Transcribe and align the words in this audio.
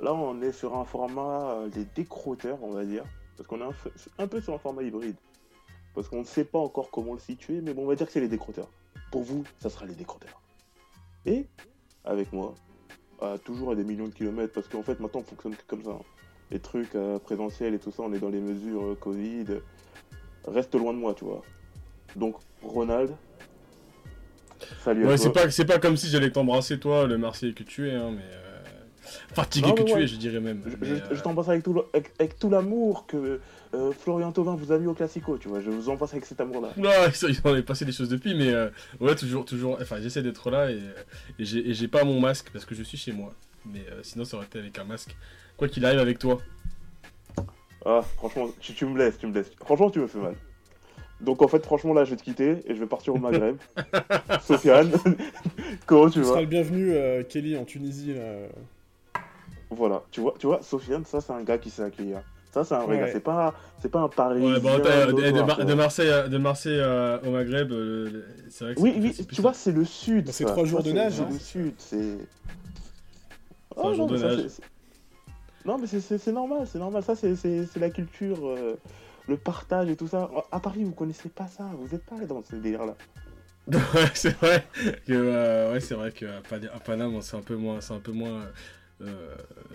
Là, 0.00 0.12
on 0.14 0.40
est 0.42 0.52
sur 0.52 0.76
un 0.76 0.84
format 0.84 1.52
euh, 1.52 1.68
des 1.68 1.84
décrotteurs, 1.84 2.58
on 2.62 2.70
va 2.72 2.84
dire, 2.84 3.04
parce 3.36 3.48
qu'on 3.48 3.60
est 3.60 3.74
un, 4.18 4.26
peu 4.26 4.40
sur 4.40 4.54
un 4.54 4.58
format 4.58 4.82
hybride. 4.82 5.16
Parce 5.94 6.08
qu'on 6.08 6.20
ne 6.20 6.24
sait 6.24 6.44
pas 6.44 6.58
encore 6.58 6.90
comment 6.90 7.14
le 7.14 7.18
situer, 7.18 7.60
mais 7.62 7.72
bon, 7.72 7.84
on 7.84 7.86
va 7.86 7.94
dire 7.94 8.06
que 8.06 8.12
c'est 8.12 8.20
les 8.20 8.28
décrotteurs. 8.28 8.68
Pour 9.10 9.22
vous, 9.22 9.44
ça 9.58 9.70
sera 9.70 9.86
les 9.86 9.94
décrotteurs. 9.94 10.42
Et, 11.24 11.46
avec 12.04 12.32
moi, 12.32 12.54
à 13.22 13.38
toujours 13.38 13.70
à 13.70 13.74
des 13.74 13.84
millions 13.84 14.08
de 14.08 14.12
kilomètres, 14.12 14.52
parce 14.52 14.68
qu'en 14.68 14.82
fait, 14.82 15.00
maintenant, 15.00 15.20
on 15.20 15.24
fonctionne 15.24 15.56
que 15.56 15.62
comme 15.66 15.82
ça. 15.84 15.90
hein. 15.92 16.00
Les 16.50 16.60
trucs 16.60 16.94
euh, 16.94 17.18
présentiels 17.18 17.74
et 17.74 17.78
tout 17.78 17.90
ça, 17.90 18.02
on 18.02 18.12
est 18.12 18.18
dans 18.20 18.28
les 18.28 18.40
mesures 18.40 18.84
euh, 18.84 18.94
Covid. 18.94 19.46
Reste 20.46 20.74
loin 20.74 20.92
de 20.92 20.98
moi, 20.98 21.14
tu 21.14 21.24
vois. 21.24 21.42
Donc, 22.14 22.36
Ronald, 22.62 23.16
salut 24.84 25.04
à 25.04 25.08
Ouais, 25.08 25.16
toi. 25.16 25.50
c'est 25.50 25.64
pas, 25.64 25.78
comme 25.78 25.96
si 25.96 26.08
j'allais 26.08 26.30
t'embrasser, 26.30 26.78
toi, 26.78 27.06
le 27.06 27.16
Marseillais 27.18 27.54
que 27.54 27.64
tu 27.64 27.88
es, 27.88 27.94
hein, 27.94 28.12
mais. 28.14 28.22
euh, 28.22 28.45
Fatigué 29.34 29.68
Non, 29.68 29.74
que 29.74 29.82
tu 29.82 29.92
es, 30.02 30.06
je 30.06 30.16
dirais 30.16 30.40
même. 30.40 30.62
Je, 30.66 30.86
je- 30.86 30.94
euh, 30.94 30.98
je 31.12 31.20
t'embrasse 31.22 31.48
avec 31.48 31.62
tout, 31.62 31.82
avec, 31.92 32.12
avec 32.18 32.38
tout 32.38 32.50
l'amour 32.50 33.06
que 33.06 33.40
euh, 33.74 33.92
Florian 33.92 34.32
Thauvin 34.32 34.54
vous 34.56 34.72
a 34.72 34.78
mis 34.78 34.86
au 34.86 34.94
Classico, 34.94 35.38
tu 35.38 35.48
vois. 35.48 35.60
Je 35.60 35.70
vous 35.70 35.88
embrasse 35.88 36.12
avec 36.12 36.24
cet 36.26 36.40
amour-là. 36.40 36.70
Non, 36.76 36.90
il 37.28 37.40
en 37.44 37.56
est 37.56 37.62
passé 37.62 37.84
des 37.84 37.92
choses 37.92 38.08
depuis, 38.08 38.34
mais 38.34 38.52
euh, 38.52 38.68
ouais, 39.00 39.14
toujours, 39.14 39.44
toujours. 39.44 39.78
Enfin, 39.80 39.96
j'essaie 40.00 40.22
d'être 40.22 40.50
là 40.50 40.70
et, 40.70 40.80
et 41.38 41.44
j'ai 41.74 41.88
pas 41.88 42.04
mon 42.04 42.20
masque 42.20 42.48
parce 42.52 42.64
que 42.64 42.74
je 42.74 42.82
suis 42.82 42.98
chez 42.98 43.12
moi. 43.12 43.32
Mais 43.64 43.84
euh, 43.90 44.00
sinon, 44.02 44.24
ça 44.24 44.36
aurait 44.36 44.46
été 44.46 44.58
avec 44.58 44.78
un 44.78 44.84
masque. 44.84 45.16
Quoi 45.56 45.68
qu'il 45.68 45.84
arrive 45.84 45.98
avec 46.00 46.18
toi. 46.18 46.38
Ah, 47.84 48.00
franchement, 48.16 48.48
tu, 48.60 48.74
tu 48.74 48.84
me 48.86 48.94
blesses, 48.94 49.18
tu 49.18 49.26
me 49.26 49.32
blesses. 49.32 49.50
Franchement, 49.64 49.90
tu 49.90 50.00
me 50.00 50.06
fais 50.06 50.18
mal. 50.18 50.34
Donc 51.20 51.40
en 51.40 51.48
fait, 51.48 51.64
franchement, 51.64 51.94
là, 51.94 52.04
je 52.04 52.10
vais 52.10 52.16
te 52.16 52.22
quitter 52.22 52.58
et 52.66 52.74
je 52.74 52.80
vais 52.80 52.86
partir 52.86 53.14
au 53.14 53.18
Maghreb. 53.18 53.56
Sofiane, 54.42 54.90
comment 55.86 56.06
tu 56.10 56.18
Tu 56.18 56.24
seras 56.24 56.34
vas 56.36 56.40
le 56.42 56.46
bienvenu, 56.46 56.92
euh, 56.92 57.22
Kelly, 57.22 57.56
en 57.56 57.64
Tunisie. 57.64 58.12
Là. 58.14 58.48
Voilà, 59.70 60.02
tu 60.10 60.20
vois, 60.20 60.34
tu 60.38 60.46
vois, 60.46 60.62
Sofiane, 60.62 61.04
ça, 61.04 61.20
c'est 61.20 61.32
un 61.32 61.42
gars 61.42 61.58
qui 61.58 61.70
sait 61.70 61.82
accueillir. 61.82 62.20
Ça, 62.52 62.64
c'est 62.64 62.74
un 62.74 62.84
vrai 62.84 62.94
Ouais. 62.96 63.06
gars. 63.06 63.12
C'est 63.12 63.20
pas, 63.20 63.52
c'est 63.82 63.90
pas 63.90 64.00
un 64.00 64.08
Parisien. 64.08 64.54
Ouais, 64.54 64.60
bon, 64.60 64.80
t'as- 64.80 65.06
de, 65.06 65.12
de 65.12 65.42
Mar- 65.42 65.64
de 65.64 65.74
Marseille, 65.74 66.10
à- 66.10 66.28
de 66.28 66.38
Marseille 66.38 66.80
à- 66.80 67.20
au 67.26 67.30
Maghreb, 67.30 67.70
euh, 67.72 68.22
c'est 68.48 68.64
vrai 68.64 68.74
que 68.74 68.80
Oui, 68.80 68.92
c'est- 69.12 69.22
oui, 69.22 69.26
tu 69.32 69.42
vois, 69.42 69.52
c'est 69.52 69.72
le 69.72 69.84
sud. 69.84 70.26
Bah, 70.26 70.32
c'est 70.32 70.44
trois 70.44 70.62
Tu 70.62 70.68
jours 70.70 70.80
vois, 70.80 70.90
de 70.90 70.96
c'est- 70.96 71.02
nage, 71.02 71.12
C'est 71.14 71.22
hein. 71.22 71.28
le 71.30 71.38
sud, 71.38 71.74
c'est. 71.78 72.18
Trois 73.70 73.92
jours 73.92 74.06
non, 74.06 74.14
de 74.14 74.22
mais 74.24 74.48
ça, 74.48 74.52
Non, 75.66 75.78
mais 75.78 75.86
c'est- 75.86 76.32
normal, 76.32 76.66
c'est 76.70 76.78
normal. 76.78 77.02
Ça, 77.02 77.14
c'est- 77.16 77.76
la 77.76 77.90
culture, 77.90 78.38
euh, 78.48 78.76
le 79.28 79.36
partage 79.36 79.90
et 79.90 79.96
tout 79.96 80.06
ça. 80.06 80.30
À 80.52 80.60
Paris, 80.60 80.84
vous 80.84 80.92
connaissez 80.92 81.28
pas 81.28 81.48
ça. 81.48 81.64
Vous 81.78 81.92
êtes 81.94 82.04
pas 82.06 82.16
allé 82.16 82.26
dans 82.26 82.42
ce 82.42 82.54
délire-là. 82.56 82.94
Ouais, 83.72 84.10
c'est 84.14 84.36
vrai 84.38 84.64
que 85.08 85.12
euh, 85.12 85.72
ouais, 85.72 85.80
c'est 85.80 85.96
vrai 85.96 86.12
que 86.12 86.24
à 86.24 86.78
Paname, 86.78 87.20
c'est 87.20 87.36
un 87.36 87.40
peu 87.40 87.56
moins, 87.56 87.80
c'est 87.80 87.94
un 87.94 87.98
peu 87.98 88.12
moins 88.12 88.42
euh, 89.02 89.34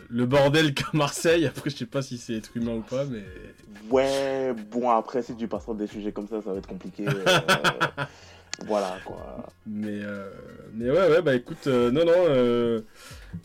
le 0.09 0.25
bordel 0.25 0.73
qu'à 0.75 0.85
Marseille. 0.93 1.45
Après, 1.45 1.69
je 1.69 1.75
sais 1.77 1.85
pas 1.85 2.01
si 2.01 2.17
c'est 2.17 2.33
être 2.35 2.55
humain 2.55 2.73
ou 2.75 2.81
pas, 2.81 3.05
mais 3.05 3.23
Ouais, 3.89 4.53
bon, 4.71 4.89
après, 4.89 5.21
si 5.21 5.35
tu 5.35 5.47
passes 5.47 5.63
sur 5.63 5.75
des 5.75 5.87
sujets 5.87 6.11
comme 6.11 6.27
ça, 6.27 6.41
ça 6.41 6.51
va 6.51 6.57
être 6.57 6.67
compliqué. 6.67 7.05
euh, 7.07 7.23
voilà, 8.65 8.97
quoi. 9.05 9.45
mais 9.65 9.99
euh, 10.03 10.29
mais 10.73 10.89
ouais, 10.89 11.09
ouais, 11.09 11.21
bah 11.21 11.35
écoute, 11.35 11.65
euh, 11.67 11.89
non, 11.91 12.05
non, 12.05 12.11
euh, 12.15 12.81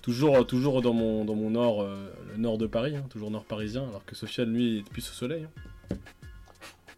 toujours, 0.02 0.46
toujours 0.46 0.82
dans 0.82 0.92
mon, 0.92 1.24
dans 1.24 1.34
mon 1.34 1.50
nord, 1.50 1.82
euh, 1.82 1.94
le 2.32 2.36
nord 2.38 2.58
de 2.58 2.66
Paris, 2.66 2.96
hein, 2.96 3.04
toujours 3.08 3.30
nord 3.30 3.44
parisien, 3.44 3.82
alors 3.88 4.04
que 4.04 4.14
Sofiane, 4.14 4.52
lui, 4.52 4.78
est 4.78 4.88
plus 4.90 5.08
au 5.08 5.12
soleil. 5.14 5.44
hein. 5.44 5.96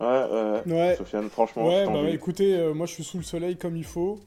Ouais, 0.00 0.62
ouais. 0.66 0.72
Ouais. 0.72 0.97
Sofiane, 0.97 1.28
franchement, 1.28 1.66
Ouais, 1.69 1.87
bah 1.87 2.09
écoutez, 2.10 2.56
euh, 2.56 2.72
moi 2.75 2.87
je 2.87 2.93
suis 2.93 3.05
sous 3.05 3.16
le 3.19 3.25
soleil 3.25 3.56
comme 3.56 3.77
il 3.77 3.84
faut, 3.84 4.21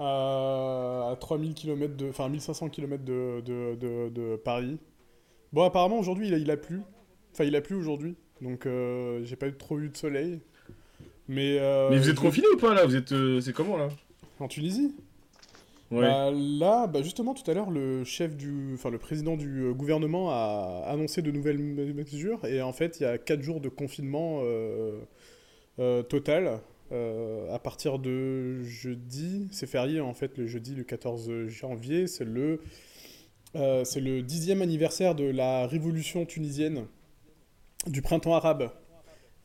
à, 0.00 1.10
à 1.12 1.16
3000 1.16 1.54
km 1.54 1.96
de, 1.96 2.08
enfin 2.08 2.28
1500 2.28 2.68
km 2.70 3.04
de, 3.04 3.40
de, 3.42 3.76
de, 3.76 4.08
de 4.08 4.36
Paris. 4.36 4.78
Bon, 5.52 5.62
apparemment 5.62 5.98
aujourd'hui 5.98 6.28
il 6.28 6.34
a, 6.34 6.38
il 6.38 6.50
a 6.50 6.56
plu, 6.56 6.80
enfin 7.32 7.44
il 7.44 7.54
a 7.56 7.60
plu 7.60 7.76
aujourd'hui, 7.76 8.16
donc 8.40 8.66
euh, 8.66 9.20
j'ai 9.24 9.36
pas 9.36 9.48
eu 9.48 9.56
trop 9.56 9.78
eu 9.78 9.88
de 9.90 9.96
soleil. 9.96 10.40
Mais, 11.28 11.58
euh, 11.60 11.90
mais 11.90 11.98
vous 11.98 12.10
êtes 12.10 12.18
confiné 12.18 12.46
ou 12.52 12.56
pas 12.56 12.74
là? 12.74 12.84
Vous 12.86 12.96
êtes, 12.96 13.12
euh, 13.12 13.40
c'est 13.40 13.52
comment 13.52 13.76
là? 13.76 13.88
En 14.40 14.48
Tunisie? 14.48 14.94
Ouais. 15.92 16.00
Bah, 16.02 16.30
là, 16.32 16.86
bah, 16.86 17.02
justement, 17.02 17.34
tout 17.34 17.48
à 17.50 17.54
l'heure, 17.54 17.70
le 17.70 18.04
chef 18.04 18.36
du, 18.36 18.72
enfin 18.74 18.90
le 18.90 18.98
président 18.98 19.36
du 19.36 19.72
gouvernement 19.74 20.30
a 20.30 20.84
annoncé 20.86 21.20
de 21.20 21.30
nouvelles 21.30 21.58
me- 21.58 21.92
mesures. 21.92 22.44
Et 22.46 22.62
en 22.62 22.72
fait, 22.72 22.98
il 23.00 23.02
y 23.02 23.06
a 23.06 23.18
4 23.18 23.42
jours 23.42 23.60
de 23.60 23.68
confinement 23.68 24.40
total 26.08 26.60
euh, 26.92 27.52
à 27.54 27.58
partir 27.58 27.98
de 27.98 28.62
jeudi. 28.62 29.48
C'est 29.52 29.66
férié 29.66 30.00
en 30.00 30.14
fait 30.14 30.36
le 30.38 30.46
jeudi, 30.46 30.74
le 30.74 30.84
14 30.84 31.46
janvier. 31.48 32.06
C'est 32.06 32.24
le, 32.24 32.60
euh, 33.56 33.84
c'est 33.84 34.00
le 34.00 34.22
dixième 34.22 34.62
anniversaire 34.62 35.14
de 35.14 35.24
la 35.24 35.66
révolution 35.66 36.24
tunisienne 36.26 36.86
du 37.86 38.02
printemps 38.02 38.34
arabe. 38.34 38.70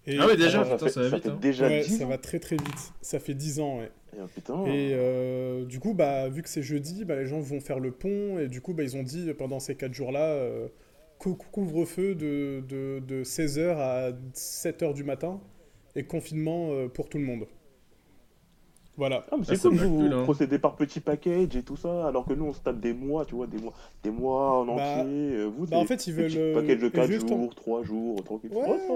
Et, 0.08 0.18
Ah 0.20 0.28
ouais, 0.28 0.38
déjà, 0.38 0.64
putain, 0.64 0.88
ça 0.88 1.02
va 1.02 1.16
vite, 1.18 1.26
hein. 1.28 1.38
déjà 1.42 1.68
Ouais, 1.68 1.82
10 1.82 1.98
ça 1.98 2.06
va 2.06 2.18
très 2.20 2.40
très 2.40 2.58
vite. 2.58 2.94
Ça 3.02 3.20
fait 3.20 3.34
10 3.34 3.60
ans, 3.60 3.80
ouais. 3.80 3.90
Et, 4.16 4.20
oh, 4.22 4.28
putain. 4.34 4.66
Et 4.68 4.92
euh, 4.94 5.66
du 5.66 5.80
coup, 5.80 5.96
bah, 5.96 6.30
vu 6.30 6.44
que 6.44 6.50
c'est 6.50 6.62
jeudi, 6.62 7.06
bah, 7.06 7.16
les 7.16 7.26
gens 7.26 7.40
vont 7.40 7.60
faire 7.60 7.80
le 7.80 7.92
pont. 7.92 8.38
Et 8.38 8.48
du 8.48 8.62
coup, 8.62 8.74
bah, 8.76 8.84
ils 8.84 8.96
ont 8.98 9.02
dit 9.04 9.34
pendant 9.36 9.60
ces 9.60 9.74
4 9.76 9.94
jours-là, 9.94 10.26
euh, 10.34 10.68
cou- 11.18 11.34
couvre-feu 11.52 12.14
de, 12.14 12.64
de, 12.70 13.00
de 13.08 13.24
16h 13.24 13.78
à 13.80 14.12
7h 14.36 14.94
du 14.94 15.04
matin 15.04 15.42
et 15.96 16.04
confinement 16.04 16.70
euh, 16.72 16.88
pour 16.88 17.10
tout 17.10 17.18
le 17.18 17.24
monde. 17.24 17.46
Voilà. 18.98 19.26
Ah, 19.30 19.36
Ah, 19.38 19.44
c'est 19.44 19.56
ça 19.58 19.70
cool, 19.70 19.78
vous, 19.78 20.00
vous 20.08 20.14
hein. 20.14 20.24
procédez 20.24 20.58
par 20.58 20.76
petits 20.78 21.02
packages 21.02 21.56
et 21.56 21.64
tout 21.64 21.76
ça, 21.76 22.08
alors 22.08 22.26
que 22.26 22.34
nous 22.34 22.46
on 22.46 22.54
se 22.54 22.62
tape 22.62 22.80
des 22.80 22.94
mois, 22.94 23.26
tu 23.26 23.36
vois, 23.36 23.46
des 23.48 23.58
mois, 23.58 23.74
des 24.04 24.12
mois 24.12 24.60
en 24.60 24.66
Bah, 24.66 24.74
entier. 25.00 25.12
euh, 25.36 25.46
Vous, 25.48 25.66
bah, 25.68 25.78
en 25.78 25.82
des 25.82 25.88
fait, 25.88 26.08
ils 26.08 26.14
veulent, 26.14 26.32
euh, 26.38 26.54
packages 26.62 26.80
de 26.80 26.88
4 26.88 27.08
juste 27.08 27.30
en- 27.32 27.38
jours, 27.38 27.56
3 27.56 27.84
jours, 27.84 28.24
tranquille. 28.24 28.52
Ouais. 28.54 28.62
Ouais, 28.70 28.78
ça. 28.88 28.94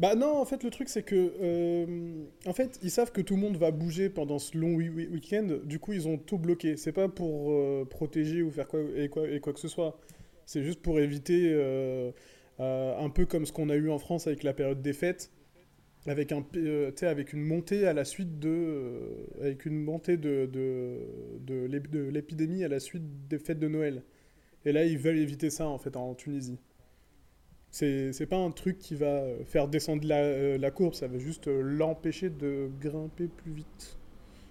Bah 0.00 0.14
non, 0.14 0.36
en 0.38 0.44
fait, 0.44 0.62
le 0.62 0.70
truc, 0.70 0.88
c'est 0.88 1.02
que... 1.02 1.32
euh, 1.40 2.24
en 2.46 2.52
fait, 2.52 2.78
ils 2.84 2.90
savent 2.90 3.10
que 3.10 3.20
tout 3.20 3.34
le 3.34 3.40
monde 3.40 3.56
va 3.56 3.72
bouger 3.72 4.08
pendant 4.08 4.38
ce 4.38 4.56
long 4.56 4.74
week-end. 4.74 5.48
Du 5.64 5.80
coup, 5.80 5.92
ils 5.92 6.06
ont 6.06 6.18
tout 6.18 6.38
bloqué. 6.38 6.76
C'est 6.76 6.92
pas 6.92 7.08
pour 7.08 7.50
euh, 7.52 7.84
protéger 7.84 8.42
ou 8.42 8.50
faire 8.52 8.68
quoi 8.68 8.78
et, 8.96 9.08
quoi 9.08 9.28
et 9.28 9.40
quoi 9.40 9.52
que 9.52 9.58
ce 9.60 9.66
soit. 9.68 9.96
C'est 10.46 10.62
juste 10.62 10.82
pour 10.82 10.98
éviter... 11.00 11.50
euh, 11.52 12.10
euh, 12.60 12.98
un 12.98 13.08
peu 13.10 13.24
comme 13.24 13.46
ce 13.46 13.52
qu'on 13.52 13.68
a 13.70 13.76
eu 13.76 13.88
en 13.90 13.98
France 14.00 14.26
avec 14.26 14.42
la 14.42 14.52
période 14.52 14.82
des 14.82 14.92
fêtes. 14.92 15.30
Euh, 16.08 16.90
avec 17.02 17.32
une 17.32 17.44
montée 17.44 17.86
à 17.86 17.92
la 17.92 18.04
suite 18.04 18.38
de... 18.38 18.48
euh, 18.48 19.26
avec 19.40 19.66
une 19.66 19.82
montée 19.82 20.16
de, 20.16 20.46
de, 20.46 20.98
de 21.40 21.66
l'ép- 21.66 21.90
de 21.90 22.08
l'épidémie 22.08 22.64
à 22.64 22.68
la 22.68 22.80
suite 22.80 23.02
des 23.28 23.38
fêtes 23.38 23.58
de 23.58 23.68
Noël. 23.68 24.02
Et 24.64 24.72
là, 24.72 24.84
ils 24.84 24.98
veulent 24.98 25.18
éviter 25.18 25.50
ça, 25.50 25.66
en 25.68 25.78
fait, 25.78 25.96
en 25.96 26.14
Tunisie. 26.14 26.58
C'est 27.70 28.12
c'est 28.14 28.26
pas 28.26 28.38
un 28.38 28.50
truc 28.50 28.78
qui 28.78 28.94
va 28.94 29.22
euh, 29.22 29.44
faire 29.44 29.68
descendre 29.68 30.06
la, 30.06 30.56
la 30.56 30.70
courbe, 30.70 30.94
ça 30.94 31.06
va 31.06 31.18
juste 31.18 31.48
l'empêcher 31.48 32.30
de 32.30 32.70
grimper 32.80 33.28
plus 33.28 33.52
vite. 33.52 33.98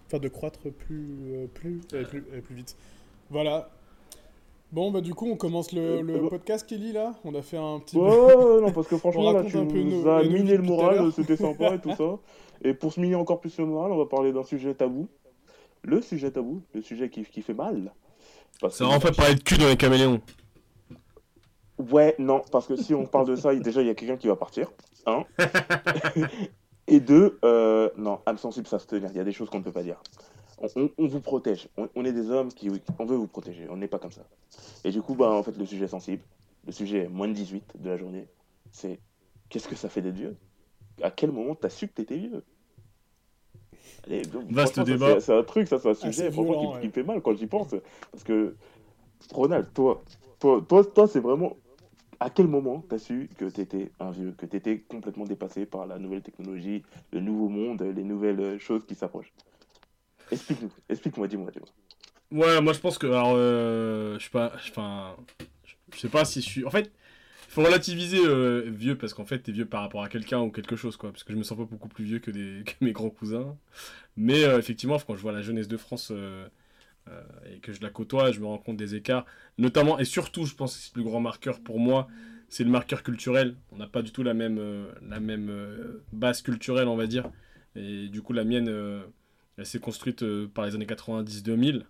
Enfin, 0.05 0.19
de 0.19 0.29
croître 0.29 0.69
plus, 0.71 1.07
plus, 1.53 1.79
plus 2.43 2.55
vite. 2.55 2.77
Voilà. 3.29 3.71
Bon, 4.71 4.91
bah 4.91 5.01
du 5.01 5.13
coup, 5.13 5.27
on 5.29 5.37
commence 5.37 5.71
le, 5.71 6.01
le 6.01 6.15
Euh, 6.15 6.29
podcast, 6.29 6.67
Kelly, 6.67 6.91
là. 6.91 7.13
On 7.23 7.33
a 7.35 7.41
fait 7.41 7.57
un 7.57 7.79
petit... 7.79 7.97
Ouais, 7.97 8.35
ouais, 8.35 8.61
non, 8.61 8.71
parce 8.71 8.87
que 8.87 8.97
franchement, 8.97 9.31
là, 9.31 9.43
tu 9.43 9.57
nous 9.57 10.07
as 10.09 10.23
miné 10.23 10.57
le 10.57 10.63
moral, 10.63 11.11
c'était 11.13 11.37
sympa 11.37 11.75
et 11.75 11.79
tout 11.79 11.91
ça. 11.97 12.17
Et 12.63 12.73
pour 12.73 12.91
se 12.91 12.99
miner 12.99 13.15
encore 13.15 13.39
plus 13.39 13.57
le 13.59 13.65
moral, 13.65 13.91
on 13.91 13.97
va 13.97 14.05
parler 14.05 14.33
d'un 14.33 14.43
sujet 14.43 14.73
tabou. 14.73 15.07
Le 15.83 16.01
sujet 16.01 16.31
tabou, 16.31 16.63
le 16.73 16.81
sujet 16.81 17.09
qui, 17.09 17.23
qui 17.23 17.41
fait 17.41 17.53
mal. 17.53 17.93
Parce 18.59 18.77
Ça 18.77 18.85
en 18.87 18.99
fait 18.99 19.15
parler 19.15 19.35
de 19.35 19.43
cul 19.43 19.57
dans 19.57 19.67
les 19.67 19.77
caméléons. 19.77 20.19
Ouais, 21.91 22.15
non, 22.17 22.41
parce 22.51 22.65
que 22.65 22.75
si 22.75 22.93
on 22.95 23.05
parle 23.05 23.27
de 23.27 23.35
ça, 23.35 23.55
déjà, 23.55 23.81
il 23.81 23.87
y 23.87 23.91
a 23.91 23.95
quelqu'un 23.95 24.17
qui 24.17 24.27
va 24.27 24.35
partir. 24.35 24.71
Un. 25.05 25.23
Et 26.87 26.99
deux, 26.99 27.37
euh, 27.45 27.89
non, 27.97 28.19
âme 28.25 28.37
sensible, 28.37 28.65
ça 28.67 28.79
se 28.79 28.87
tenir. 28.87 29.09
Il 29.11 29.17
y 29.17 29.19
a 29.19 29.23
des 29.23 29.31
choses 29.31 29.49
qu'on 29.49 29.59
ne 29.59 29.63
peut 29.63 29.71
pas 29.71 29.83
dire. 29.83 30.01
On, 30.57 31.07
vous 31.07 31.21
protège. 31.21 31.67
On, 31.77 31.87
on 31.95 32.05
est 32.05 32.13
des 32.13 32.31
hommes 32.31 32.49
qui 32.49 32.69
on 32.99 33.05
veut 33.05 33.15
vous 33.15 33.27
protéger. 33.27 33.67
On 33.69 33.77
n'est 33.77 33.87
pas 33.87 33.99
comme 33.99 34.11
ça. 34.11 34.23
Et 34.83 34.91
du 34.91 35.01
coup, 35.01 35.15
bah, 35.15 35.31
en 35.31 35.43
fait, 35.43 35.55
le 35.57 35.65
sujet 35.65 35.87
sensible, 35.87 36.23
le 36.65 36.71
sujet 36.71 37.07
moins 37.07 37.27
de 37.27 37.33
18 37.33 37.73
de 37.79 37.89
la 37.89 37.97
journée, 37.97 38.27
c'est 38.71 38.99
qu'est-ce 39.49 39.67
que 39.67 39.75
ça 39.75 39.89
fait 39.89 40.01
d'être 40.01 40.15
vieux 40.15 40.35
À 41.01 41.11
quel 41.11 41.31
moment 41.31 41.55
t'as 41.55 41.69
su 41.69 41.87
que 41.87 41.93
t'étais 41.93 42.17
vieux? 42.17 42.43
Allez, 44.05 44.23
donc, 44.25 44.49
Vaste 44.49 44.79
débat. 44.79 45.19
c'est- 45.19 45.33
un 45.33 45.43
truc, 45.43 45.67
ça, 45.67 45.79
c'est 45.79 45.89
un 45.89 45.93
sujet 45.93 46.29
violent, 46.29 46.59
qui, 46.59 46.67
ouais. 46.67 46.81
qui 46.81 46.87
me 46.87 46.91
fait 46.91 47.03
mal 47.03 47.21
quand 47.21 47.35
j'y 47.35 47.47
pense. 47.47 47.75
Parce 48.11 48.23
que, 48.23 48.55
Ronald, 49.31 49.71
toi, 49.73 50.03
toi, 50.39 50.63
toi, 50.67 50.83
toi 50.83 51.07
c'est 51.07 51.19
vraiment 51.19 51.57
à 52.19 52.29
quel 52.29 52.47
moment 52.47 52.83
t'as 52.87 52.97
su 52.97 53.29
que 53.37 53.45
t'étais 53.45 53.91
un 53.99 54.11
vieux, 54.11 54.31
que 54.31 54.45
t'étais 54.45 54.79
complètement 54.79 55.25
dépassé 55.25 55.65
par 55.65 55.85
la 55.85 55.99
nouvelle 55.99 56.21
technologie, 56.21 56.83
le 57.11 57.19
nouveau 57.19 57.47
monde, 57.49 57.81
les 57.81 58.03
nouvelles 58.03 58.39
euh, 58.39 58.59
choses 58.59 58.85
qui 58.85 58.95
s'approchent? 58.95 59.33
Explique-moi, 60.31 61.27
dis-moi, 61.27 61.51
dis-moi. 61.51 61.69
Ouais, 62.31 62.61
moi 62.61 62.73
je 62.73 62.79
pense 62.79 62.97
que. 62.97 63.07
Alors, 63.07 63.33
euh, 63.35 64.17
je 64.19 64.25
sais 64.25 64.31
pas. 64.31 64.53
Enfin. 64.55 65.15
Je 65.93 65.99
sais 65.99 66.09
pas 66.09 66.25
si 66.25 66.41
je 66.41 66.45
suis. 66.45 66.65
En 66.65 66.69
fait, 66.69 66.91
il 67.47 67.51
faut 67.51 67.63
relativiser 67.63 68.19
euh, 68.19 68.69
vieux 68.69 68.97
parce 68.97 69.13
qu'en 69.13 69.25
fait, 69.25 69.39
t'es 69.39 69.53
vieux 69.53 69.65
par 69.65 69.81
rapport 69.81 70.03
à 70.03 70.09
quelqu'un 70.09 70.41
ou 70.41 70.51
quelque 70.51 70.75
chose, 70.75 70.97
quoi. 70.97 71.11
Parce 71.11 71.23
que 71.23 71.31
je 71.31 71.37
me 71.37 71.43
sens 71.43 71.57
pas 71.57 71.63
beaucoup 71.63 71.87
plus 71.87 72.03
vieux 72.03 72.19
que, 72.19 72.31
mes 72.81 72.91
grands 72.91 73.09
cousins. 73.09 73.57
Mais 74.17 74.43
euh, 74.43 74.59
effectivement, 74.59 74.97
quand 74.99 75.15
je 75.15 75.21
vois 75.21 75.31
la 75.31 75.41
jeunesse 75.41 75.67
de 75.67 75.77
France 75.77 76.11
et 77.49 77.59
que 77.59 77.71
je 77.71 77.81
la 77.81 77.89
côtoie, 77.89 78.31
je 78.33 78.41
me 78.41 78.45
rends 78.45 78.57
compte 78.57 78.75
des 78.75 78.95
écarts. 78.95 79.25
Notamment, 79.57 79.97
et 79.97 80.05
surtout, 80.05 80.45
je 80.45 80.55
pense 80.55 80.75
que 80.75 80.81
c'est 80.81 80.89
le 80.89 80.93
plus 81.01 81.03
grand 81.03 81.21
marqueur 81.21 81.61
pour 81.61 81.79
moi, 81.79 82.09
c'est 82.49 82.65
le 82.65 82.69
marqueur 82.69 83.01
culturel. 83.01 83.55
On 83.71 83.77
n'a 83.77 83.87
pas 83.87 84.01
du 84.01 84.11
tout 84.11 84.23
la 84.23 84.33
même, 84.33 84.61
la 85.07 85.21
même 85.21 85.49
base 86.11 86.41
culturelle, 86.41 86.89
on 86.89 86.97
va 86.97 87.07
dire. 87.07 87.31
Et 87.77 88.09
du 88.09 88.21
coup, 88.21 88.33
la 88.33 88.43
mienne, 88.43 88.69
elle 89.57 89.65
s'est 89.65 89.79
construite 89.79 90.23
euh, 90.23 90.47
par 90.47 90.65
les 90.65 90.75
années 90.75 90.85
90-2000. 90.85 91.83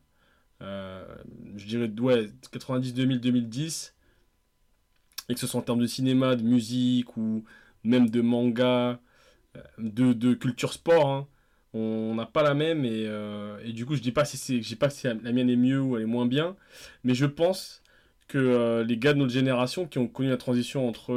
Euh, 0.62 1.06
je 1.58 1.66
dirais, 1.66 1.92
ouais, 2.00 2.30
90, 2.52 2.94
2000, 2.94 3.20
2010. 3.20 3.94
Et 5.30 5.34
que 5.34 5.40
ce 5.40 5.48
soit 5.48 5.60
en 5.60 5.64
termes 5.64 5.80
de 5.80 5.88
cinéma, 5.88 6.36
de 6.36 6.44
musique 6.44 7.18
ou 7.18 7.44
même 7.84 8.10
de 8.10 8.22
manga, 8.22 9.00
euh, 9.58 9.62
de, 9.80 10.34
culture 10.34 10.72
sport, 10.72 11.10
hein, 11.10 11.28
on 11.74 12.16
n'a 12.16 12.26
pas 12.26 12.44
la 12.44 12.54
même. 12.54 12.86
Et, 12.86 13.74
du 13.74 13.86
coup, 13.86 13.96
je 13.96 14.02
dis 14.02 14.14
pas 14.14 14.26
si 14.26 14.38
c'est, 14.38 14.76
pas 14.78 14.90
si 14.90 15.08
la 15.08 15.14
mienne 15.16 15.50
est 15.50 15.58
mieux 15.58 15.82
ou 15.82 15.98
elle 15.98 16.04
est 16.04 16.06
moins 16.06 16.26
bien. 16.26 16.56
Mais 17.04 17.14
je 17.14 17.26
pense 17.26 17.84
que 18.28 18.84
les 18.88 18.98
gars 18.98 19.14
de 19.14 19.20
notre 19.20 19.32
génération 19.32 19.86
qui 19.88 20.00
ont 20.00 20.08
connu 20.08 20.30
la 20.30 20.38
transition 20.38 20.88
entre 20.88 21.14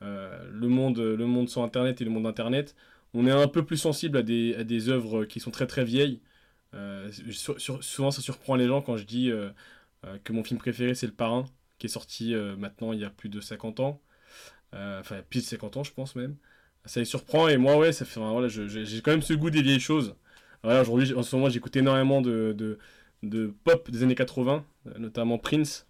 le, 0.00 0.68
monde, 0.68 0.98
le 0.98 1.26
monde 1.26 1.48
sans 1.48 1.64
Internet 1.64 2.00
et 2.00 2.04
le 2.04 2.10
monde 2.10 2.26
Internet, 2.26 2.76
on 3.16 3.26
est 3.26 3.30
un 3.30 3.48
peu 3.48 3.64
plus 3.64 3.78
sensible 3.78 4.18
à 4.18 4.22
des, 4.22 4.88
œuvres 4.88 5.24
qui 5.24 5.40
sont 5.40 5.50
très 5.50 5.66
très 5.66 5.84
vieilles. 5.84 6.20
Euh, 6.74 7.10
souvent, 7.80 8.10
ça 8.10 8.20
surprend 8.20 8.56
les 8.56 8.66
gens 8.66 8.82
quand 8.82 8.96
je 8.96 9.04
dis 9.04 9.30
euh, 9.30 9.48
euh, 10.04 10.18
que 10.22 10.32
mon 10.32 10.44
film 10.44 10.58
préféré 10.58 10.94
c'est 10.94 11.06
Le 11.06 11.12
Parrain, 11.12 11.46
qui 11.78 11.86
est 11.86 11.90
sorti 11.90 12.34
maintenant 12.58 12.92
il 12.92 13.00
y 13.00 13.04
a 13.04 13.10
plus 13.10 13.28
de 13.28 13.40
50 13.40 13.80
ans. 13.80 14.00
Enfin, 14.72 15.22
plus 15.30 15.40
de 15.40 15.46
50 15.46 15.78
ans, 15.78 15.84
je 15.84 15.92
pense 15.92 16.16
même. 16.16 16.36
Ça 16.84 17.00
les 17.00 17.06
surprend 17.06 17.48
et 17.48 17.56
moi, 17.56 17.78
ouais, 17.78 17.92
ça 17.92 18.04
fait. 18.04 18.20
voilà, 18.20 18.48
j'ai 18.48 19.00
quand 19.00 19.10
même 19.10 19.22
ce 19.22 19.32
goût 19.32 19.50
des 19.50 19.62
vieilles 19.62 19.80
choses. 19.80 20.14
Aujourd'hui, 20.62 21.14
en 21.14 21.22
ce 21.22 21.34
moment, 21.36 21.48
j'écoute 21.48 21.76
énormément 21.76 22.20
de, 22.20 22.54
de, 23.22 23.54
pop 23.64 23.90
des 23.90 24.02
années 24.02 24.14
80, 24.14 24.64
euh, 24.86 24.98
notamment 24.98 25.38
Prince. 25.38 25.86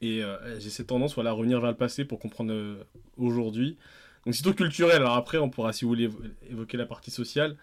Et 0.00 0.22
j'ai 0.58 0.70
cette 0.70 0.88
tendance 0.88 1.14
voilà, 1.14 1.30
à 1.30 1.32
revenir 1.32 1.60
vers 1.60 1.70
le 1.70 1.76
passé 1.76 2.04
pour 2.04 2.20
comprendre 2.20 2.86
aujourd'hui. 3.16 3.78
Donc, 4.28 4.34
c'est 4.34 4.42
tout 4.42 4.52
culturel. 4.52 4.96
Alors, 4.96 5.14
après, 5.14 5.38
on 5.38 5.48
pourra, 5.48 5.72
si 5.72 5.86
vous 5.86 5.88
voulez, 5.88 6.06
évo- 6.06 6.20
évoquer 6.50 6.76
la 6.76 6.84
partie 6.84 7.10
sociale. 7.10 7.56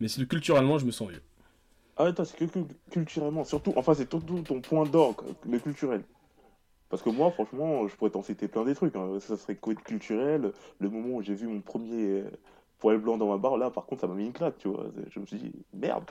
Mais 0.00 0.08
c'est 0.08 0.26
culturellement, 0.26 0.76
je 0.76 0.84
me 0.84 0.90
sens 0.90 1.08
vieux. 1.08 1.22
Ah, 1.96 2.06
attends, 2.06 2.24
c'est 2.24 2.36
que 2.36 2.44
cul- 2.46 2.66
culturellement, 2.90 3.44
surtout, 3.44 3.72
enfin, 3.76 3.94
c'est 3.94 4.10
surtout 4.10 4.40
ton 4.42 4.60
point 4.60 4.84
d'orgue, 4.84 5.20
le 5.48 5.60
culturel. 5.60 6.02
Parce 6.90 7.02
que 7.02 7.10
moi, 7.10 7.30
franchement, 7.30 7.86
je 7.88 7.96
pourrais 7.96 8.10
t'en 8.10 8.22
citer 8.22 8.48
plein 8.48 8.64
des 8.64 8.74
trucs. 8.74 8.96
hein. 8.96 9.20
Ça 9.20 9.36
serait 9.36 9.54
quoi 9.54 9.74
culturel, 9.76 10.52
le 10.80 10.90
moment 10.90 11.18
où 11.18 11.22
j'ai 11.22 11.34
vu 11.34 11.46
mon 11.46 11.60
premier 11.60 12.22
euh, 12.22 12.30
poil 12.80 12.98
blanc 12.98 13.16
dans 13.16 13.28
ma 13.28 13.38
barre, 13.38 13.56
là, 13.56 13.70
par 13.70 13.86
contre, 13.86 14.00
ça 14.00 14.08
m'a 14.08 14.14
mis 14.14 14.26
une 14.26 14.32
claque, 14.32 14.58
tu 14.58 14.68
vois. 14.68 14.86
Je 15.10 15.20
me 15.20 15.26
suis 15.26 15.38
dit, 15.38 15.52
merde. 15.72 16.04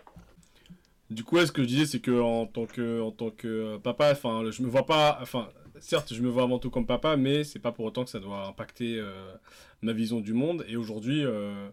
Du 1.09 1.23
coup, 1.23 1.35
ouais, 1.37 1.45
ce 1.45 1.51
que 1.53 1.63
je 1.63 1.67
disais, 1.67 1.85
c'est 1.85 1.99
que 2.01 2.19
en 2.21 2.45
tant 2.47 2.65
que, 2.65 3.01
en 3.01 3.11
tant 3.11 3.29
que 3.31 3.77
papa, 3.77 4.11
enfin, 4.11 4.43
je 4.51 4.61
me 4.61 4.67
vois 4.67 4.85
pas, 4.85 5.19
enfin, 5.21 5.47
certes, 5.81 6.13
je 6.13 6.21
me 6.21 6.29
vois 6.29 6.43
avant 6.43 6.59
tout 6.59 6.69
comme 6.69 6.85
papa, 6.85 7.17
mais 7.17 7.43
c'est 7.43 7.59
pas 7.59 7.71
pour 7.71 7.85
autant 7.85 8.03
que 8.03 8.09
ça 8.09 8.19
doit 8.19 8.47
impacter 8.47 8.97
euh, 8.97 9.33
ma 9.81 9.93
vision 9.93 10.19
du 10.19 10.33
monde. 10.33 10.65
Et 10.67 10.75
aujourd'hui, 10.75 11.23
euh, 11.25 11.69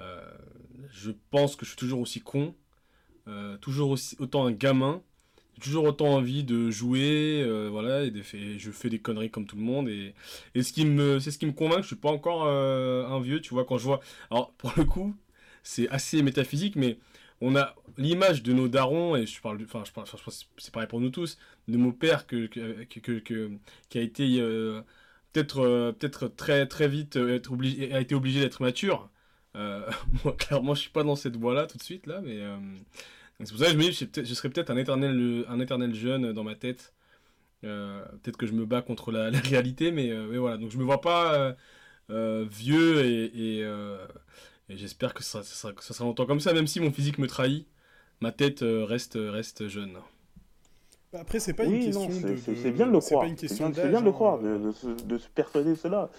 euh, 0.00 0.20
je 0.90 1.10
pense 1.30 1.56
que 1.56 1.64
je 1.64 1.70
suis 1.70 1.76
toujours 1.76 2.00
aussi 2.00 2.20
con, 2.20 2.54
toujours 3.60 3.90
aussi 3.90 4.16
autant 4.20 4.46
un 4.46 4.52
gamin, 4.52 5.02
toujours 5.60 5.84
autant 5.84 6.14
envie 6.14 6.44
de 6.44 6.70
jouer, 6.70 7.44
voilà, 7.70 8.04
et, 8.04 8.12
je 8.58 8.70
fais 8.70 8.88
des 8.88 9.00
conneries 9.00 9.30
comme 9.30 9.46
tout 9.46 9.56
le 9.56 9.62
monde. 9.62 9.88
Et, 9.88 10.14
c'est 10.54 10.62
ce 10.62 10.72
qui 10.72 10.84
me 10.84 11.52
convainc 11.52 11.82
je 11.82 11.88
suis 11.88 11.96
pas 11.96 12.10
encore 12.10 12.46
un 12.46 13.20
vieux, 13.20 13.40
tu 13.40 13.54
vois, 13.54 13.64
quand 13.64 13.78
je 13.78 13.84
vois. 13.84 14.00
Alors, 14.30 14.52
pour 14.52 14.72
le 14.76 14.84
coup, 14.84 15.16
c'est 15.62 15.88
assez 15.88 16.22
métaphysique, 16.22 16.76
mais 16.76 16.98
on 17.40 17.56
a 17.56 17.74
l'image 17.98 18.42
de 18.42 18.52
nos 18.52 18.68
darons, 18.68 19.16
et 19.16 19.26
je 19.26 19.40
parle, 19.40 19.60
enfin, 19.64 19.82
je 19.84 19.90
je 20.16 20.22
pense 20.24 20.48
c'est 20.58 20.72
pareil 20.72 20.88
pour 20.88 21.00
nous 21.00 21.10
tous, 21.10 21.38
de 21.68 21.76
mon 21.76 21.92
père 21.92 22.26
que, 22.26 22.46
que, 22.46 23.18
que- 23.20 23.50
qui 23.88 23.98
a 23.98 24.02
été 24.02 24.40
euh, 24.40 24.82
peut-être 25.32 25.60
euh, 25.60 25.92
peut-être 25.92 26.28
très 26.28 26.66
très 26.66 26.88
vite 26.88 27.16
euh, 27.16 27.34
être 27.36 27.52
obligé, 27.52 27.92
a 27.92 28.00
été 28.00 28.14
obligé 28.14 28.40
d'être 28.40 28.62
mature. 28.62 29.10
Moi, 30.24 30.34
clairement, 30.38 30.74
je 30.74 30.80
suis 30.82 30.90
pas 30.90 31.02
dans 31.02 31.16
cette 31.16 31.36
voie-là 31.36 31.66
tout 31.66 31.78
de 31.78 31.82
suite 31.82 32.06
là, 32.06 32.20
mais 32.22 32.40
c'est 33.40 33.50
pour 33.50 33.58
ça 33.58 33.66
que 33.66 33.72
je 33.72 33.76
me 33.78 33.82
dis, 33.84 33.92
je, 33.92 34.04
je 34.22 34.34
serais 34.34 34.50
peut-être 34.50 34.70
un 34.70 34.76
éternel 34.76 35.44
un 35.48 35.60
éternel 35.60 35.94
jeune 35.94 36.32
dans 36.32 36.44
ma 36.44 36.54
tête. 36.54 36.92
Peut-être 37.62 38.36
que 38.36 38.46
je 38.46 38.52
me 38.52 38.66
bats 38.66 38.82
contre 38.82 39.12
la, 39.12 39.30
réalité, 39.40 39.92
mais, 39.92 40.08
mais 40.28 40.38
voilà. 40.38 40.58
Donc 40.58 40.70
je 40.70 40.78
me 40.78 40.84
vois 40.84 41.00
pas 41.00 41.56
vieux 42.10 43.04
et, 43.04 43.60
et, 43.60 43.64
et 44.68 44.76
j'espère 44.76 45.14
que 45.14 45.22
ça, 45.22 45.42
ça, 45.42 45.72
ça 45.78 45.94
sera 45.94 46.04
longtemps 46.04 46.26
comme 46.26 46.40
ça, 46.40 46.52
même 46.52 46.66
si 46.66 46.80
mon 46.80 46.92
physique 46.92 47.18
me 47.18 47.26
trahit, 47.26 47.66
ma 48.20 48.32
tête 48.32 48.62
euh, 48.62 48.84
reste, 48.84 49.16
reste 49.18 49.68
jeune. 49.68 49.98
Bah, 51.12 51.20
Après, 51.22 51.38
c'est 51.40 51.52
pas 51.54 51.64
une 51.64 51.72
Oui, 51.72 51.84
question 51.86 52.08
non, 52.08 52.20
de. 52.28 52.36
c'est- 52.36 52.70
bien 52.72 52.86
de 52.86 52.92
le 52.92 53.00
c'est 53.00 53.08
croire. 53.10 53.22
pas 53.24 53.28
une 53.28 53.36
C'est 53.36 53.46
question 53.48 53.70
bien, 53.70 53.88
bien 53.88 54.00
de 54.00 54.04
le 54.04 54.10
hein, 54.10 54.12
croire, 54.12 54.38
euh. 54.42 54.58
de, 54.58 54.64
de 54.66 54.72
se, 54.72 54.86
de 55.04 55.18
se 55.18 55.28
persuader 55.28 55.74
cela. 55.76 56.10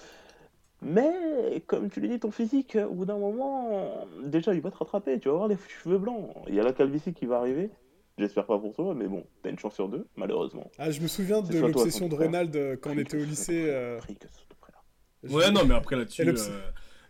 Mais, 0.82 1.64
comme 1.66 1.90
tu 1.90 2.00
l'as 2.00 2.08
dit, 2.08 2.20
ton 2.20 2.32
physique, 2.32 2.78
au 2.90 2.94
bout 2.94 3.06
d'un 3.06 3.18
moment, 3.18 4.06
déjà, 4.24 4.54
il 4.54 4.62
va 4.62 4.70
te 4.72 4.78
rattraper. 4.78 5.20
Tu 5.20 5.28
vas 5.28 5.34
avoir 5.34 5.48
les 5.48 5.58
cheveux 5.84 5.98
blancs. 5.98 6.30
Il 6.48 6.54
y 6.56 6.60
a 6.60 6.64
la 6.64 6.72
calvitie 6.74 7.14
qui 7.14 7.26
va 7.26 7.40
arriver. 7.40 7.72
J'espère 8.20 8.46
pas 8.46 8.58
pour 8.58 8.74
toi, 8.74 8.94
mais 8.96 9.08
bon, 9.08 9.26
t'as 9.44 9.50
une 9.50 9.60
chance 9.60 9.76
sur 9.76 9.90
deux, 9.90 10.08
malheureusement. 10.16 10.70
Ah, 10.80 10.90
je 10.90 11.02
me 11.02 11.08
souviens 11.08 11.42
de 11.42 11.58
l'obsession 11.60 12.08
de. 12.08 12.16
Ronald 12.16 12.56
euh, 12.56 12.76
quand 12.76 12.92
on 12.92 12.98
était 12.98 13.18
au 13.22 13.26
lycée. 13.26 13.66
euh, 13.68 14.00
Ouais, 15.30 15.52
non, 15.52 15.66
mais 15.66 15.76
après 15.76 15.96
là-dessus, 15.96 16.28
euh, 16.28 16.36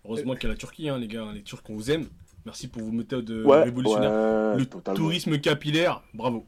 heureusement 0.07 0.33
qu'il 0.35 0.43
y 0.43 0.47
a 0.47 0.53
la 0.53 0.57
Turquie, 0.57 0.89
hein, 0.89 0.97
les 0.97 1.07
gars, 1.07 1.31
les 1.33 1.43
Turcs, 1.43 1.63
on 1.69 1.75
vous 1.75 1.91
aime. 1.91 2.07
Merci 2.45 2.67
pour 2.67 2.81
vos 2.83 2.91
méthodes 2.91 3.29
euh, 3.29 3.43
Ouais, 3.43 3.63
révolutionnaires. 3.63 4.53
ouais, 4.53 4.57
Le 4.59 4.65
totalement. 4.65 4.97
tourisme 4.97 5.37
capillaire, 5.39 6.01
bravo. 6.13 6.45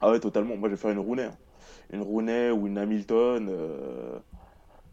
Ah 0.00 0.10
ouais, 0.10 0.20
totalement. 0.20 0.56
Moi, 0.56 0.68
je 0.68 0.74
vais 0.74 0.80
faire 0.80 0.90
une 0.90 0.98
Rooney. 0.98 1.24
hein. 1.24 1.36
Une 1.92 2.02
Rooney 2.02 2.50
ou 2.50 2.66
une 2.66 2.78
Hamilton. 2.78 3.48
euh, 3.50 4.18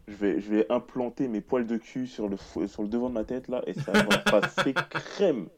Je, 0.06 0.14
vais, 0.14 0.40
je 0.40 0.48
vais 0.50 0.66
implanter 0.70 1.28
mes 1.28 1.40
poils 1.40 1.66
de 1.66 1.76
cul 1.76 2.06
sur 2.06 2.28
le, 2.28 2.36
sur 2.68 2.82
le 2.82 2.88
devant 2.88 3.08
de 3.08 3.14
ma 3.14 3.24
tête, 3.24 3.48
là, 3.48 3.62
et 3.66 3.74
ça 3.74 3.92
va 3.92 4.18
passer 4.18 4.74
crème. 4.90 5.48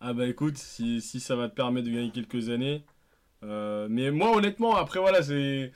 Ah 0.00 0.12
bah 0.12 0.26
écoute, 0.26 0.58
si, 0.58 1.00
si 1.00 1.18
ça 1.20 1.34
va 1.36 1.48
te 1.48 1.54
permettre 1.54 1.86
de 1.88 1.92
gagner 1.94 2.10
quelques 2.10 2.48
années. 2.50 2.84
euh, 3.42 3.86
mais 3.90 4.10
moi 4.10 4.36
honnêtement, 4.36 4.76
après 4.76 5.00
voilà, 5.00 5.22
c'est... 5.22 5.72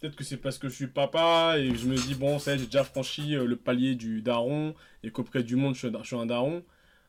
Peut-être 0.00 0.16
que 0.16 0.24
c'est 0.24 0.36
parce 0.36 0.58
que 0.58 0.68
je 0.68 0.74
suis 0.74 0.86
papa 0.88 1.58
et 1.58 1.70
que 1.70 1.76
je 1.76 1.86
me 1.86 1.96
dis, 1.96 2.14
bon, 2.14 2.38
ça 2.38 2.56
j'ai 2.56 2.66
déjà 2.66 2.84
franchi 2.84 3.34
euh, 3.34 3.46
le 3.46 3.56
palier 3.56 3.94
du 3.94 4.20
daron 4.20 4.74
et 5.02 5.10
qu'auprès 5.10 5.42
du 5.42 5.56
monde, 5.56 5.74
je 5.74 5.88
suis, 6.02 6.16
un- 6.16 6.26
daron. 6.26 6.62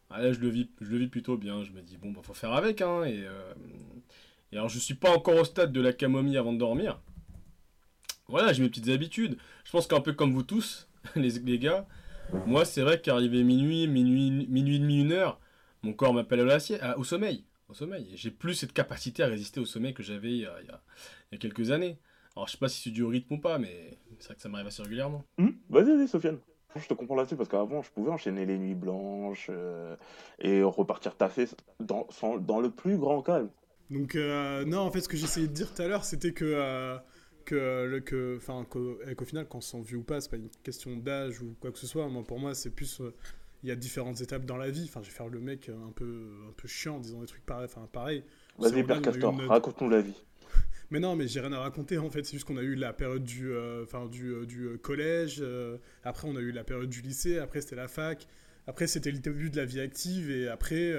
Ah, 0.10 0.22
là, 0.22 0.32
je 0.32 0.39
le, 0.39 0.48
vis, 0.48 0.70
je 0.79 0.89
le 0.89 0.98
vis 0.98 1.08
plutôt 1.08 1.38
bien. 1.38 1.63
Je 1.63 1.72
me 1.72 1.82
dis, 1.82 1.98
bon, 1.98 2.12
bah, 2.12 2.22
faut 2.24 2.34
faire 2.34 2.53
avec. 2.53 2.82
Hein, 2.82 3.03
et, 3.03 3.25
euh, 3.25 3.53
et 4.53 4.58
alors, 4.58 4.70
je 4.70 4.79
suis 4.79 4.94
pas 4.94 5.12
encore 5.12 5.36
au 5.36 5.44
stade 5.44 5.74
de 5.74 5.82
la 5.82 5.91
camomille 5.91 6.38
avant 6.38 6.53
de 6.53 6.60
dormir. 6.60 7.01
Voilà, 8.29 8.53
j'ai 8.53 8.63
mes 8.63 8.70
petites 8.70 8.88
habitudes. 8.89 9.38
Je 9.65 9.72
pense 9.72 9.86
qu'un 9.88 10.01
peu 10.01 10.13
comme 10.13 10.34
vous 10.34 10.44
tous, 10.44 10.88
les, 11.15 11.60
gars, 11.60 11.86
moi, 12.46 12.63
c'est 12.63 12.82
vrai 12.82 13.01
qu'arrivé 13.01 13.44
minuit, 13.44 13.88
minuit, 13.88 14.48
minuit 14.48 14.75
et 14.77 14.79
demi, 14.79 15.01
une 15.01 15.12
heure, 15.12 15.41
mon 15.84 15.91
corps 15.91 16.13
m'appelle 16.13 16.48
au 16.96 17.03
sommeil. 17.03 17.44
Au 17.67 17.74
sommeil. 17.74 18.12
J'ai 18.15 18.32
plus 18.32 18.53
cette 18.53 18.72
capacité 18.72 19.24
à 19.24 19.27
résister 19.27 19.60
au 19.60 19.65
sommeil 19.65 19.94
que 19.94 20.03
j'avais 20.03 20.32
il 20.32 20.39
y 20.39 20.46
a 20.46 21.38
quelques 21.38 21.72
années. 21.72 21.98
Alors, 22.38 22.48
je 22.48 22.51
sais 22.51 22.58
pas 22.60 22.70
si 22.70 22.84
c'est 22.84 22.91
du 22.91 23.03
rythme 23.03 23.34
ou 23.34 23.39
pas, 23.39 23.58
mais 23.58 23.98
c'est 24.20 24.27
vrai 24.27 24.36
que 24.36 24.41
ça 24.41 24.48
m'arrive 24.50 24.67
assez 24.67 24.84
régulièrement. 24.84 25.24
Hum, 25.39 25.56
Vas-y, 25.70 25.86
vas-y, 25.98 26.08
Sofiane. 26.08 26.38
Je 26.75 26.88
te 26.88 26.94
comprends 26.94 27.15
là-dessus 27.15 27.36
parce 27.36 27.50
qu'avant, 27.50 27.82
je 27.82 27.89
pouvais 27.89 28.12
enchaîner 28.12 28.46
les 28.46 28.60
nuits 28.60 28.75
blanches 28.75 29.48
euh, 29.50 29.96
et 30.38 30.62
repartir 30.62 31.15
taffer 31.17 31.48
dans, 31.79 32.06
sans- 32.12 32.38
dans 32.38 32.60
le 32.60 32.70
plus 32.70 32.98
grand 33.00 33.24
calme. 33.24 33.50
Donc, 33.89 34.15
euh, 34.15 34.65
non, 34.65 34.82
en 34.82 34.91
fait, 34.91 35.01
ce 35.01 35.10
que 35.10 35.17
j'essayais 35.17 35.48
de 35.48 35.53
dire 35.53 35.74
tout 35.74 35.82
à 35.82 35.88
l'heure, 35.88 36.06
c'était 36.06 36.32
que. 36.34 36.46
euh, 36.46 36.98
que, 37.46 37.86
le- 37.86 38.01
que, 38.01 38.36
enfin, 38.38 38.65
qu'au 38.70 39.01
et 39.10 39.15
qu'au 39.15 39.24
final, 39.25 39.48
quand 39.48 39.60
on 39.60 39.62
se 39.62 39.72
sent 39.72 39.82
vieux 39.82 39.98
ou 39.98 40.03
pas, 40.03 40.20
c'est 40.22 40.29
pas 40.29 40.36
une 40.38 40.50
question 40.63 40.98
d'âge 40.98 41.41
ou 41.41 41.56
quoi 41.62 41.72
que 41.72 41.79
ce 41.79 41.88
soit. 41.88 42.08
Moi, 42.10 42.24
pour 42.24 42.38
moi, 42.39 42.53
c'est 42.53 42.70
plus. 42.70 43.00
euh, 43.01 43.15
Il 43.63 43.70
y 43.70 43.72
a 43.72 43.75
différentes 43.75 44.22
étapes 44.22 44.46
dans 44.46 44.58
la 44.58 44.70
vie. 44.70 44.84
Enfin, 44.88 45.01
je 45.01 45.08
vais 45.10 45.15
faire 45.15 45.29
le 45.29 45.39
mec 45.39 45.70
un 45.70 45.91
peu, 45.94 46.29
un 46.48 46.51
peu 46.51 46.67
chiant 46.67 46.98
en 46.98 47.00
disant 47.00 47.22
des 47.22 47.25
trucs 47.27 47.46
pareils. 47.46 47.65
Enfin, 47.65 47.88
pareil. 47.91 48.24
Vas-y, 48.60 48.84
Père 48.84 49.01
Castor, 49.01 49.32
une- 49.32 49.48
raconte-nous 49.48 49.89
la 49.89 50.01
vie. 50.01 50.24
Mais 50.89 51.00
non, 51.00 51.15
mais 51.15 51.27
j'ai 51.27 51.41
rien 51.41 51.51
à 51.51 51.60
raconter 51.60 51.98
en 51.98 52.10
fait. 52.10 52.24
C'est 52.25 52.34
juste 52.34 52.46
qu'on 52.46 52.58
a 52.58 52.62
eu 52.62 52.75
la 52.75 52.94
période 52.94 53.24
du, 53.24 53.51
euh, 53.51 53.86
du, 54.10 54.32
euh, 54.32 54.46
du 54.46 54.63
euh, 54.65 54.77
collège. 54.77 55.44
après, 56.03 56.27
on 56.27 56.36
a 56.36 56.39
eu 56.39 56.51
la 56.51 56.63
période 56.63 56.89
du 56.89 57.01
lycée. 57.01 57.39
Après, 57.39 57.62
c'était 57.62 57.75
la 57.75 57.88
fac. 57.88 58.27
Après, 58.67 58.88
c'était 58.88 59.12
le 59.12 59.20
début 59.20 59.50
de 59.50 59.58
la 59.58 59.65
vie 59.65 59.79
active. 59.82 60.32
Et 60.32 60.48
après, 60.48 60.94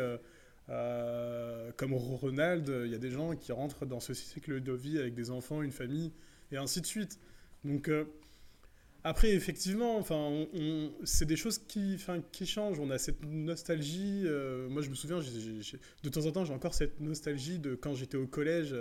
comme 1.76 1.95
Ronald, 1.95 2.68
il 2.85 2.90
y 2.90 2.95
a 2.95 2.99
des 2.99 3.11
gens 3.11 3.35
qui 3.35 3.52
rentrent 3.52 3.87
dans 3.87 4.00
ce 4.00 4.14
cycle 4.14 4.62
de 4.62 4.73
vie 4.73 4.99
avec 4.99 5.14
des 5.14 5.30
enfants, 5.30 5.62
une 5.62 5.73
famille, 5.73 6.12
et 6.52 6.57
ainsi 6.57 6.80
de 6.80 6.87
suite. 6.87 7.18
Donc, 7.64 7.90
Après, 9.04 9.30
effectivement, 9.30 9.97
enfin, 9.99 10.47
c'est 11.04 11.26
des 11.26 11.37
choses 11.37 11.59
qui, 11.59 11.95
enfin, 11.95 12.21
qui 12.33 12.47
changent. 12.47 12.80
On 12.80 12.90
a 12.90 12.99
cette 12.99 13.25
nostalgie. 13.25 14.25
moi, 14.71 14.83
je 14.83 14.90
me 14.90 14.95
souviens, 14.95 15.21
de 15.21 16.09
temps 16.09 16.26
en 16.26 16.33
temps, 16.33 16.45
j'ai 16.45 16.54
encore 16.54 16.75
cette 16.75 17.00
nostalgie 17.00 17.59
de 17.59 17.75
quand 17.75 17.95
j'étais 17.95 18.16
au 18.16 18.26
collège 18.26 18.75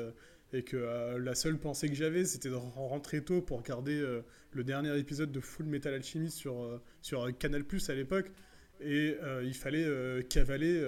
et 0.54 0.64
que 0.64 0.78
euh, 0.78 1.20
la 1.20 1.36
seule 1.36 1.58
pensée 1.58 1.90
que 1.90 1.96
j'avais, 1.96 2.26
c'était 2.26 2.50
de 2.50 2.56
rentrer 2.56 3.22
tôt 3.24 3.42
pour 3.42 3.60
regarder 3.60 4.00
euh, 4.00 4.22
le 4.52 4.64
dernier 4.64 4.98
épisode 4.98 5.32
de 5.32 5.40
Full 5.40 5.66
Metal 5.66 5.94
Alchemist 5.94 6.38
sur, 6.38 6.64
euh, 6.64 6.82
sur 7.02 7.38
Canal 7.38 7.64
Plus 7.64 7.90
à 7.90 7.96
l'époque. 7.96 8.32
Et 8.80 9.16
il 9.42 9.56
fallait 9.56 9.88
cavaler 10.30 10.80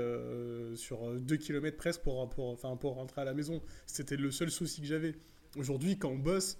sur 0.76 1.12
2 1.12 1.38
km 1.38 1.76
presque 1.76 2.02
pour, 2.02 2.30
pour, 2.30 2.52
enfin, 2.52 2.76
pour 2.76 2.94
rentrer 2.94 3.22
à 3.22 3.26
la 3.26 3.34
maison. 3.34 3.64
C'était 3.88 4.16
le 4.16 4.30
seul 4.30 4.52
souci 4.52 4.82
que 4.82 4.86
j'avais. 4.86 5.16
Aujourd'hui, 5.58 5.98
quand 5.98 6.10
on 6.10 6.20
bosse, 6.20 6.60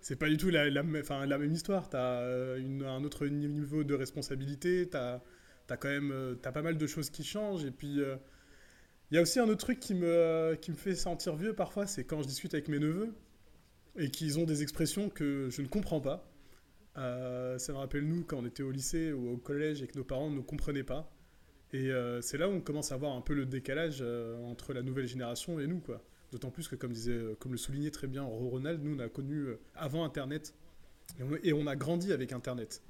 c'est 0.00 0.16
pas 0.16 0.28
du 0.28 0.36
tout 0.36 0.50
la, 0.50 0.68
même- 0.82 1.52
histoire. 1.52 1.88
Tu 1.88 1.96
as 1.96 2.22
un 2.24 3.04
autre 3.04 3.28
niveau 3.28 3.84
de 3.84 3.94
responsabilité, 3.94 4.88
tu 4.90 4.96
as, 4.96 5.22
quand 5.68 5.88
même 5.88 6.36
t'as 6.42 6.50
pas 6.50 6.62
mal 6.62 6.76
de 6.76 6.86
choses 6.88 7.08
qui 7.08 7.22
changent. 7.22 7.64
Et 7.64 7.70
puis, 7.70 8.00
il 9.10 9.14
y 9.14 9.18
a 9.18 9.22
aussi 9.22 9.38
un 9.38 9.48
autre 9.48 9.64
truc 9.64 9.80
qui 9.80 9.94
me, 9.94 10.56
qui 10.60 10.70
me 10.70 10.76
fait 10.76 10.94
sentir 10.94 11.36
vieux 11.36 11.54
parfois, 11.54 11.86
c'est 11.86 12.04
quand 12.04 12.22
je 12.22 12.28
discute 12.28 12.54
avec 12.54 12.68
mes 12.68 12.78
neveux 12.78 13.14
et 13.96 14.10
qu'ils 14.10 14.38
ont 14.38 14.44
des 14.44 14.62
expressions 14.62 15.08
que 15.08 15.48
je 15.50 15.62
ne 15.62 15.66
comprends 15.68 16.00
pas. 16.00 16.30
Euh, 16.96 17.58
ça 17.58 17.72
me 17.72 17.78
rappelle 17.78 18.06
nous 18.06 18.24
quand 18.24 18.38
on 18.38 18.46
était 18.46 18.62
au 18.62 18.70
lycée 18.70 19.12
ou 19.12 19.32
au 19.32 19.36
collège 19.36 19.82
et 19.82 19.86
que 19.86 19.98
nos 19.98 20.04
parents 20.04 20.30
ne 20.30 20.40
comprenaient 20.40 20.84
pas. 20.84 21.10
Et 21.72 21.90
euh, 21.90 22.20
c'est 22.20 22.38
là 22.38 22.48
où 22.48 22.52
on 22.52 22.60
commence 22.60 22.92
à 22.92 22.96
voir 22.96 23.16
un 23.16 23.20
peu 23.20 23.34
le 23.34 23.46
décalage 23.46 23.98
euh, 24.00 24.36
entre 24.44 24.72
la 24.72 24.82
nouvelle 24.82 25.08
génération 25.08 25.58
et 25.58 25.66
nous, 25.66 25.80
quoi. 25.80 26.02
D'autant 26.30 26.50
plus 26.50 26.68
que, 26.68 26.76
comme, 26.76 26.92
disait, 26.92 27.12
euh, 27.12 27.34
comme 27.38 27.52
le 27.52 27.58
soulignait 27.58 27.90
très 27.90 28.06
bien 28.06 28.22
Ronald, 28.22 28.82
nous, 28.82 28.96
on 28.96 28.98
a 29.00 29.08
connu 29.08 29.38
euh, 29.40 29.60
avant 29.74 30.04
Internet 30.04 30.54
et 31.18 31.22
on, 31.22 31.36
et 31.42 31.52
on 31.52 31.66
a 31.66 31.76
grandi 31.76 32.12
avec 32.12 32.32
Internet. 32.32 32.82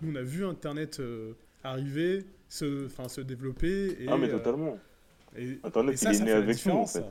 Nous, 0.00 0.12
on 0.12 0.16
a 0.16 0.22
vu 0.22 0.44
Internet 0.44 1.00
euh, 1.00 1.34
arriver, 1.62 2.24
se, 2.48 2.88
se 3.08 3.20
développer. 3.20 4.02
Et, 4.02 4.08
ah, 4.08 4.16
mais 4.16 4.28
euh, 4.28 4.38
totalement. 4.38 4.78
Et, 5.36 5.58
Internet, 5.64 5.94
et 5.94 5.96
ça, 5.96 6.10
il 6.10 6.14
est 6.14 6.18
ça 6.18 6.24
né 6.24 6.32
avec 6.32 6.66
nous, 6.66 6.74
en 6.74 6.86
fait. 6.86 7.04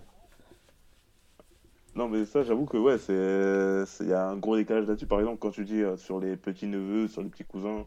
Non, 1.95 2.07
mais 2.07 2.25
ça, 2.25 2.43
j'avoue 2.43 2.65
que 2.65 2.77
ouais, 2.77 2.97
c'est, 2.97 4.03
il 4.03 4.09
y 4.09 4.13
a 4.13 4.27
un 4.27 4.37
gros 4.37 4.55
décalage 4.55 4.87
là-dessus. 4.87 5.07
Par 5.07 5.19
exemple, 5.19 5.39
quand 5.39 5.51
tu 5.51 5.65
dis 5.65 5.81
euh, 5.81 5.97
sur 5.97 6.19
les 6.19 6.37
petits 6.37 6.67
neveux, 6.67 7.07
sur 7.07 7.21
les 7.21 7.29
petits 7.29 7.43
cousins 7.43 7.85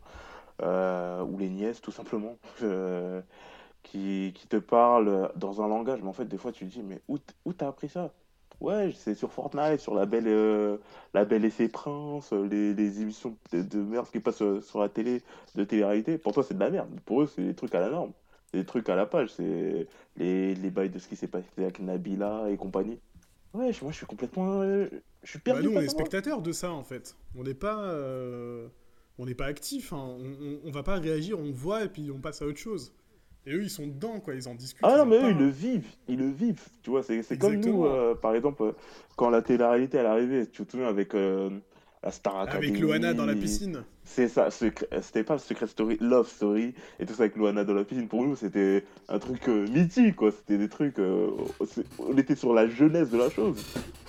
euh, 0.62 1.22
ou 1.22 1.38
les 1.38 1.48
nièces, 1.48 1.80
tout 1.80 1.92
simplement, 1.92 2.36
euh, 2.62 3.22
qui, 3.82 4.32
qui 4.34 4.46
te 4.48 4.56
parlent 4.56 5.30
dans 5.36 5.62
un 5.62 5.68
langage, 5.68 6.00
mais 6.02 6.08
en 6.08 6.12
fait, 6.12 6.26
des 6.26 6.38
fois, 6.38 6.52
tu 6.52 6.66
te 6.66 6.72
dis, 6.72 6.82
mais 6.82 7.00
où, 7.08 7.18
t'as 7.52 7.68
appris 7.68 7.88
ça? 7.88 8.12
Ouais, 8.60 8.92
c'est 8.94 9.14
sur 9.14 9.32
Fortnite, 9.32 9.80
sur 9.80 9.94
la 9.94 10.06
belle, 10.06 10.28
euh, 10.28 10.76
la 11.14 11.24
belle 11.24 11.44
et 11.44 11.50
ses 11.50 11.68
princes, 11.68 12.32
euh, 12.32 12.46
les, 12.46 12.74
les 12.74 13.02
émissions 13.02 13.36
de, 13.52 13.62
de 13.62 13.78
merde 13.80 14.08
qui 14.10 14.20
passent 14.20 14.42
sur 14.60 14.80
la 14.80 14.88
télé, 14.88 15.22
de 15.56 15.64
télé-réalité. 15.64 16.18
Pour 16.18 16.32
toi, 16.32 16.44
c'est 16.44 16.54
de 16.54 16.60
la 16.60 16.70
merde. 16.70 16.88
Pour 17.04 17.22
eux, 17.22 17.26
c'est 17.26 17.42
des 17.42 17.54
trucs 17.54 17.74
à 17.74 17.80
la 17.80 17.90
norme. 17.90 18.12
Des 18.52 18.64
trucs 18.64 18.88
à 18.88 18.97
la 18.97 19.06
page. 19.06 19.30
C'est 19.37 19.87
les, 20.16 20.54
les 20.54 20.71
bails 20.71 20.90
de 20.90 20.99
ce 20.99 21.09
qui 21.09 21.16
s'est 21.16 21.26
passé 21.28 21.47
avec 21.59 21.80
Nabila 21.80 22.50
et 22.50 22.56
compagnie. 22.56 22.99
Ouais, 23.54 23.73
je- 23.73 23.82
moi, 23.82 23.92
je 23.92 23.99
suis 23.99 24.06
complètement. 24.06 24.61
euh, 24.62 24.88
je 25.23 25.30
suis 25.30 25.38
Bah, 25.38 25.52
perdu. 25.52 25.68
nous, 25.68 25.76
on 25.76 25.80
est 25.80 25.88
spectateurs 25.88 26.42
de 26.42 26.52
ça, 26.52 26.73
en 26.73 26.82
fait. 26.85 27.16
On 27.37 27.42
n'est 27.44 27.54
pas, 27.54 27.82
euh, 27.85 28.68
on 29.18 29.26
n'est 29.26 29.35
pas 29.35 29.47
actif. 29.47 29.92
hein. 29.92 30.16
On, 30.18 30.25
on, 30.25 30.59
on 30.64 30.71
va 30.71 30.82
pas 30.82 30.97
réagir, 30.97 31.38
on 31.38 31.50
voit 31.52 31.85
et 31.85 31.88
puis 31.88 32.11
on 32.11 32.18
passe 32.21 32.42
à 32.42 32.47
autre 32.47 32.59
chose. 32.59 32.94
Et 33.44 33.54
eux, 33.54 33.62
ils 33.62 33.71
sont 33.71 33.87
dedans, 33.87 34.21
quoi. 34.21 34.35
Ils 34.35 34.49
en 34.49 34.54
discutent. 34.54 34.85
Ah 34.87 34.99
non, 34.99 35.06
mais 35.06 35.16
eux, 35.16 35.30
ils 35.30 35.38
le 35.38 35.49
vivent. 35.49 35.88
Ils 36.09 36.18
le 36.18 36.30
vivent. 36.30 36.62
Tu 36.82 36.90
vois, 36.90 37.02
c'est 37.02 37.38
comme 37.38 37.56
nous, 37.56 37.85
euh, 37.87 38.14
par 38.14 38.35
exemple, 38.35 38.75
quand 39.16 39.30
la 39.30 39.42
télé-réalité, 39.42 39.99
elle 39.99 40.06
arrivait, 40.06 40.47
tu 40.47 40.64
te 40.64 40.71
souviens, 40.73 40.87
avec 40.88 41.14
euh, 41.14 41.50
la 42.02 42.11
Star 42.11 42.40
Academy. 42.40 42.68
Avec 42.68 42.80
Loana 42.80 43.14
dans 43.14 43.26
la 43.26 43.35
piscine. 43.35 43.82
C'est 44.04 44.28
ça, 44.28 44.49
c'était 44.50 45.23
pas 45.25 45.35
le 45.35 45.38
Secret 45.38 45.68
Story, 45.68 45.97
Love 46.00 46.28
Story, 46.28 46.75
et 46.99 47.06
tout 47.06 47.14
ça 47.14 47.23
avec 47.23 47.37
Loana 47.37 47.64
dans 47.64 47.73
la 47.75 47.85
piscine. 47.85 48.09
Pour 48.09 48.23
nous, 48.25 48.35
c'était 48.37 48.85
un 49.09 49.18
truc 49.18 49.49
euh, 49.49 49.66
mythique, 49.68 50.16
quoi. 50.16 50.30
C'était 50.32 50.59
des 50.59 50.68
trucs. 50.68 50.99
euh, 50.99 51.30
on 51.99 52.16
était 52.18 52.35
sur 52.35 52.52
la 52.52 52.66
jeunesse 52.68 53.11
de 53.11 53.18
la 53.18 53.30
chose. 53.30 53.64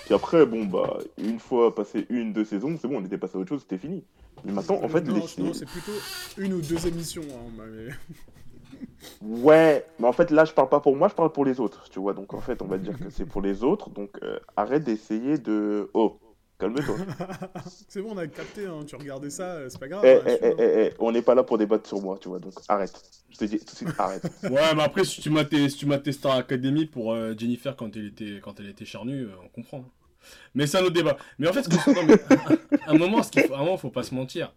Puis 0.05 0.13
après, 0.13 0.45
bon, 0.45 0.65
bah, 0.65 0.97
une 1.17 1.39
fois 1.39 1.73
passé 1.73 2.05
une, 2.09 2.33
deux 2.33 2.43
saisons, 2.45 2.75
c'est 2.81 2.87
bon, 2.87 2.97
on 3.01 3.05
était 3.05 3.17
passé 3.19 3.37
à 3.37 3.41
autre 3.41 3.49
chose, 3.49 3.61
c'était 3.61 3.77
fini. 3.77 4.03
Mais 4.43 4.51
maintenant, 4.51 4.79
en 4.83 4.89
fait, 4.89 5.01
non, 5.01 5.13
les- 5.37 5.43
non, 5.43 5.53
c'est 5.53 5.67
plutôt 5.67 5.91
une 6.37 6.53
ou 6.53 6.61
deux 6.61 6.87
émissions. 6.87 7.21
hein, 7.31 7.51
mais- 7.57 7.93
Ouais, 9.21 9.85
mais 9.99 10.07
en 10.07 10.11
fait 10.11 10.29
là 10.31 10.43
je 10.43 10.51
parle 10.51 10.67
pas 10.69 10.79
pour 10.81 10.95
moi, 10.95 11.07
je 11.07 11.13
parle 11.13 11.31
pour 11.31 11.45
les 11.45 11.59
autres, 11.59 11.87
tu 11.89 11.99
vois. 11.99 12.13
Donc 12.13 12.33
en 12.33 12.41
fait 12.41 12.61
on 12.61 12.65
va 12.65 12.77
dire 12.77 12.97
que 12.97 13.09
c'est 13.09 13.25
pour 13.25 13.41
les 13.41 13.63
autres, 13.63 13.89
donc 13.89 14.09
euh, 14.23 14.39
arrête 14.57 14.83
d'essayer 14.83 15.37
de... 15.37 15.89
Oh, 15.93 16.17
calme-toi. 16.63 16.95
c'est 17.87 18.01
bon, 18.01 18.11
on 18.13 18.17
a 18.17 18.27
capté. 18.27 18.65
hein, 18.65 18.79
Tu 18.87 18.95
regardais 18.95 19.29
ça, 19.29 19.55
euh, 19.55 19.69
c'est 19.69 19.79
pas 19.79 19.87
grave. 19.87 20.03
Eh, 20.05 20.31
hein, 20.31 20.37
eh, 20.41 20.55
eh, 20.59 20.93
on 20.99 21.11
n'est 21.11 21.21
pas 21.21 21.35
là 21.35 21.43
pour 21.43 21.57
débattre 21.57 21.87
sur 21.87 22.01
moi, 22.01 22.17
tu 22.21 22.29
vois. 22.29 22.39
Donc 22.39 22.53
arrête. 22.67 22.93
Je 23.31 23.37
te 23.37 23.45
dis 23.45 23.59
tout 23.59 23.65
de 23.65 23.71
suite, 23.71 23.89
arrête. 23.97 24.23
Ouais, 24.43 24.75
mais 24.75 24.83
après, 24.83 25.03
si 25.03 25.21
tu 25.21 25.29
m'as 25.29 25.45
tes, 25.45 25.69
si 25.69 25.77
tu 25.77 25.85
m'as 25.85 25.97
tes 25.97 26.11
Star 26.11 26.35
Academy 26.37 26.85
pour 26.85 27.13
euh, 27.13 27.33
Jennifer 27.37 27.75
quand 27.75 27.95
elle 27.95 28.07
était, 28.07 28.39
quand 28.41 28.59
elle 28.59 28.69
était 28.69 28.85
charnue, 28.85 29.23
euh, 29.23 29.35
on 29.43 29.49
comprend. 29.49 29.85
Mais 30.55 30.67
c'est 30.67 30.77
un 30.77 30.83
autre 30.83 30.93
débat. 30.93 31.17
Mais 31.37 31.49
en 31.49 31.53
fait, 31.53 31.67
non, 31.69 32.03
mais, 32.07 32.13
à 32.87 32.91
un 32.91 32.97
moment, 32.97 33.21
ce 33.23 33.31
qu'il 33.31 33.43
faut, 33.43 33.53
à 33.53 33.57
un 33.57 33.63
moment, 33.63 33.77
faut 33.77 33.89
pas 33.89 34.03
se 34.03 34.15
mentir. 34.15 34.53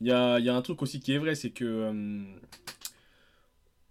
Il 0.00 0.06
y 0.06 0.12
a, 0.12 0.38
y 0.38 0.48
a 0.48 0.54
un 0.54 0.62
truc 0.62 0.80
aussi 0.82 1.00
qui 1.00 1.12
est 1.12 1.18
vrai, 1.18 1.34
c'est 1.34 1.50
que 1.50 1.64
euh, 1.64 2.22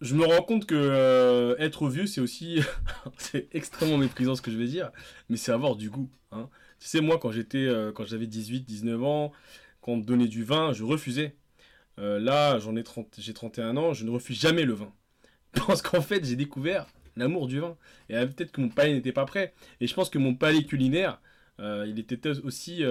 je 0.02 0.16
me 0.16 0.26
rends 0.26 0.42
compte 0.44 0.66
que 0.66 0.76
euh, 0.76 1.56
être 1.60 1.88
vieux, 1.88 2.08
c'est 2.08 2.22
aussi, 2.22 2.62
c'est 3.18 3.48
extrêmement 3.54 3.98
méprisant 3.98 4.36
ce 4.36 4.42
que 4.42 4.52
je 4.52 4.58
vais 4.58 4.66
dire, 4.68 4.92
mais 5.30 5.38
c'est 5.38 5.52
avoir 5.52 5.76
du 5.76 5.90
goût. 5.90 6.10
Hein. 6.32 6.50
Tu 6.90 7.02
moi, 7.02 7.18
quand 7.18 7.32
j'étais, 7.32 7.66
euh, 7.66 7.92
quand 7.92 8.06
j'avais 8.06 8.28
18, 8.28 8.62
19 8.62 9.04
ans, 9.04 9.32
quand 9.82 9.94
on 9.94 9.98
me 9.98 10.04
donnait 10.04 10.28
du 10.28 10.44
vin, 10.44 10.74
je 10.74 10.84
refusais. 10.84 11.36
Euh, 12.00 12.20
là, 12.20 12.60
j'en 12.60 12.76
ai 12.76 12.84
30, 12.84 13.16
j'ai 13.20 13.34
31 13.34 13.78
ans, 13.78 13.94
je 13.94 14.06
ne 14.06 14.10
refuse 14.10 14.40
jamais 14.40 14.64
le 14.66 14.74
vin. 14.74 14.92
Parce 15.68 15.82
qu'en 15.82 16.02
fait, 16.02 16.26
j'ai 16.26 16.36
découvert 16.36 16.88
l'amour 17.16 17.48
du 17.48 17.60
vin. 17.60 17.78
Et 18.10 18.18
euh, 18.18 18.26
peut-être 18.28 18.52
que 18.52 18.62
mon 18.62 18.70
palais 18.70 18.94
n'était 18.94 19.14
pas 19.14 19.26
prêt. 19.26 19.54
Et 19.80 19.88
je 19.88 19.94
pense 19.94 20.10
que 20.10 20.18
mon 20.18 20.36
palais 20.36 20.64
culinaire, 20.64 21.22
il 21.60 22.00
était 22.00 22.28
aussi. 22.44 22.84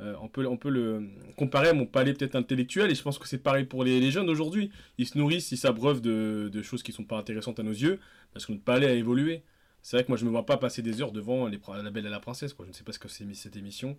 on, 0.00 0.28
peut, 0.28 0.70
le 0.70 1.10
comparer 1.36 1.68
à 1.68 1.74
mon 1.74 1.86
palais 1.86 2.14
peut-être 2.14 2.36
intellectuel. 2.36 2.90
Et 2.90 2.94
je 2.94 3.02
pense 3.02 3.18
que 3.18 3.28
c'est 3.28 3.38
pareil 3.42 3.64
pour 3.64 3.84
les, 3.84 4.10
jeunes 4.10 4.30
aujourd'hui. 4.30 4.70
Ils 4.98 5.06
se 5.06 5.18
nourrissent, 5.18 5.52
ils 5.52 5.58
s'abreuvent 5.58 6.00
de, 6.00 6.48
de 6.50 6.62
choses 6.62 6.82
qui 6.82 6.92
sont 6.92 7.04
pas 7.04 7.18
intéressantes 7.18 7.60
à 7.60 7.62
nos 7.62 7.72
yeux. 7.72 8.00
Parce 8.32 8.46
que 8.46 8.52
notre 8.52 8.64
palais 8.64 8.86
a 8.86 8.94
évolué. 8.94 9.42
C'est 9.88 9.98
vrai 9.98 10.02
que 10.02 10.08
moi, 10.08 10.16
je 10.18 10.24
me 10.24 10.30
vois 10.30 10.44
pas 10.44 10.56
passer 10.56 10.82
des 10.82 11.00
heures 11.00 11.12
devant 11.12 11.46
les, 11.46 11.60
la 11.80 11.90
belle 11.92 12.06
et 12.06 12.10
la 12.10 12.18
princesse. 12.18 12.52
Quoi. 12.54 12.64
Je 12.66 12.70
ne 12.72 12.74
sais 12.74 12.82
pas 12.82 12.90
ce 12.90 12.98
que 12.98 13.06
c'est 13.06 13.24
cette 13.34 13.54
émission. 13.54 13.96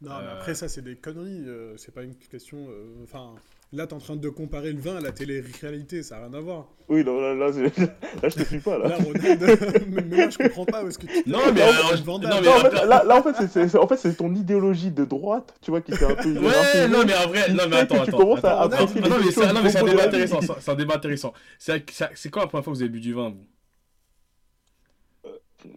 Non, 0.00 0.12
mais 0.22 0.26
Euh, 0.26 0.32
après, 0.32 0.54
ça, 0.54 0.68
c'est 0.68 0.80
des 0.80 0.96
conneries. 0.96 1.44
euh, 1.46 1.74
c'est 1.76 1.92
pas 1.92 2.02
une 2.02 2.14
question. 2.14 2.56
euh, 2.70 3.02
Enfin, 3.04 3.34
là, 3.74 3.86
t'es 3.86 3.92
en 3.92 3.98
train 3.98 4.16
de 4.16 4.28
comparer 4.30 4.72
le 4.72 4.80
vin 4.80 4.96
à 4.96 5.00
la 5.02 5.12
télé-réalité. 5.12 6.02
Ça 6.02 6.16
n'a 6.18 6.28
rien 6.28 6.32
à 6.38 6.40
voir. 6.40 6.68
Oui, 6.88 7.04
non, 7.04 7.20
là, 7.20 7.34
là, 7.34 7.52
je- 7.52 7.60
là, 8.22 8.28
je 8.30 8.36
te 8.36 8.42
suis 8.44 8.58
pas 8.60 8.78
là. 8.78 8.88
Là, 8.88 8.96
Ronald, 8.96 9.84
mais 9.88 10.02
moi, 10.16 10.30
je 10.30 10.38
comprends 10.38 10.64
pas 10.64 10.82
est-ce 10.84 10.98
que 10.98 11.06
tu. 11.06 11.28
Non, 11.28 11.40
mais 11.52 11.60
Non, 11.60 11.66
alors, 11.66 11.96
je- 11.98 12.04
non, 12.04 12.18
mais 12.20 12.28
Non, 12.28 12.50
en 12.50 12.60
fait, 12.60 12.86
là, 12.86 13.04
là, 13.04 13.16
en 13.18 13.22
fait, 13.22 13.48
c'est- 13.68 13.76
en 13.76 13.86
fait, 13.86 14.14
ton 14.16 14.34
idéologie 14.34 14.92
de 14.92 15.04
droite, 15.04 15.54
tu 15.60 15.70
vois, 15.72 15.82
qui 15.82 15.92
t'est 15.92 16.06
un 16.06 16.14
peu. 16.14 16.38
Ouais, 16.38 16.88
non, 16.88 17.04
mais 17.06 17.14
en 17.14 17.28
vrai, 17.28 17.52
non, 17.52 17.64
mais 17.68 17.76
fait 17.76 17.76
attends, 17.82 17.96
tu 17.96 18.00
attends. 18.08 18.16
commences 18.16 18.44
à 18.44 18.62
attends, 18.62 18.72
apprécier 18.76 19.02
Ah 19.04 19.08
non, 19.10 19.18
des 19.18 19.24
mais 19.24 19.30
c'est 19.30 19.34
choses 19.34 19.44
ah 19.46 19.52
non, 19.52 19.62
mais 19.62 19.68
c'est 19.68 19.78
un 19.80 19.84
débat 19.84 20.04
intéressant. 20.06 20.40
ça- 20.40 20.56
C'est 20.58 20.70
un 20.70 20.74
débat 20.74 20.94
intéressant. 20.94 21.34
C'est 21.58 22.30
quand 22.30 22.40
la 22.40 22.46
première 22.46 22.64
fois 22.64 22.72
que 22.72 22.78
vous 22.78 22.82
avez 22.82 22.88
bu 22.88 23.00
du 23.00 23.12
vin, 23.12 23.28
vous? 23.28 23.44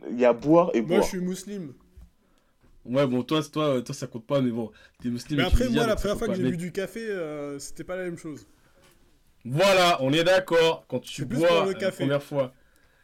Il 0.09 0.19
y 0.19 0.25
a 0.25 0.33
boire 0.33 0.71
et 0.73 0.81
Moi, 0.81 0.89
boire. 0.89 1.03
je 1.03 1.07
suis 1.07 1.19
musulman. 1.19 1.73
Ouais, 2.85 3.05
bon, 3.05 3.21
toi, 3.23 3.41
toi, 3.43 3.81
toi, 3.81 3.93
ça 3.95 4.07
compte 4.07 4.25
pas, 4.25 4.41
mais 4.41 4.51
bon, 4.51 4.71
t'es 5.01 5.09
musulman. 5.09 5.38
Mais 5.43 5.47
après, 5.47 5.69
moi, 5.69 5.85
la 5.85 5.89
donc 5.89 5.89
ça 5.89 5.95
première 6.09 6.17
fois 6.17 6.27
que 6.27 6.33
j'ai 6.35 6.43
Mais- 6.43 6.51
bu 6.51 6.57
du 6.57 6.71
café, 6.71 7.00
euh, 7.09 7.59
c'était 7.59 7.83
pas 7.83 7.95
la 7.95 8.03
même 8.03 8.17
chose. 8.17 8.47
Voilà, 9.45 9.97
on 10.01 10.13
est 10.13 10.23
d'accord. 10.23 10.85
Quand 10.88 11.00
tu 11.00 11.25
bois 11.25 11.65
la 11.79 11.91
première 11.91 12.21
fois. 12.23 12.53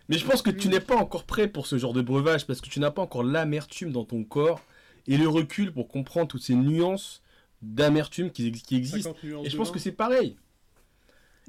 Mais 0.09 0.17
je 0.17 0.25
pense 0.25 0.41
que 0.41 0.51
tu 0.51 0.67
Mm. 0.67 0.71
n'es 0.71 0.79
pas 0.79 0.95
encore 0.95 1.25
prêt 1.25 1.47
pour 1.47 1.67
ce 1.67 1.77
genre 1.77 1.93
de 1.93 2.01
breuvage 2.01 2.47
parce 2.47 2.61
que 2.61 2.69
tu 2.69 2.79
n'as 2.79 2.91
pas 2.91 3.01
encore 3.01 3.23
l'amertume 3.23 3.91
dans 3.91 4.05
ton 4.05 4.23
corps 4.23 4.61
et 5.07 5.17
le 5.17 5.27
recul 5.27 5.73
pour 5.73 5.87
comprendre 5.89 6.27
toutes 6.27 6.43
ces 6.43 6.55
nuances 6.55 7.21
d'amertume 7.61 8.31
qui, 8.31 8.47
ex- 8.47 8.61
qui 8.61 8.77
existent. 8.77 9.09
50 9.13 9.23
nuances 9.23 9.45
Et 9.47 9.49
je 9.49 9.57
pense 9.57 9.71
que 9.71 9.79
c'est 9.79 9.91
pareil. 9.91 10.37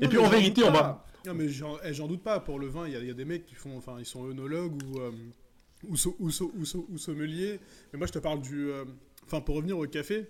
Et 0.00 0.08
puis 0.08 0.18
en 0.18 0.28
vérité, 0.28 0.64
on 0.64 0.70
va. 0.72 1.04
Non, 1.28 1.34
mais 1.34 1.48
j'en 1.48 1.76
eh, 1.84 1.92
j'en 1.92 2.06
doute 2.06 2.22
pas. 2.22 2.40
Pour 2.40 2.58
le 2.58 2.66
vin, 2.66 2.86
il 2.86 2.94
y, 2.94 2.96
a- 2.96 3.00
il 3.00 3.06
y 3.06 3.10
a 3.10 3.14
des 3.14 3.24
mecs 3.26 3.44
qui 3.46 3.54
font. 3.54 3.76
Enfin, 3.76 3.96
ils 3.98 4.06
sont 4.06 4.26
œnologues 4.28 4.82
ou, 4.84 4.98
euh, 5.00 5.10
ou, 5.88 5.96
so- 5.96 6.16
ou, 6.18 6.30
so- 6.30 6.50
ou, 6.56 6.64
so- 6.64 6.86
ou 6.90 6.98
sommeliers. 6.98 7.60
Mais 7.92 7.98
moi, 7.98 8.06
je 8.06 8.12
te 8.12 8.18
parle 8.18 8.40
du. 8.40 8.70
euh, 8.70 8.84
Enfin, 9.24 9.42
pour 9.42 9.56
revenir 9.56 9.76
au 9.78 9.86
café, 9.86 10.26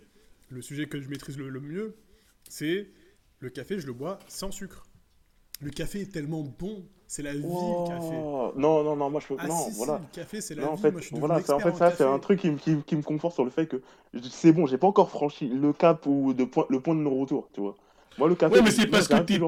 le 0.51 0.61
sujet 0.61 0.87
que 0.87 1.01
je 1.01 1.09
maîtrise 1.09 1.39
le, 1.39 1.49
le 1.51 1.61
mieux, 1.61 1.95
c'est 2.49 2.89
le 3.39 3.49
café, 3.49 3.79
je 3.79 3.87
le 3.87 3.93
bois 3.93 4.19
sans 4.27 4.51
sucre. 4.51 4.83
Le 5.61 5.71
café 5.71 6.01
est 6.01 6.13
tellement 6.13 6.43
bon. 6.43 6.85
C'est 7.07 7.23
la 7.23 7.33
vie, 7.33 7.43
le 7.43 7.89
café. 7.89 8.07
Oh, 8.13 8.53
Non, 8.57 8.83
non, 8.85 8.97
non, 8.97 9.09
moi 9.09 9.21
je 9.21 9.29
peux. 9.29 9.37
Ah, 9.39 9.47
non, 9.47 9.55
si, 9.65 9.71
si, 9.71 9.77
voilà. 9.77 10.01
le 10.03 10.15
café, 10.15 10.41
c'est 10.41 10.55
la 10.57 10.63
Non, 10.63 10.71
en 10.71 10.75
vie. 10.75 10.83
fait, 10.83 10.91
Moi, 10.91 11.01
je 11.01 11.07
suis 11.07 11.15
devenu 11.15 11.27
voilà, 11.29 11.43
c'est 11.43 11.53
en 11.53 11.61
fait 11.61 11.75
ça, 11.77 11.91
c'est 11.93 12.05
un 12.05 12.19
truc 12.19 12.41
qui, 12.41 12.51
me- 12.51 12.57
qui, 12.59 12.83
qui 12.83 12.97
me 12.97 13.03
conforte 13.03 13.35
sur 13.35 13.45
le 13.45 13.51
fait 13.51 13.67
que 13.67 13.81
c'est 14.31 14.53
bon, 14.53 14.67
j'ai 14.67 14.79
pas 14.79 14.89
encore 14.89 15.11
franchi 15.11 15.49
le 15.49 15.73
cap 15.73 16.05
ou 16.07 16.35
de 16.35 16.45
point, 16.45 16.67
le 16.69 16.81
point 16.81 16.95
de 16.97 17.01
non-retour, 17.01 17.49
tu 17.55 17.61
vois. 17.61 17.77
Moi, 18.19 18.29
le 18.29 18.35
café. 18.35 18.57
Ouais, 18.57 18.63
mais 18.63 18.71
c'est 18.73 18.89
parce 18.89 19.07
que 19.09 19.15
t'es 19.23 19.39
tout. 19.39 19.47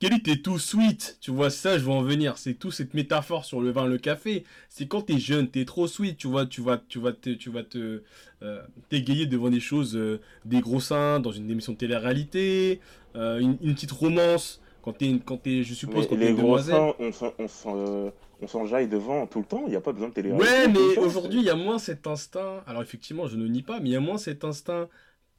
Kelly, 0.00 0.22
t'es 0.22 0.36
tout 0.38 0.58
sweet. 0.58 1.18
Tu 1.20 1.30
vois, 1.30 1.50
ça, 1.50 1.78
je 1.78 1.84
vais 1.84 1.92
en 1.92 2.00
venir. 2.02 2.38
C'est 2.38 2.54
tout 2.54 2.70
cette 2.70 2.94
métaphore 2.94 3.44
sur 3.44 3.60
le 3.60 3.70
vin, 3.70 3.86
le 3.86 3.98
café. 3.98 4.44
C'est 4.70 4.86
quand 4.88 5.02
t'es 5.02 5.18
jeune, 5.18 5.48
t'es 5.48 5.64
trop 5.66 5.86
sweet. 5.86 6.16
Tu 6.16 6.26
vois, 6.26 6.46
tu 6.46 6.62
vas, 6.62 6.78
tu 6.88 6.98
vas 6.98 7.12
te, 7.12 7.30
tu 7.30 7.50
vas 7.50 7.62
te, 7.62 8.02
euh, 8.42 8.62
t'égayer 8.88 9.26
devant 9.26 9.50
des 9.50 9.60
choses, 9.60 9.94
euh, 9.96 10.20
des 10.46 10.60
gros 10.60 10.80
seins, 10.80 11.20
dans 11.20 11.32
une 11.32 11.50
émission 11.50 11.72
de 11.74 11.78
télé-réalité, 11.78 12.80
euh, 13.14 13.38
une, 13.40 13.58
une 13.62 13.74
petite 13.74 13.92
romance. 13.92 14.60
Quand 14.82 14.94
t'es, 14.94 15.14
quand 15.22 15.36
t'es, 15.36 15.62
je 15.62 15.74
suppose, 15.74 16.06
quand 16.08 16.16
t'es 16.16 16.22
les 16.24 16.28
une 16.30 16.36
gros 16.36 16.44
demoiselle. 16.44 16.74
seins, 16.76 16.94
on 16.98 17.12
s'en- 17.12 17.34
on 17.38 17.48
s'en 17.48 18.12
on 18.42 18.46
s'enjaille 18.48 18.88
devant 18.88 19.26
tout 19.26 19.40
le 19.40 19.44
temps, 19.44 19.64
il 19.66 19.70
n'y 19.70 19.76
a 19.76 19.82
pas 19.82 19.92
besoin 19.92 20.08
de 20.08 20.14
télé 20.14 20.32
Ouais, 20.32 20.66
mais 20.68 20.96
aujourd'hui, 20.96 21.40
il 21.40 21.44
y 21.44 21.50
a 21.50 21.56
moins 21.56 21.78
cet 21.78 22.06
instinct. 22.06 22.62
Alors, 22.66 22.80
effectivement, 22.80 23.26
je 23.28 23.36
ne 23.36 23.46
nie 23.46 23.60
pas, 23.62 23.80
mais 23.80 23.90
il 23.90 23.92
y 23.92 23.96
a 23.96 24.00
moins 24.00 24.16
cet 24.16 24.44
instinct 24.44 24.88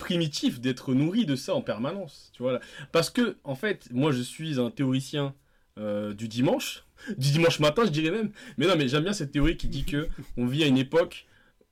primitif 0.02 0.60
d'être 0.60 0.94
nourri 0.94 1.26
de 1.26 1.36
ça 1.36 1.54
en 1.54 1.62
permanence. 1.62 2.32
Tu 2.34 2.42
vois, 2.42 2.54
là. 2.54 2.60
Parce 2.92 3.10
que, 3.10 3.38
en 3.44 3.56
fait, 3.56 3.88
moi, 3.92 4.12
je 4.12 4.22
suis 4.22 4.60
un 4.60 4.72
théoricien 4.72 5.36
euh, 5.78 6.14
du 6.14 6.28
dimanche, 6.28 6.84
du 7.18 7.32
dimanche 7.32 7.60
matin, 7.60 7.86
je 7.86 7.92
dirais 7.92 8.12
même. 8.12 8.32
Mais 8.58 8.66
non, 8.66 8.76
mais 8.76 8.88
j'aime 8.88 9.04
bien 9.04 9.14
cette 9.14 9.32
théorie 9.32 9.58
qui 9.58 9.68
dit 9.68 9.86
que 9.86 10.10
on 10.38 10.48
vit 10.48 10.64
à 10.64 10.68
une 10.68 10.80
époque 10.80 11.28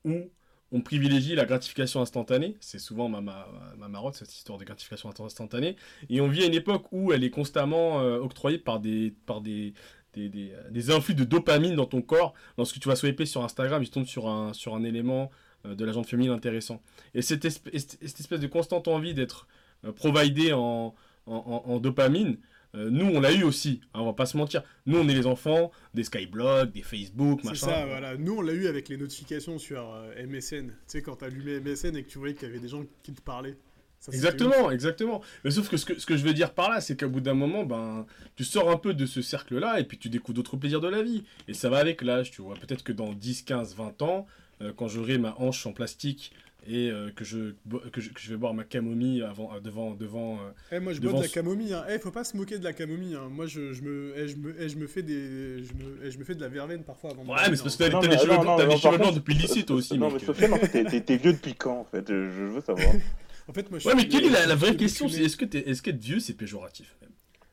où 0.05 0.29
on 0.71 0.81
privilégie 0.81 1.33
la 1.33 1.45
gratification 1.45 2.01
instantanée. 2.01 2.55
C'est 2.59 2.77
souvent 2.77 3.09
ma, 3.09 3.19
ma, 3.19 3.47
ma 3.77 3.87
marotte, 3.87 4.15
cette 4.15 4.33
histoire 4.33 4.59
de 4.59 4.63
gratification 4.63 5.09
instantanée. 5.19 5.75
Et 6.09 6.21
on 6.21 6.27
vit 6.27 6.43
à 6.43 6.45
une 6.45 6.53
époque 6.53 6.85
où 6.91 7.11
elle 7.11 7.23
est 7.23 7.31
constamment 7.31 7.99
euh, 8.01 8.19
octroyée 8.19 8.59
par 8.59 8.79
des, 8.79 9.15
par 9.25 9.41
des, 9.41 9.73
des, 10.13 10.29
des, 10.29 10.51
euh, 10.51 10.69
des 10.69 10.91
influx 10.91 11.15
de 11.15 11.23
dopamine 11.23 11.75
dans 11.75 11.87
ton 11.87 12.03
corps. 12.03 12.35
Lorsque 12.57 12.79
tu 12.79 12.87
vas 12.87 12.95
swiper 12.95 13.25
sur 13.25 13.43
Instagram, 13.43 13.83
tu 13.83 13.89
tombes 13.89 14.05
sur 14.05 14.29
un, 14.29 14.53
sur 14.53 14.75
un 14.75 14.83
élément 14.83 15.31
de 15.65 15.85
la 15.85 15.91
jante 15.91 16.07
féminine 16.07 16.31
intéressant. 16.31 16.81
Et 17.13 17.21
cette, 17.21 17.45
esp- 17.45 17.69
est- 17.73 17.97
cette 18.05 18.19
espèce 18.19 18.39
de 18.39 18.47
constante 18.47 18.87
envie 18.87 19.13
d'être 19.13 19.47
euh, 19.85 19.91
providé 19.91 20.53
en, 20.53 20.93
en, 21.25 21.33
en- 21.35 21.63
en 21.71 21.79
dopamine, 21.79 22.37
euh, 22.75 22.89
nous, 22.91 23.05
on 23.05 23.19
l'a 23.19 23.31
eu 23.33 23.43
aussi, 23.43 23.81
hein, 23.93 24.01
on 24.01 24.05
va 24.05 24.13
pas 24.13 24.27
se 24.27 24.37
mentir. 24.37 24.61
Nous, 24.85 24.97
on 24.97 25.07
est 25.09 25.15
les 25.15 25.25
enfants 25.25 25.71
des 25.95 26.03
Skyblogs, 26.03 26.71
des 26.71 26.83
Facebook, 26.83 27.39
C'est 27.43 27.49
machin. 27.49 27.65
ça, 27.67 27.85
voilà. 27.87 28.15
Nous, 28.15 28.35
on 28.37 28.41
l'a 28.41 28.53
eu 28.53 28.67
avec 28.67 28.89
les 28.89 28.97
notifications 28.97 29.57
sur 29.57 29.91
euh, 29.91 30.25
MSN. 30.27 30.67
Tu 30.67 30.73
sais, 30.85 31.01
quand 31.01 31.15
t'allumais 31.15 31.59
MSN 31.59 31.95
et 31.95 32.03
que 32.03 32.09
tu 32.09 32.19
voyais 32.19 32.35
qu'il 32.35 32.47
y 32.47 32.51
avait 32.51 32.59
des 32.59 32.67
gens 32.67 32.83
qui 33.01 33.11
te 33.13 33.21
parlaient. 33.21 33.57
Ça, 33.99 34.11
Exactement, 34.13 34.71
exactement. 34.71 35.21
Mais 35.43 35.51
sauf 35.51 35.67
que 35.67 35.75
ce, 35.75 35.85
que 35.85 35.99
ce 35.99 36.05
que 36.05 36.15
je 36.15 36.23
veux 36.23 36.33
dire 36.33 36.53
par 36.53 36.69
là, 36.69 36.79
c'est 36.79 36.97
qu'au 36.97 37.09
bout 37.09 37.19
d'un 37.21 37.33
moment, 37.33 37.65
ben, 37.65 38.05
tu 38.37 38.45
sors 38.45 38.69
un 38.69 38.77
peu 38.77 38.93
de 38.93 39.05
ce 39.05 39.21
cercle-là 39.21 39.79
et 39.79 39.83
puis 39.83 39.97
tu 39.97 40.07
découvres 40.09 40.35
d'autres 40.35 40.55
plaisirs 40.55 40.79
de 40.79 40.87
la 40.87 41.01
vie. 41.03 41.25
Et 41.49 41.53
ça 41.53 41.69
va 41.69 41.79
avec 41.79 42.01
l'âge, 42.01 42.31
tu 42.31 42.41
vois. 42.41 42.55
Peut-être 42.55 42.83
que 42.83 42.93
dans 42.93 43.11
10, 43.13 43.41
15, 43.41 43.75
20 43.75 44.01
ans, 44.03 44.25
euh, 44.25 44.48
quand 44.75 44.87
j'aurai 44.87 45.17
ma 45.17 45.35
hanche 45.39 45.65
en 45.65 45.73
plastique 45.73 46.33
et 46.67 46.91
euh, 46.91 47.09
que, 47.15 47.23
je, 47.23 47.53
que, 47.91 48.01
je, 48.01 48.09
que 48.09 48.19
je 48.19 48.29
vais 48.31 48.37
boire 48.37 48.53
ma 48.53 48.65
camomille 48.65 49.23
avant, 49.23 49.53
euh, 49.55 49.59
devant... 49.61 49.95
devant 49.95 50.35
euh, 50.35 50.51
Eh, 50.73 50.79
moi, 50.81 50.91
je 50.93 50.99
Devant 50.99 51.13
bois 51.13 51.21
de 51.21 51.25
la 51.27 51.31
camomille. 51.33 51.73
Hein. 51.73 51.85
Eh, 51.89 51.99
faut 51.99 52.11
pas 52.11 52.25
se 52.25 52.35
moquer 52.35 52.57
de 52.59 52.63
la 52.65 52.73
camomille. 52.73 53.15
Hein. 53.15 53.29
Moi, 53.31 53.45
je, 53.47 53.71
je 53.73 53.81
me, 53.81 54.13
eh, 54.17 54.27
je 54.27 54.35
me, 54.35 54.53
eh, 54.59 54.67
je 54.67 54.77
me 54.77 54.85
fais 54.85 55.01
des, 55.01 55.63
je 55.63 55.73
me, 55.73 56.11
je 56.11 56.17
me 56.17 56.23
fais 56.25 56.35
de 56.35 56.41
la 56.41 56.49
verveine 56.49 56.83
parfois 56.83 57.11
avant. 57.11 57.23
de 57.23 57.29
Ouais, 57.29 57.35
mais 57.49 57.55
c'est 57.55 57.63
parce 57.63 57.77
que 57.77 57.83
hein. 57.85 57.99
t'as 58.01 58.07
des 58.07 58.17
cheveux, 58.17 58.33
non, 58.33 58.41
blancs- 58.41 58.59
non, 58.59 58.67
des 58.67 58.77
cheveux 58.77 59.11
depuis 59.15 59.33
le 59.35 59.39
lycée, 59.39 59.63
toi 59.63 59.77
aussi, 59.77 59.97
Non, 59.97 60.11
mais 60.11 60.19
Sofiane, 60.19 60.53
en 60.53 60.57
fait, 60.57 61.01
t'es- 61.01 61.17
vieux 61.17 61.33
depuis 61.33 61.55
quand, 61.55 61.79
en 61.79 61.85
fait 61.85 62.05
Je, 62.09 62.13
veux 62.13 62.61
savoir. 62.61 62.87
En 63.47 63.53
fait, 63.53 63.67
moi, 63.71 63.79
je 63.79 63.87
Ouais, 63.87 63.95
mais 63.95 64.07
quelle 64.07 64.25
est 64.25 64.45
la, 64.45 64.53
vraie 64.55 64.75
question. 64.75 65.07
C'est 65.07 65.23
est-ce 65.23 65.37
que 65.37 65.45
t'es- 65.45 65.67
est-ce 65.69 65.81
qu'être 65.81 65.99
vieux, 65.99 66.19
c'est 66.19 66.33
péjoratif 66.35 66.93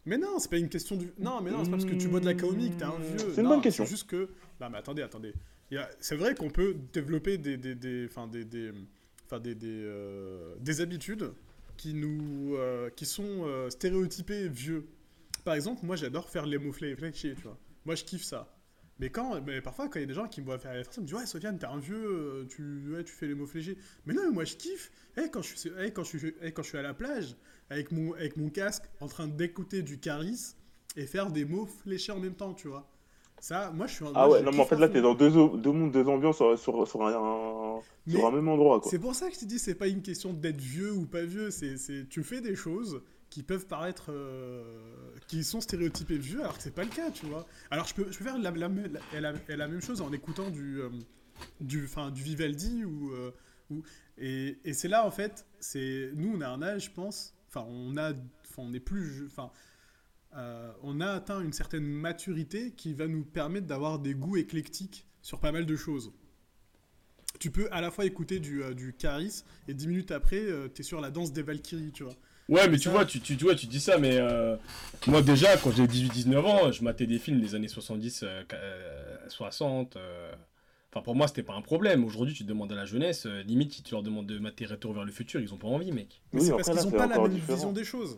Mais 0.05 0.19
non, 0.19 0.39
c'est 0.39 0.51
pas 0.51 0.59
une 0.59 0.69
question 0.69 0.95
du. 0.97 1.11
Non, 1.19 1.41
mais 1.43 1.51
non, 1.53 1.59
c'est 1.65 1.71
pas 1.71 1.77
parce 1.79 1.89
que 1.89 1.95
tu 1.95 2.09
bois 2.09 2.21
de 2.21 2.27
la 2.27 2.35
camomille 2.35 2.71
que 2.71 2.79
t'es 2.81 2.85
un 2.85 2.91
vieux. 2.99 3.17
C'est 3.33 3.37
une 3.41 3.45
Non, 3.45 3.51
bonne 3.51 3.63
question. 3.63 3.85
C'est 3.85 3.91
juste 3.93 4.07
que. 4.09 4.29
Non, 4.61 4.69
mais 4.71 4.79
attendez, 4.79 5.01
attendez. 5.03 5.33
C'est 6.01 6.17
vrai 6.17 6.35
qu'on 6.35 6.51
peut 6.51 6.77
développer 6.93 7.39
des, 7.39 7.61
habitudes 10.81 11.33
qui 11.77 11.95
euh, 12.05 12.91
sont 13.03 13.45
euh, 13.45 13.71
stéréotypées 13.71 14.49
vieux. 14.49 14.87
Par 15.45 15.55
exemple, 15.55 15.85
moi, 15.85 15.97
j'adore 15.97 16.29
faire 16.29 16.47
les 16.47 16.59
mots 16.59 16.73
fléchés. 16.73 17.35
Moi, 17.85 17.95
je 17.95 18.05
kiffe 18.05 18.25
ça. 18.25 18.53
Mais 18.99 19.11
quand, 19.11 19.43
mais 19.43 19.61
parfois, 19.61 19.89
quand 19.89 19.99
il 19.99 20.03
y 20.03 20.05
a 20.05 20.07
des 20.07 20.15
gens 20.15 20.27
qui 20.27 20.41
me 20.41 20.47
voient 20.47 20.59
faire 20.59 20.73
les 20.73 20.83
ça, 20.85 20.93
ils 20.97 21.01
me 21.03 21.07
disent 21.07 21.15
ouais, 21.15 21.27
Sofiane, 21.27 21.59
t'es 21.59 21.67
un 21.67 21.79
vieux, 21.79 22.07
euh, 22.07 22.47
tu, 22.49 23.13
fais 23.13 23.27
les 23.27 23.35
mots 23.35 23.47
fléchés. 23.47 23.77
Mais 24.07 24.15
non, 24.15 24.33
moi, 24.33 24.45
je 24.45 24.57
kiffe. 24.57 24.91
Eh, 25.19 25.29
quand 25.31 25.43
je 25.43 25.55
suis, 25.55 25.71
eh, 25.79 26.05
suis, 26.05 26.35
eh, 26.41 26.53
quand 26.53 26.63
je 26.63 26.69
suis 26.69 26.79
à 26.79 26.83
la 26.83 26.95
plage 26.95 27.37
avec 27.69 27.93
mon, 27.93 28.15
avec 28.15 28.37
mon 28.37 28.49
casque, 28.49 28.85
en 29.01 29.09
train 29.09 29.29
d'écouter 29.29 29.83
du 29.83 29.99
Caris 29.99 30.55
et 30.97 31.07
faire 31.07 31.31
des 31.31 31.45
mots 31.45 31.67
fléchés 31.67 32.13
en 32.13 32.21
même 32.21 32.35
temps, 32.35 32.55
tu 32.55 32.69
vois. 32.69 32.91
Ça, 33.41 33.71
moi, 33.73 33.87
je 33.87 33.93
suis. 33.95 34.05
un- 34.05 34.13
Ah 34.15 34.29
ouais, 34.29 34.43
non, 34.43 34.51
mais 34.53 34.61
en 34.61 34.65
fait, 34.65 34.77
là, 34.77 34.89
t'es 34.89 35.01
dans 35.03 35.15
deux, 35.15 35.31
deux 35.31 35.73
mondes, 35.73 35.93
deux 35.93 36.07
ambiances 36.09 36.37
sur, 36.37 36.59
sur, 36.59 36.89
sur 36.89 37.07
un, 37.07 37.81
sur 38.09 38.27
un 38.27 38.31
même 38.31 38.49
endroit, 38.49 38.81
quoi. 38.81 38.91
C'est 38.91 38.99
pour 38.99 39.15
ça 39.15 39.29
que 39.29 39.35
je 39.35 39.41
te 39.41 39.45
dis, 39.45 39.59
c'est 39.59 39.75
pas 39.75 39.89
une 39.89 40.03
question 40.03 40.33
d'être 40.33 40.61
vieux 40.61 40.93
ou 40.93 41.07
pas 41.07 41.23
vieux. 41.23 41.51
C'est, 41.51 41.77
tu 42.09 42.23
fais 42.25 42.41
des 42.41 42.57
choses 42.57 43.03
qui 43.29 43.43
peuvent 43.43 43.67
paraître, 43.67 44.07
euh, 44.11 44.63
qui 45.29 45.45
sont 45.45 45.61
stéréotypées 45.61 46.17
vieux, 46.19 46.41
alors 46.41 46.57
que 46.57 46.63
c'est 46.63 46.75
pas 46.75 46.85
le 46.85 46.91
cas, 46.91 47.11
tu 47.11 47.27
vois. 47.27 47.47
Alors 47.71 47.87
je 47.87 47.95
peux, 47.95 48.07
je 48.11 48.17
peux 48.19 48.25
faire 48.25 48.39
la, 48.39 48.51
la, 48.51 48.69
la- 49.21 49.57
la- 49.57 49.69
même 49.69 49.83
chose 49.83 50.01
en 50.01 50.13
écoutant 50.13 50.49
du, 50.51 50.81
euh, 50.81 50.89
du, 51.61 51.85
enfin, 51.85 52.11
du 52.11 52.23
Vivaldi 52.23 52.85
ou, 52.85 53.11
euh, 53.13 53.33
ou- 53.71 53.83
et, 54.17 54.59
et 54.65 54.73
c'est 54.73 54.89
là 54.89 55.05
en 55.07 55.11
fait, 55.11 55.45
c'est, 55.59 56.11
nous 56.15 56.35
on 56.37 56.41
a 56.41 56.49
un 56.49 56.63
âge, 56.63 56.85
je 56.87 56.91
pense. 56.93 57.35
Enfin, 57.49 57.67
on 57.69 57.97
a, 57.97 58.13
enfin, 58.13 58.63
on 58.63 58.73
est 58.73 58.81
plus, 58.81 59.27
enfin. 59.27 59.51
Euh, 60.37 60.71
on 60.83 61.01
a 61.01 61.09
atteint 61.11 61.41
une 61.41 61.53
certaine 61.53 61.85
maturité 61.87 62.73
qui 62.73 62.93
va 62.95 63.07
nous 63.07 63.25
permettre 63.25 63.67
d'avoir 63.67 63.99
des 63.99 64.15
goûts 64.15 64.37
éclectiques 64.37 65.07
sur 65.23 65.41
pas 65.41 65.53
mal 65.53 65.67
de 65.67 65.77
choses 65.77 66.13
tu 67.39 67.51
peux 67.51 67.69
à 67.71 67.81
la 67.83 67.91
fois 67.91 68.07
écouter 68.07 68.41
du, 68.41 68.63
euh, 68.63 68.73
du 68.73 68.95
Caris 68.95 69.43
et 69.69 69.75
10 69.75 69.89
minutes 69.89 70.11
après, 70.11 70.39
euh, 70.41 70.69
t'es 70.69 70.83
sur 70.83 71.03
la 71.03 71.11
danse 71.11 71.33
des 71.35 71.43
Valkyries, 71.43 71.93
tu 71.93 72.03
vois. 72.05 72.15
Ouais, 72.49 72.67
mais 72.69 72.79
tu 72.79 72.85
Ça- 72.85 72.91
vois, 72.93 73.05
tu, 73.05 73.21
tu, 73.21 73.37
tu 73.37 73.45
vois, 73.45 73.55
tu 73.55 73.67
dis 73.67 73.81
ça, 73.81 73.99
mais 73.99 74.17
euh, 74.19 74.57
moi 75.07 75.21
déjà, 75.21 75.55
quand 75.59 75.71
j'avais 75.73 75.87
18-19 75.89 76.39
ans, 76.47 76.73
je 76.73 76.83
matais 76.83 77.07
des 77.07 77.19
films 77.19 77.41
des 77.41 77.55
années 77.55 77.69
70, 77.69 78.23
euh, 78.23 78.43
qu- 78.45 78.55
euh, 78.57 79.17
60. 79.29 79.97
euh, 79.97 80.33
Enfin, 80.93 81.03
pour 81.03 81.15
moi, 81.15 81.29
c'était 81.29 81.43
pas 81.43 81.53
un 81.53 81.61
problème. 81.61 82.05
Aujourd'hui, 82.05 82.33
tu 82.33 82.45
demandes 82.45 82.73
à 82.73 82.75
la 82.77 82.87
jeunesse, 82.87 83.27
euh, 83.27 83.43
limite, 83.43 83.75
si 83.75 83.83
tu 83.83 83.93
leur 83.93 84.03
demandes 84.03 84.27
de 84.27 84.39
mater 84.39 84.65
Retour 84.65 84.95
vers 84.95 85.05
le 85.05 85.13
futur, 85.13 85.39
ils 85.43 85.53
ont 85.53 85.59
pas 85.59 85.69
envie, 85.69 85.93
mec. 85.93 86.23
Mais 86.33 86.41
Oui, 86.41 86.47
c'est 86.47 86.53
parce 86.53 86.71
qu'ils 86.71 86.87
ont 86.87 86.91
pas 86.91 87.07
la 87.07 87.19
même 87.19 87.35
différent. 87.35 87.55
vision 87.57 87.73
des 87.73 87.85
choses. 87.85 88.17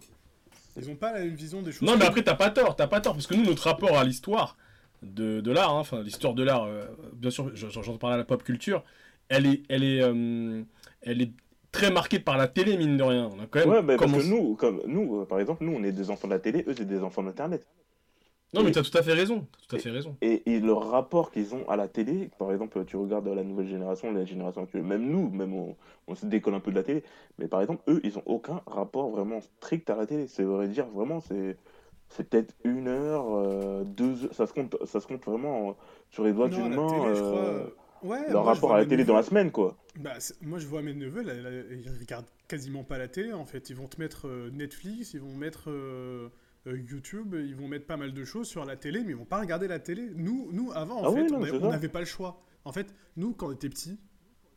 Ils 0.78 0.90
ont 0.90 0.96
pas 0.96 1.12
la 1.12 1.20
même 1.20 1.34
vision 1.34 1.62
des 1.62 1.72
choses. 1.72 1.82
Non, 1.88 1.96
mais 1.98 2.04
après, 2.04 2.22
t'as 2.22 2.34
pas 2.34 2.50
tort, 2.50 2.76
t'as 2.76 2.86
pas 2.86 3.00
tort, 3.00 3.14
parce 3.14 3.26
que 3.26 3.34
nous, 3.34 3.44
notre 3.44 3.64
rapport 3.64 3.98
à 3.98 4.04
l'histoire 4.04 4.56
de, 5.02 5.40
de 5.40 5.50
l'art, 5.52 5.74
hein, 5.74 5.80
enfin, 5.80 6.02
l'histoire 6.02 6.34
de 6.34 6.42
l'art, 6.42 6.64
euh, 6.64 6.84
bien 7.14 7.30
sûr, 7.30 7.50
j'en- 7.54 7.70
j'entends 7.70 7.98
parler 7.98 8.14
à 8.14 8.18
la 8.18 8.24
pop 8.24 8.42
culture, 8.42 8.82
elle 9.28 9.46
est, 9.46 9.62
elle 9.68 9.84
est, 9.84 10.02
euh, 10.02 10.62
elle 11.02 11.22
est 11.22 11.32
très 11.72 11.90
marquée 11.90 12.18
par 12.18 12.36
la 12.36 12.48
télé, 12.48 12.76
mine 12.76 12.96
de 12.96 13.02
rien. 13.02 13.28
On 13.32 13.40
a 13.42 13.46
quand 13.46 13.60
même 13.60 13.68
Ouais, 13.68 13.82
mais 13.82 13.96
parce 13.96 14.10
que 14.10 14.16
commencé- 14.16 14.28
nous, 14.30 14.54
comme 14.56 14.80
nous, 14.86 15.20
euh, 15.20 15.24
par 15.26 15.38
exemple, 15.40 15.64
nous, 15.64 15.72
on 15.74 15.82
est 15.84 15.92
des 15.92 16.10
enfants 16.10 16.28
de 16.28 16.32
la 16.32 16.38
télé, 16.38 16.64
eux, 16.66 16.74
c'est 16.76 16.86
des 16.86 17.00
enfants 17.00 17.22
d'Internet. 17.22 17.66
Non, 18.54 18.62
mais 18.62 18.72
t'as 18.72 18.82
tout 18.82 18.96
à 18.96 19.02
fait 19.02 19.12
raison, 19.12 19.46
t'as 19.52 19.66
tout 19.68 19.76
à 19.76 19.78
fait 19.78 19.90
raison. 19.90 20.16
Et, 20.22 20.54
et 20.54 20.60
le 20.60 20.72
rapport 20.72 21.30
qu'ils 21.30 21.54
ont 21.54 21.68
à 21.68 21.76
la 21.76 21.86
télé, 21.86 22.30
par 22.38 22.50
exemple, 22.50 22.82
tu 22.86 22.96
regardes 22.96 23.28
la 23.28 23.44
nouvelle 23.44 23.68
génération, 23.68 24.10
la 24.10 24.24
génération 24.24 24.62
actuelle, 24.62 24.84
même 24.84 25.06
nous, 25.06 25.28
même 25.28 25.54
on, 25.54 25.76
on 26.06 26.14
se 26.14 26.24
décolle 26.24 26.54
un 26.54 26.60
peu 26.60 26.70
de 26.70 26.76
la 26.76 26.82
télé, 26.82 27.04
mais 27.38 27.46
par 27.46 27.60
exemple, 27.60 27.82
eux, 27.88 28.00
ils 28.04 28.16
ont 28.16 28.22
aucun 28.24 28.62
rapport 28.66 29.10
vraiment 29.10 29.40
strict 29.42 29.90
à 29.90 29.96
la 29.96 30.06
télé. 30.06 30.26
C'est 30.26 30.44
vrai 30.44 30.68
dire, 30.68 30.86
vraiment, 30.86 31.20
c'est 31.20 31.56
c'est 32.10 32.26
peut-être 32.26 32.54
une 32.64 32.88
heure, 32.88 33.26
euh, 33.34 33.84
deux 33.84 34.24
heures, 34.24 34.32
ça 34.34 34.46
se 34.46 34.54
compte, 34.54 34.76
ça 34.86 35.00
se 35.00 35.06
compte 35.06 35.24
vraiment 35.26 35.68
euh, 35.68 35.72
sur 36.10 36.24
les 36.24 36.32
doigts 36.32 36.48
d'une 36.48 36.70
la 36.70 36.76
main, 36.76 36.88
télé, 36.88 37.04
euh, 37.04 37.64
crois. 37.64 38.10
Ouais, 38.10 38.30
leur 38.30 38.44
moi, 38.44 38.54
rapport 38.54 38.74
à 38.74 38.78
la 38.78 38.86
télé 38.86 39.04
dans 39.04 39.16
la 39.16 39.22
semaine, 39.22 39.50
quoi. 39.50 39.76
Bah, 39.98 40.14
moi, 40.40 40.58
je 40.58 40.66
vois 40.66 40.80
mes 40.80 40.94
neveux, 40.94 41.22
là, 41.22 41.34
là, 41.34 41.50
ils 41.50 41.90
regardent 42.00 42.30
quasiment 42.46 42.82
pas 42.84 42.96
la 42.96 43.08
télé, 43.08 43.34
en 43.34 43.44
fait. 43.44 43.68
Ils 43.68 43.76
vont 43.76 43.88
te 43.88 44.00
mettre 44.00 44.26
euh, 44.26 44.50
Netflix, 44.52 45.12
ils 45.12 45.20
vont 45.20 45.34
mettre 45.34 45.68
YouTube, 46.76 47.34
ils 47.38 47.54
vont 47.54 47.68
mettre 47.68 47.86
pas 47.86 47.96
mal 47.96 48.12
de 48.12 48.24
choses 48.24 48.48
sur 48.48 48.64
la 48.64 48.76
télé, 48.76 49.02
mais 49.04 49.10
ils 49.10 49.16
vont 49.16 49.24
pas 49.24 49.40
regarder 49.40 49.68
la 49.68 49.78
télé. 49.78 50.10
Nous, 50.14 50.50
nous 50.52 50.72
avant, 50.72 51.00
en 51.02 51.10
Ah 51.10 51.14
fait, 51.14 51.22
oui, 51.22 51.30
non, 51.50 51.60
on 51.62 51.70
n'avait 51.70 51.88
pas 51.88 52.00
le 52.00 52.06
choix. 52.06 52.42
En 52.64 52.72
fait, 52.72 52.94
nous, 53.16 53.32
quand 53.32 53.48
on 53.48 53.52
était 53.52 53.68
petits, 53.68 53.98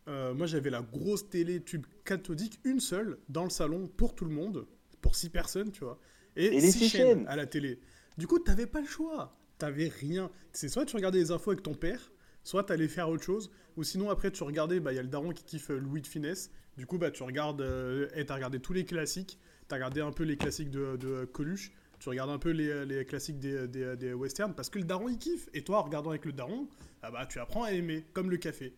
euh, 0.07 0.33
moi, 0.33 0.47
j'avais 0.47 0.69
la 0.69 0.81
grosse 0.81 1.29
télé 1.29 1.61
tube 1.63 1.85
cathodique, 2.05 2.59
une 2.63 2.79
seule, 2.79 3.19
dans 3.29 3.43
le 3.43 3.49
salon, 3.49 3.87
pour 3.87 4.15
tout 4.15 4.25
le 4.25 4.31
monde, 4.31 4.67
pour 5.01 5.15
six 5.15 5.29
personnes, 5.29 5.71
tu 5.71 5.83
vois. 5.83 5.99
Et, 6.35 6.45
Et 6.57 6.61
les 6.61 6.71
six 6.71 6.79
six 6.79 6.89
chaînes 6.89 7.07
chaînes. 7.19 7.27
à 7.27 7.35
la 7.35 7.45
télé. 7.45 7.79
Du 8.17 8.27
coup, 8.27 8.39
t'avais 8.39 8.65
pas 8.67 8.81
le 8.81 8.87
choix. 8.87 9.37
T'avais 9.57 9.87
rien. 9.89 10.31
C'est 10.53 10.69
soit 10.69 10.85
tu 10.85 10.95
regardais 10.95 11.19
les 11.19 11.31
infos 11.31 11.51
avec 11.51 11.61
ton 11.63 11.75
père, 11.75 12.11
soit 12.43 12.63
t'allais 12.63 12.87
faire 12.87 13.09
autre 13.09 13.23
chose, 13.23 13.51
ou 13.77 13.83
sinon 13.83 14.09
après 14.09 14.31
tu 14.31 14.43
regardais, 14.43 14.79
bah 14.79 14.91
il 14.91 14.95
y 14.95 14.99
a 14.99 15.03
le 15.03 15.07
daron 15.07 15.31
qui 15.31 15.43
kiffe 15.43 15.69
euh, 15.69 15.77
Louis 15.77 16.01
de 16.01 16.07
Finesse. 16.07 16.49
Du 16.77 16.85
coup, 16.87 16.97
bah 16.97 17.11
tu 17.11 17.21
regardes, 17.23 17.61
euh, 17.61 18.07
et 18.15 18.25
t'as 18.25 18.35
regardé 18.35 18.59
tous 18.59 18.73
les 18.73 18.85
classiques. 18.85 19.37
T'as 19.67 19.75
regardé 19.75 20.01
un 20.01 20.11
peu 20.11 20.23
les 20.23 20.35
classiques 20.35 20.71
de, 20.71 20.97
de 20.97 21.25
Coluche. 21.25 21.71
Tu 22.01 22.09
regardes 22.09 22.31
un 22.31 22.39
peu 22.39 22.49
les, 22.49 22.83
les 22.87 23.05
classiques 23.05 23.37
des, 23.37 23.67
des, 23.67 23.95
des 23.95 24.13
westerns 24.15 24.55
parce 24.55 24.71
que 24.71 24.79
le 24.79 24.85
daron 24.85 25.07
il 25.07 25.19
kiffe. 25.19 25.49
Et 25.53 25.63
toi, 25.63 25.77
en 25.77 25.83
regardant 25.83 26.09
avec 26.09 26.25
le 26.25 26.33
daron, 26.33 26.67
ah 27.03 27.11
bah 27.11 27.27
tu 27.27 27.37
apprends 27.37 27.63
à 27.63 27.73
aimer, 27.73 28.03
comme 28.13 28.31
le 28.31 28.37
café. 28.37 28.73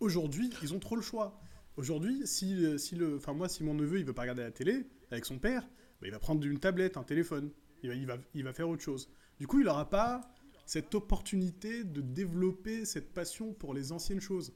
Aujourd'hui, 0.00 0.50
ils 0.64 0.74
ont 0.74 0.80
trop 0.80 0.96
le 0.96 1.02
choix. 1.02 1.40
Aujourd'hui, 1.76 2.26
si, 2.26 2.64
euh, 2.64 2.76
si 2.76 2.96
le, 2.96 3.18
enfin 3.18 3.34
moi, 3.34 3.48
si 3.48 3.62
mon 3.62 3.72
neveu 3.72 4.00
il 4.00 4.04
veut 4.04 4.12
pas 4.12 4.22
regarder 4.22 4.42
la 4.42 4.50
télé 4.50 4.84
avec 5.12 5.26
son 5.26 5.38
père, 5.38 5.62
bah, 6.00 6.08
il 6.08 6.10
va 6.10 6.18
prendre 6.18 6.44
une 6.44 6.58
tablette, 6.58 6.96
un 6.96 7.04
téléphone. 7.04 7.52
Il 7.84 8.04
va, 8.04 8.16
il 8.34 8.42
va, 8.42 8.52
faire 8.52 8.68
autre 8.68 8.82
chose. 8.82 9.10
Du 9.38 9.46
coup, 9.46 9.60
il 9.60 9.66
n'aura 9.66 9.88
pas 9.88 10.34
cette 10.64 10.92
opportunité 10.96 11.84
de 11.84 12.00
développer 12.00 12.84
cette 12.84 13.14
passion 13.14 13.52
pour 13.52 13.74
les 13.74 13.92
anciennes 13.92 14.20
choses. 14.20 14.52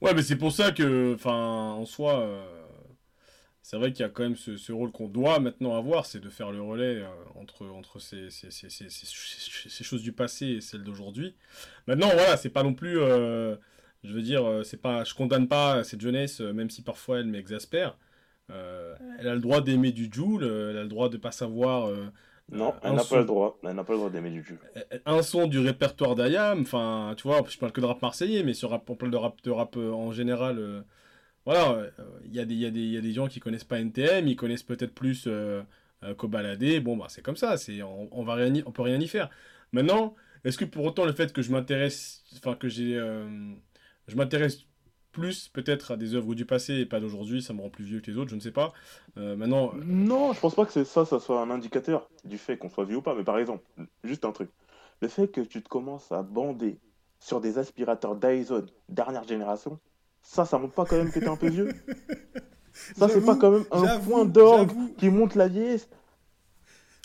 Ouais, 0.00 0.12
mais 0.12 0.22
c'est 0.22 0.36
pour 0.36 0.50
ça 0.50 0.72
que, 0.72 1.14
enfin, 1.14 1.70
en 1.74 1.86
soi, 1.86 2.18
euh, 2.18 2.65
c'est 3.66 3.76
vrai 3.78 3.90
qu'il 3.92 4.02
y 4.02 4.06
a 4.06 4.08
quand 4.08 4.22
même 4.22 4.36
ce, 4.36 4.56
ce 4.56 4.70
rôle 4.70 4.92
qu'on 4.92 5.08
doit 5.08 5.40
maintenant 5.40 5.76
avoir, 5.76 6.06
c'est 6.06 6.20
de 6.20 6.30
faire 6.30 6.52
le 6.52 6.62
relais 6.62 7.02
euh, 7.02 7.06
entre, 7.34 7.66
entre 7.66 7.98
ces, 7.98 8.30
ces, 8.30 8.48
ces, 8.52 8.68
ces- 8.70 9.82
choses 9.84 10.02
du 10.02 10.12
passé 10.12 10.46
et 10.46 10.60
celles 10.60 10.84
d'aujourd'hui. 10.84 11.34
Maintenant, 11.88 12.06
voilà, 12.12 12.36
c'est 12.36 12.48
pas 12.50 12.62
non 12.62 12.74
plus. 12.74 12.96
euh, 13.00 13.56
je 14.04 14.12
veux 14.12 14.22
dire, 14.22 14.44
euh, 14.48 14.62
c'est 14.62 14.76
pas, 14.76 15.02
je 15.02 15.14
condamne 15.14 15.48
pas 15.48 15.82
cette 15.82 16.00
jeunesse, 16.00 16.38
même 16.40 16.70
si 16.70 16.82
parfois 16.82 17.18
elle 17.18 17.26
m'exaspère. 17.26 17.98
Euh, 18.50 18.94
elle 19.18 19.26
a 19.26 19.34
le 19.34 19.40
droit 19.40 19.60
d'aimer 19.60 19.90
du 19.90 20.08
Joule, 20.12 20.44
elle 20.44 20.76
a 20.78 20.82
le 20.84 20.88
droit 20.88 21.08
de 21.08 21.16
pas 21.16 21.32
savoir. 21.32 21.90
Non, 22.52 22.72
elle 22.84 22.92
n'a 22.94 23.02
pas 23.02 23.18
le 23.18 23.24
droit. 23.24 23.58
Elle 23.64 23.72
n'a 23.72 23.82
pas 23.82 23.94
le 23.94 23.98
droit 23.98 24.10
d'aimer 24.10 24.30
du 24.30 24.44
jeu. 24.44 24.60
un 25.06 25.22
son 25.22 25.48
du 25.48 25.58
répertoire 25.58 26.14
d'Ayam, 26.14 26.60
enfin, 26.60 27.14
tu 27.16 27.24
vois, 27.24 27.42
je 27.48 27.58
parle 27.58 27.72
que 27.72 27.80
de 27.80 27.86
rap 27.86 28.00
marseillais, 28.00 28.44
mais 28.44 28.54
sur 28.54 28.70
rap, 28.70 28.88
on 28.88 28.94
parle 28.94 29.10
de 29.10 29.16
rap, 29.16 29.42
de 29.42 29.50
rap 29.50 29.76
en 29.76 30.12
général. 30.12 30.84
Voilà, 31.46 31.70
euh, 31.72 31.90
il 32.26 32.34
y, 32.34 32.40
a 32.40 32.44
des- 32.44 32.54
y, 32.54 32.90
y 32.92 32.96
a 32.98 33.00
des 33.00 33.12
gens 33.12 33.28
qui 33.28 33.40
connaissent 33.40 33.64
pas 33.64 33.78
NTM, 33.80 34.28
ils 34.28 34.36
connaissent 34.36 34.62
peut-être 34.64 34.94
plus 34.94 35.24
euh, 35.28 35.62
euh, 36.04 36.14
Kobalade. 36.14 36.82
Bon, 36.82 36.96
bah, 36.96 37.06
c'est 37.08 37.22
comme 37.22 37.36
ça, 37.36 37.56
c'est, 37.56 37.82
on, 37.82 38.08
on 38.12 38.24
va 38.24 38.34
rien, 38.34 38.52
on 38.66 38.72
peut 38.72 38.82
rien 38.82 39.00
y 39.00 39.08
faire. 39.08 39.30
Maintenant, 39.72 40.14
est-ce 40.44 40.58
que 40.58 40.64
pour 40.66 40.84
autant 40.84 41.06
le 41.06 41.12
fait 41.12 41.32
que 41.32 41.42
je 41.42 41.50
m'intéresse, 41.52 42.24
enfin, 42.36 42.54
que 42.56 42.68
j'ai, 42.68 42.94
je 44.08 44.16
m'intéresse 44.16 44.64
plus 45.12 45.48
peut-être 45.48 45.92
à 45.92 45.96
des 45.96 46.14
œuvres 46.14 46.34
du 46.34 46.44
passé 46.44 46.74
et 46.74 46.86
pas 46.86 47.00
d'aujourd'hui, 47.00 47.42
ça 47.42 47.54
me 47.54 47.62
rend 47.62 47.70
plus 47.70 47.84
vieux 47.84 48.00
que 48.00 48.10
les 48.10 48.18
autres, 48.18 48.30
je 48.30 48.36
ne 48.36 48.40
sais 48.40 48.52
pas. 48.52 48.72
Maintenant, 49.16 49.72
Non, 49.74 50.32
je 50.32 50.40
pense 50.40 50.54
pas 50.54 50.66
que 50.66 50.84
ça, 50.84 51.04
ça 51.04 51.20
soit 51.20 51.40
un 51.40 51.50
indicateur 51.50 52.08
du 52.24 52.38
fait 52.38 52.56
qu'on 52.58 52.68
soit 52.68 52.84
vieux 52.84 52.98
ou 52.98 53.02
pas. 53.02 53.14
Mais 53.14 53.24
par 53.24 53.38
exemple, 53.38 53.64
juste 54.04 54.24
un 54.24 54.32
truc. 54.32 54.50
Le 55.00 55.08
fait 55.08 55.28
que 55.28 55.40
tu 55.40 55.62
te 55.62 55.68
commences 55.68 56.12
à 56.12 56.22
bander 56.22 56.78
sur 57.18 57.40
des 57.40 57.58
aspirateurs 57.58 58.14
Dyson 58.16 58.66
dernière 58.88 59.24
génération, 59.24 59.80
ça, 60.26 60.44
ça 60.44 60.58
montre 60.58 60.74
pas 60.74 60.84
quand 60.84 60.96
même 60.96 61.10
que 61.10 61.18
t'es 61.18 61.28
un 61.28 61.36
peu 61.36 61.48
vieux. 61.48 61.74
Ça, 62.98 63.08
c'est 63.08 63.24
pas 63.24 63.36
quand 63.36 63.50
même 63.50 63.64
un 63.70 63.98
point 64.00 64.24
d'orgue 64.26 64.70
qui 64.98 65.08
montre 65.08 65.38
la 65.38 65.48
vieillesse. 65.48 65.88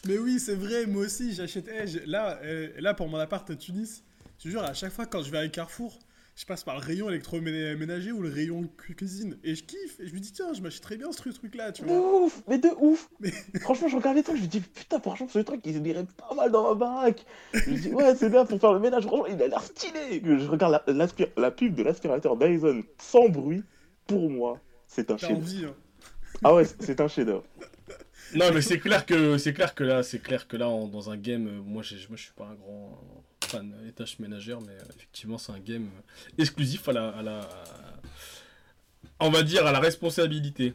Mais 0.05 0.17
oui, 0.17 0.39
c'est 0.39 0.55
vrai, 0.55 0.85
moi 0.85 1.03
aussi, 1.05 1.33
j'achète. 1.33 1.69
eh, 1.69 2.05
là, 2.05 2.39
euh, 2.43 2.69
là, 2.79 2.93
pour 2.93 3.07
mon 3.07 3.17
appart 3.17 3.49
à 3.49 3.55
Tunis, 3.55 4.03
je 4.37 4.43
te 4.43 4.49
jure, 4.49 4.63
à 4.63 4.73
chaque 4.73 4.91
fois 4.91 5.05
quand 5.05 5.23
je 5.23 5.31
vais 5.31 5.37
à 5.37 5.47
Carrefour, 5.47 5.97
je 6.41 6.45
passe 6.47 6.63
par 6.63 6.73
le 6.75 6.81
rayon 6.81 7.07
électroménager 7.09 8.11
ou 8.11 8.21
le 8.23 8.29
rayon 8.29 8.67
cu- 8.83 8.95
cuisine. 8.95 9.37
Et 9.43 9.53
je 9.53 9.63
kiffe. 9.63 9.99
Et 9.99 10.07
je 10.07 10.13
me 10.15 10.19
dis, 10.19 10.31
tiens, 10.31 10.53
je 10.53 10.61
m'achèterais 10.61 10.97
bien 10.97 11.11
ce 11.11 11.29
truc-là, 11.29 11.71
tu 11.71 11.83
De 11.83 11.87
vois. 11.87 12.23
ouf, 12.23 12.41
mais 12.47 12.57
de 12.57 12.69
ouf. 12.79 13.09
Mais- 13.19 13.31
Franchement, 13.61 13.87
je 13.87 13.95
regarde 13.95 14.15
les 14.17 14.23
trucs, 14.23 14.37
je 14.37 14.41
me 14.41 14.47
dis, 14.47 14.59
putain, 14.61 14.99
franchement, 14.99 15.27
ce 15.29 15.37
truc, 15.39 15.61
il 15.65 15.85
irait 15.85 16.05
pas 16.17 16.33
mal 16.33 16.51
dans 16.51 16.63
ma 16.69 16.73
baraque. 16.73 17.23
Je 17.53 17.69
me 17.69 17.77
dis, 17.77 17.93
ouais, 17.93 18.15
c'est 18.15 18.31
bien 18.31 18.45
pour 18.45 18.59
faire 18.59 18.73
le 18.73 18.79
ménage, 18.79 19.03
franchement, 19.05 19.27
il 19.27 19.39
a 19.41 19.47
l'air 19.47 19.61
stylé. 19.61 20.21
Je 20.25 20.47
regarde 20.47 20.81
la, 20.87 20.93
l'aspir- 20.93 21.29
la 21.37 21.51
pub 21.51 21.75
de 21.75 21.83
l'aspirateur 21.83 22.35
Dyson 22.37 22.83
sans 22.97 23.29
bruit, 23.29 23.63
pour 24.07 24.29
moi, 24.31 24.59
c'est 24.87 25.11
un 25.11 25.17
chef 25.17 25.31
envie, 25.37 25.65
hein. 25.65 25.75
Ah 26.43 26.55
ouais, 26.55 26.63
c'est 26.79 26.99
un 27.01 27.07
chef-d'œuvre. 27.07 27.43
Non, 28.33 28.45
mais 28.53 28.61
c'est 28.61 28.79
clair 28.79 29.05
que 29.05 29.37
c'est 29.37 29.53
clair 29.53 29.75
que 29.75 29.83
là, 29.83 30.01
c'est 30.01 30.19
clair 30.19 30.47
que 30.47 30.57
là, 30.57 30.65
dans 30.65 31.09
un 31.11 31.17
game, 31.17 31.47
euh, 31.47 31.61
moi, 31.63 31.83
j'ai- 31.83 31.97
moi, 32.07 32.15
je 32.17 32.23
suis 32.23 32.33
pas 32.33 32.45
un 32.45 32.55
grand 32.55 32.97
fan 33.51 33.73
des 33.83 33.91
tâches 33.91 34.19
ménagères, 34.19 34.61
mais 34.61 34.73
euh, 34.73 34.83
effectivement, 34.95 35.37
c'est 35.37 35.51
un 35.51 35.59
game 35.59 35.83
euh, 35.85 36.31
exclusif 36.41 36.87
à 36.89 36.93
la, 36.93 37.09
à 37.09 37.21
la, 37.21 37.49
on 39.19 39.29
va 39.29 39.43
dire 39.43 39.65
à 39.65 39.71
la 39.71 39.79
responsabilité. 39.79 40.73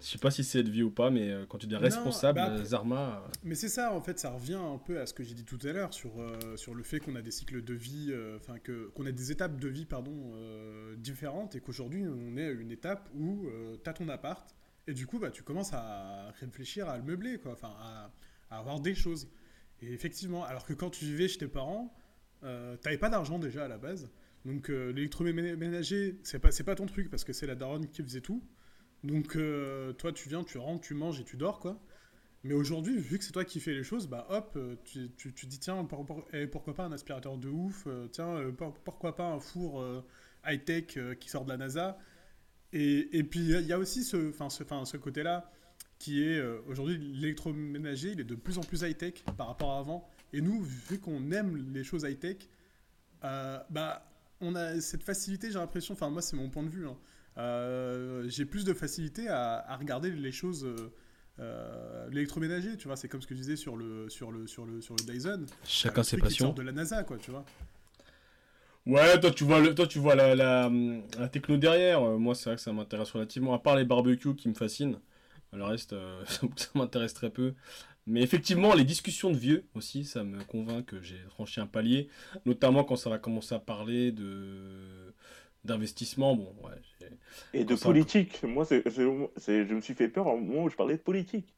Je 0.00 0.08
sais 0.08 0.18
pas 0.18 0.32
si 0.32 0.42
c'est 0.42 0.58
être 0.58 0.68
vie 0.68 0.82
ou 0.82 0.90
pas, 0.90 1.10
mais 1.10 1.30
euh, 1.30 1.46
quand 1.48 1.58
tu 1.58 1.66
dis 1.68 1.74
Non, 1.74 1.80
responsable, 1.80 2.40
bah, 2.40 2.50
euh, 2.50 2.64
Zarma, 2.64 3.22
euh, 3.24 3.30
Mais 3.44 3.54
c'est 3.54 3.68
ça, 3.68 3.92
en 3.92 4.00
fait, 4.00 4.18
ça 4.18 4.30
revient 4.30 4.54
un 4.56 4.78
peu 4.78 5.00
à 5.00 5.06
ce 5.06 5.14
que 5.14 5.22
j'ai 5.22 5.34
dit 5.34 5.44
tout 5.44 5.60
à 5.62 5.72
l'heure 5.72 5.94
sur, 5.94 6.20
euh, 6.20 6.56
sur 6.56 6.74
le 6.74 6.82
fait 6.82 6.98
qu'on 6.98 7.14
a 7.14 7.22
des 7.22 7.30
cycles 7.30 7.62
de 7.62 7.74
vie, 7.74 8.08
euh, 8.10 8.36
enfin, 8.36 8.58
que 8.58 8.88
qu'on 8.96 9.06
a 9.06 9.12
des 9.12 9.30
étapes 9.30 9.60
de 9.60 9.68
vie, 9.68 9.84
pardon, 9.86 10.32
euh, 10.34 10.96
différentes 10.96 11.54
et 11.54 11.60
qu'aujourd'hui, 11.60 12.04
on 12.04 12.36
est 12.36 12.46
à 12.46 12.50
une 12.50 12.72
étape 12.72 13.08
où 13.14 13.46
euh, 13.46 13.76
t'as 13.84 13.92
ton 13.92 14.08
appart 14.08 14.52
et 14.88 14.92
du 14.92 15.06
coup, 15.06 15.20
bah, 15.20 15.30
tu 15.30 15.44
commences 15.44 15.72
à 15.72 16.32
réfléchir 16.40 16.88
à 16.88 16.96
le 16.96 17.04
meubler, 17.04 17.38
quoi, 17.38 17.52
enfin, 17.52 17.72
à, 17.78 18.10
à 18.50 18.58
avoir 18.58 18.80
des 18.80 18.96
choses. 18.96 19.28
Et 19.82 19.92
effectivement, 19.92 20.44
alors 20.44 20.66
que 20.66 20.72
quand 20.72 20.90
tu 20.90 21.04
vivais 21.04 21.28
chez 21.28 21.38
tes 21.38 21.46
parents, 21.48 21.94
euh, 22.44 22.76
t'avais 22.76 22.98
pas 22.98 23.08
d'argent 23.08 23.38
déjà 23.38 23.64
à 23.64 23.68
la 23.68 23.78
base. 23.78 24.08
Donc 24.44 24.70
euh, 24.70 24.90
l'électroménager, 24.92 26.18
c'est 26.24 26.38
pas, 26.38 26.50
pas 26.64 26.74
ton 26.74 26.86
truc 26.86 27.10
parce 27.10 27.24
que 27.24 27.32
c'est 27.32 27.46
la 27.46 27.54
daronne 27.54 27.88
qui 27.88 28.02
faisait 28.02 28.20
tout. 28.20 28.42
Donc 29.04 29.36
euh, 29.36 29.92
toi, 29.92 30.12
tu 30.12 30.28
viens, 30.28 30.44
tu 30.44 30.58
rentres, 30.58 30.80
tu 30.82 30.94
manges 30.94 31.20
et 31.20 31.24
tu 31.24 31.36
dors, 31.36 31.60
quoi. 31.60 31.80
Mais 32.44 32.54
aujourd'hui, 32.54 32.98
vu 32.98 33.18
que 33.18 33.24
c'est 33.24 33.30
toi 33.32 33.44
qui 33.44 33.60
fais 33.60 33.72
les 33.72 33.84
choses, 33.84 34.08
bah 34.08 34.26
hop, 34.28 34.54
euh, 34.56 34.74
tu, 34.84 35.10
tu, 35.16 35.32
tu 35.32 35.46
dis 35.46 35.60
tiens, 35.60 35.86
eh, 36.32 36.46
pourquoi 36.48 36.74
pas 36.74 36.84
un 36.84 36.92
aspirateur 36.92 37.38
de 37.38 37.48
ouf, 37.48 37.86
tiens, 38.10 38.52
pour- 38.56 38.74
pourquoi 38.74 39.14
pas 39.14 39.28
un 39.28 39.38
four 39.38 39.84
high-tech 40.44 40.98
qui 41.20 41.28
sort 41.28 41.44
de 41.44 41.50
la 41.50 41.56
NASA. 41.56 41.98
Et, 42.72 43.16
et 43.16 43.22
puis 43.22 43.40
il 43.40 43.66
y 43.66 43.72
a 43.72 43.78
aussi 43.78 44.02
ce, 44.02 44.32
ce, 44.32 44.64
ce 44.84 44.96
côté-là 44.96 45.52
qui 46.00 46.24
est 46.24 46.42
aujourd'hui 46.66 46.98
l'électroménager, 46.98 48.10
il 48.10 48.20
est 48.20 48.24
de 48.24 48.34
plus 48.34 48.58
en 48.58 48.62
plus 48.62 48.82
high-tech 48.82 49.22
par 49.36 49.46
rapport 49.46 49.70
à 49.72 49.78
avant. 49.78 50.08
Et 50.32 50.40
nous, 50.40 50.62
vu 50.62 50.98
qu'on 50.98 51.30
aime 51.30 51.72
les 51.72 51.84
choses 51.84 52.04
high-tech, 52.04 52.36
euh, 53.24 53.58
bah 53.70 54.04
on 54.40 54.54
a 54.54 54.80
cette 54.80 55.02
facilité, 55.04 55.50
j'ai 55.50 55.58
l'impression, 55.58 55.94
enfin 55.94 56.10
moi 56.10 56.22
c'est 56.22 56.36
mon 56.36 56.48
point 56.50 56.64
de 56.64 56.68
vue, 56.68 56.86
hein, 56.86 56.96
euh, 57.38 58.28
j'ai 58.28 58.44
plus 58.44 58.64
de 58.64 58.74
facilité 58.74 59.28
à, 59.28 59.64
à 59.68 59.76
regarder 59.76 60.10
les 60.10 60.32
choses 60.32 60.64
euh, 60.64 60.92
euh, 61.38 62.08
l'électroménager, 62.10 62.76
tu 62.76 62.88
vois, 62.88 62.96
c'est 62.96 63.08
comme 63.08 63.22
ce 63.22 63.26
que 63.26 63.34
je 63.34 63.40
disais 63.40 63.56
sur 63.56 63.76
le, 63.76 64.08
sur 64.08 64.32
le, 64.32 64.46
sur 64.46 64.66
le, 64.66 64.80
sur 64.80 64.94
le 64.96 65.04
Dyson. 65.04 65.46
chacun 65.64 66.00
Le 66.00 66.04
ses 66.04 66.16
passions. 66.18 66.52
de 66.52 66.62
la 66.62 66.72
NASA, 66.72 67.04
quoi, 67.04 67.18
tu 67.18 67.30
vois. 67.30 67.44
Ouais, 68.84 69.18
toi 69.20 69.30
tu 69.30 69.44
vois, 69.44 69.60
le, 69.60 69.74
toi, 69.74 69.86
tu 69.86 69.98
vois 70.00 70.14
la, 70.16 70.34
la, 70.34 70.70
la 71.18 71.28
techno 71.28 71.56
derrière. 71.56 72.00
Moi, 72.18 72.34
c'est 72.34 72.46
vrai 72.50 72.56
que 72.56 72.62
ça 72.62 72.72
m'intéresse 72.72 73.10
relativement. 73.12 73.54
À 73.54 73.60
part 73.60 73.76
les 73.76 73.84
barbecues 73.84 74.34
qui 74.34 74.48
me 74.48 74.54
fascinent, 74.54 74.98
le 75.52 75.64
reste, 75.64 75.92
euh, 75.92 76.24
ça 76.56 76.68
m'intéresse 76.74 77.14
très 77.14 77.30
peu. 77.30 77.54
Mais 78.06 78.22
effectivement, 78.22 78.74
les 78.74 78.84
discussions 78.84 79.30
de 79.30 79.36
vieux 79.36 79.64
aussi, 79.74 80.04
ça 80.04 80.24
me 80.24 80.42
convainc 80.44 80.84
que 80.86 81.00
j'ai 81.02 81.18
franchi 81.30 81.60
un 81.60 81.66
palier. 81.66 82.08
Notamment 82.46 82.82
quand 82.84 82.96
ça 82.96 83.10
va 83.10 83.18
commencer 83.18 83.54
à 83.54 83.58
parler 83.60 84.10
de 84.12 85.14
d'investissement. 85.64 86.34
Bon, 86.34 86.52
ouais. 86.64 87.08
Et 87.54 87.64
de 87.64 87.76
Ça- 87.76 87.86
politique. 87.86 88.42
Moi, 88.42 88.64
c'est, 88.64 88.82
je 88.90 89.74
me 89.74 89.80
suis 89.80 89.94
fait 89.94 90.08
peur 90.08 90.26
au 90.26 90.36
moment 90.36 90.64
où 90.64 90.68
je 90.68 90.74
parlais 90.76 90.96
de 90.96 91.02
politique. 91.02 91.54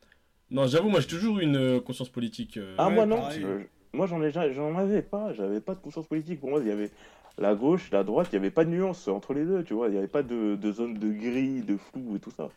Non, 0.50 0.66
j'avoue, 0.66 0.90
moi 0.90 1.00
j'ai 1.00 1.06
toujours 1.06 1.38
eu 1.38 1.42
une 1.42 1.56
euh, 1.56 1.80
conscience 1.80 2.10
politique. 2.10 2.58
euh, 2.58 2.74
Ah, 2.76 2.88
Ouais, 2.88 2.94
moi 2.94 3.06
non. 3.06 3.30
je- 3.30 3.64
moi, 3.94 4.06
j'en, 4.06 4.22
ai, 4.22 4.30
j'en 4.30 4.76
avais 4.76 5.00
pas. 5.00 5.32
J'avais 5.32 5.60
pas 5.62 5.74
de 5.74 5.80
conscience 5.80 6.06
politique. 6.06 6.40
Pour 6.40 6.50
moi, 6.50 6.60
il 6.60 6.68
y 6.68 6.70
avait 6.70 6.90
la 7.38 7.54
gauche, 7.54 7.90
la 7.90 8.04
droite. 8.04 8.28
Il 8.30 8.34
n'y 8.34 8.40
avait 8.44 8.50
pas 8.50 8.66
de 8.66 8.70
nuance 8.70 9.08
entre 9.08 9.32
les 9.32 9.46
deux. 9.46 9.64
Tu 9.64 9.72
vois, 9.72 9.88
il 9.88 9.92
n'y 9.92 9.98
avait 9.98 10.06
pas 10.06 10.22
de, 10.22 10.56
de 10.56 10.72
zone 10.72 10.94
de 10.98 11.10
gris, 11.10 11.62
de 11.62 11.78
flou 11.78 12.16
et 12.16 12.20
tout 12.20 12.30
ça. 12.30 12.50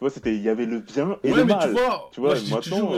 Tu 0.00 0.04
vois, 0.04 0.10
c'était, 0.10 0.34
il 0.34 0.40
y 0.40 0.48
avait 0.48 0.64
le 0.64 0.80
bien 0.80 1.18
et 1.22 1.30
Ouais, 1.30 1.36
le 1.40 1.44
mais 1.44 1.52
mal. 1.54 1.68
tu 1.68 1.72
vois, 1.74 2.08
Tu 2.10 2.20
vois, 2.20 2.30
moi, 2.30 2.38
j'ai 2.38 2.54
maintenant, 2.54 2.60
toujours 2.78 2.90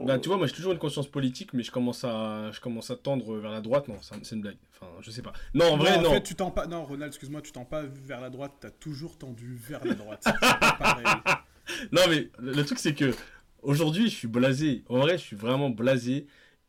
on- 0.00 0.04
Ben, 0.04 0.18
tu 0.18 0.28
vois, 0.28 0.36
moi 0.36 0.46
j'ai 0.46 0.52
toujours 0.52 0.72
une 0.72 0.78
conscience 0.78 1.06
politique, 1.08 1.54
mais 1.54 1.62
je 1.62 1.70
commence 1.70 2.04
à, 2.04 2.50
je 2.52 2.60
commence 2.60 2.90
à 2.90 2.96
tendre 2.96 3.34
vers 3.38 3.50
la 3.50 3.62
droite. 3.62 3.88
Non, 3.88 3.96
c'est 4.02 4.14
c'est 4.22 4.34
une 4.34 4.42
blague. 4.42 4.58
Enfin, 4.74 4.92
je 5.00 5.10
sais 5.10 5.22
pas. 5.22 5.32
Non, 5.54 5.72
en 5.72 5.76
vrai, 5.78 5.96
en 5.96 6.02
non. 6.02 6.10
fait, 6.12 6.22
tu 6.22 6.34
tends 6.34 6.50
pas. 6.50 6.66
Non, 6.66 6.84
Ronald, 6.84 7.08
excuse-moi, 7.12 7.40
tu 7.40 7.50
tends 7.50 7.64
pas 7.64 7.82
vers 7.82 8.20
la 8.20 8.28
droite, 8.28 8.52
t'as 8.60 8.68
toujours 8.70 9.16
tendu 9.16 9.54
vers 9.66 9.82
la 9.86 9.94
droite. 9.94 10.20
C'est 10.22 10.38
pas 10.38 10.72
pareil. 10.78 11.06
Non, 11.92 12.02
mais 12.10 12.28
le, 12.38 12.62
truc, 12.62 12.78
c'est 12.78 12.94
que 12.94 13.14
aujourd'hui, 13.62 14.10
je 14.10 14.14
suis 14.16 14.28
blasé. 14.28 14.84
En 14.90 14.98
vrai, 14.98 15.12
je 15.16 15.22
suis 15.22 15.36
vraiment 15.36 15.70
blasé. 15.70 16.26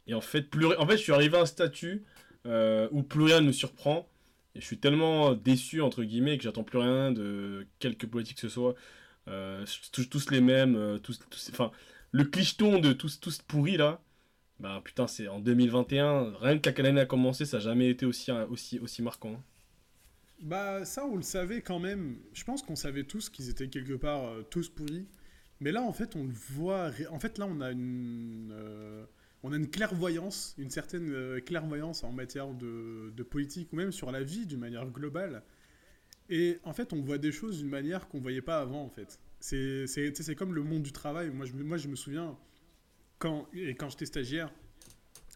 Et 0.08 0.14
en 0.14 0.22
fait, 0.22 0.44
plus, 0.44 0.68
en 0.78 0.88
fait 0.88 0.96
je 0.96 1.04
suis 1.04 1.12
arrivé 1.12 1.38
à 1.38 1.42
un 1.42 1.46
statut 1.46 2.04
euh, 2.48 2.88
où 2.94 3.04
plus 3.04 3.24
rien 3.26 3.42
ne 3.42 3.48
me 3.48 3.52
surprend. 3.52 4.08
Et 4.56 4.62
je 4.62 4.66
suis 4.66 4.78
tellement 4.78 5.34
déçu, 5.34 5.82
entre 5.82 6.04
guillemets, 6.06 6.38
que 6.38 6.44
j'attends 6.44 6.64
plus 6.64 6.78
rien 6.80 7.12
de 7.12 7.68
quelque 7.80 8.06
politique 8.06 8.36
que 8.38 8.42
ce 8.42 8.50
soit. 8.50 8.74
Euh, 9.28 9.66
tous, 9.92 10.06
tous 10.10 10.32
les 10.32 10.42
mêmes. 10.42 10.76
euh, 10.76 10.98
tous, 11.00 11.20
tous- 11.30 11.50
enfin, 11.52 11.72
le 12.12 12.26
clicheton 12.26 12.80
de 12.80 12.94
tous, 12.94 13.20
tous 13.20 13.40
pourris 13.42 13.78
là. 13.78 14.02
Bah 14.60 14.82
putain, 14.84 15.08
c'est 15.08 15.28
en 15.28 15.40
2021. 15.40 16.34
Rien 16.40 16.58
que 16.60 16.70
quand 16.70 16.84
l'année 16.84 17.02
a 17.02 17.06
commencé, 17.06 17.46
ça 17.46 17.58
n'a 17.58 17.64
jamais 17.64 17.90
été 17.90 18.06
aussi, 18.06 18.32
aussi, 18.32 18.80
aussi 18.80 19.02
marquant. 19.04 19.42
Bah, 20.42 20.86
ça, 20.86 21.06
on 21.06 21.16
le 21.16 21.22
savait 21.22 21.62
quand 21.62 21.80
même. 21.80 22.18
Je 22.34 22.44
pense 22.44 22.64
qu'on 22.64 22.76
savait 22.76 23.04
tous 23.04 23.30
qu'ils 23.30 23.50
étaient 23.50 23.70
quelque 23.70 23.94
part 23.94 24.26
euh, 24.26 24.42
tous 24.50 24.70
pourris. 24.70 25.08
Mais 25.60 25.72
là, 25.72 25.84
en 25.84 25.94
fait, 25.94 26.16
on 26.16 26.24
le 26.26 26.34
voit. 26.34 26.90
En 27.12 27.20
fait, 27.20 27.38
là, 27.38 27.48
on 27.50 27.62
a 27.62 27.72
une. 27.72 28.54
On 29.44 29.52
a 29.54 29.58
une 29.58 29.70
clairvoyance, 29.72 30.54
une 30.60 30.70
certaine 30.70 31.42
clairvoyance 31.42 32.04
en 32.04 32.12
matière 32.12 32.54
de, 32.54 33.12
de 33.16 33.24
politique 33.24 33.74
ou 33.74 33.76
même 33.76 33.92
sur 33.92 34.12
la 34.12 34.22
vie 34.24 34.46
d'une 34.46 34.60
manière 34.60 34.86
globale. 34.92 35.44
Et 36.32 36.58
en 36.64 36.74
fait, 36.74 36.94
on 36.94 37.02
voit 37.02 37.18
des 37.20 37.32
choses 37.32 37.60
d'une 37.60 37.70
manière 37.70 38.08
qu'on 38.08 38.20
voyait 38.20 38.42
pas 38.42 38.60
avant, 38.60 38.84
en 38.84 38.90
fait. 38.90 39.20
C'est 39.40 40.36
comme 40.36 40.56
le 40.56 40.64
monde 40.64 40.82
du 40.82 40.92
travail. 40.94 41.30
Moi, 41.30 41.46
je, 41.46 41.54
me- 41.54 41.64
moi, 41.64 41.78
je 41.78 41.88
me 41.90 41.96
souviens, 41.96 42.36
quand, 43.20 43.48
quand 43.78 43.90
j'étais 43.90 44.06
stagiaire, 44.06 44.52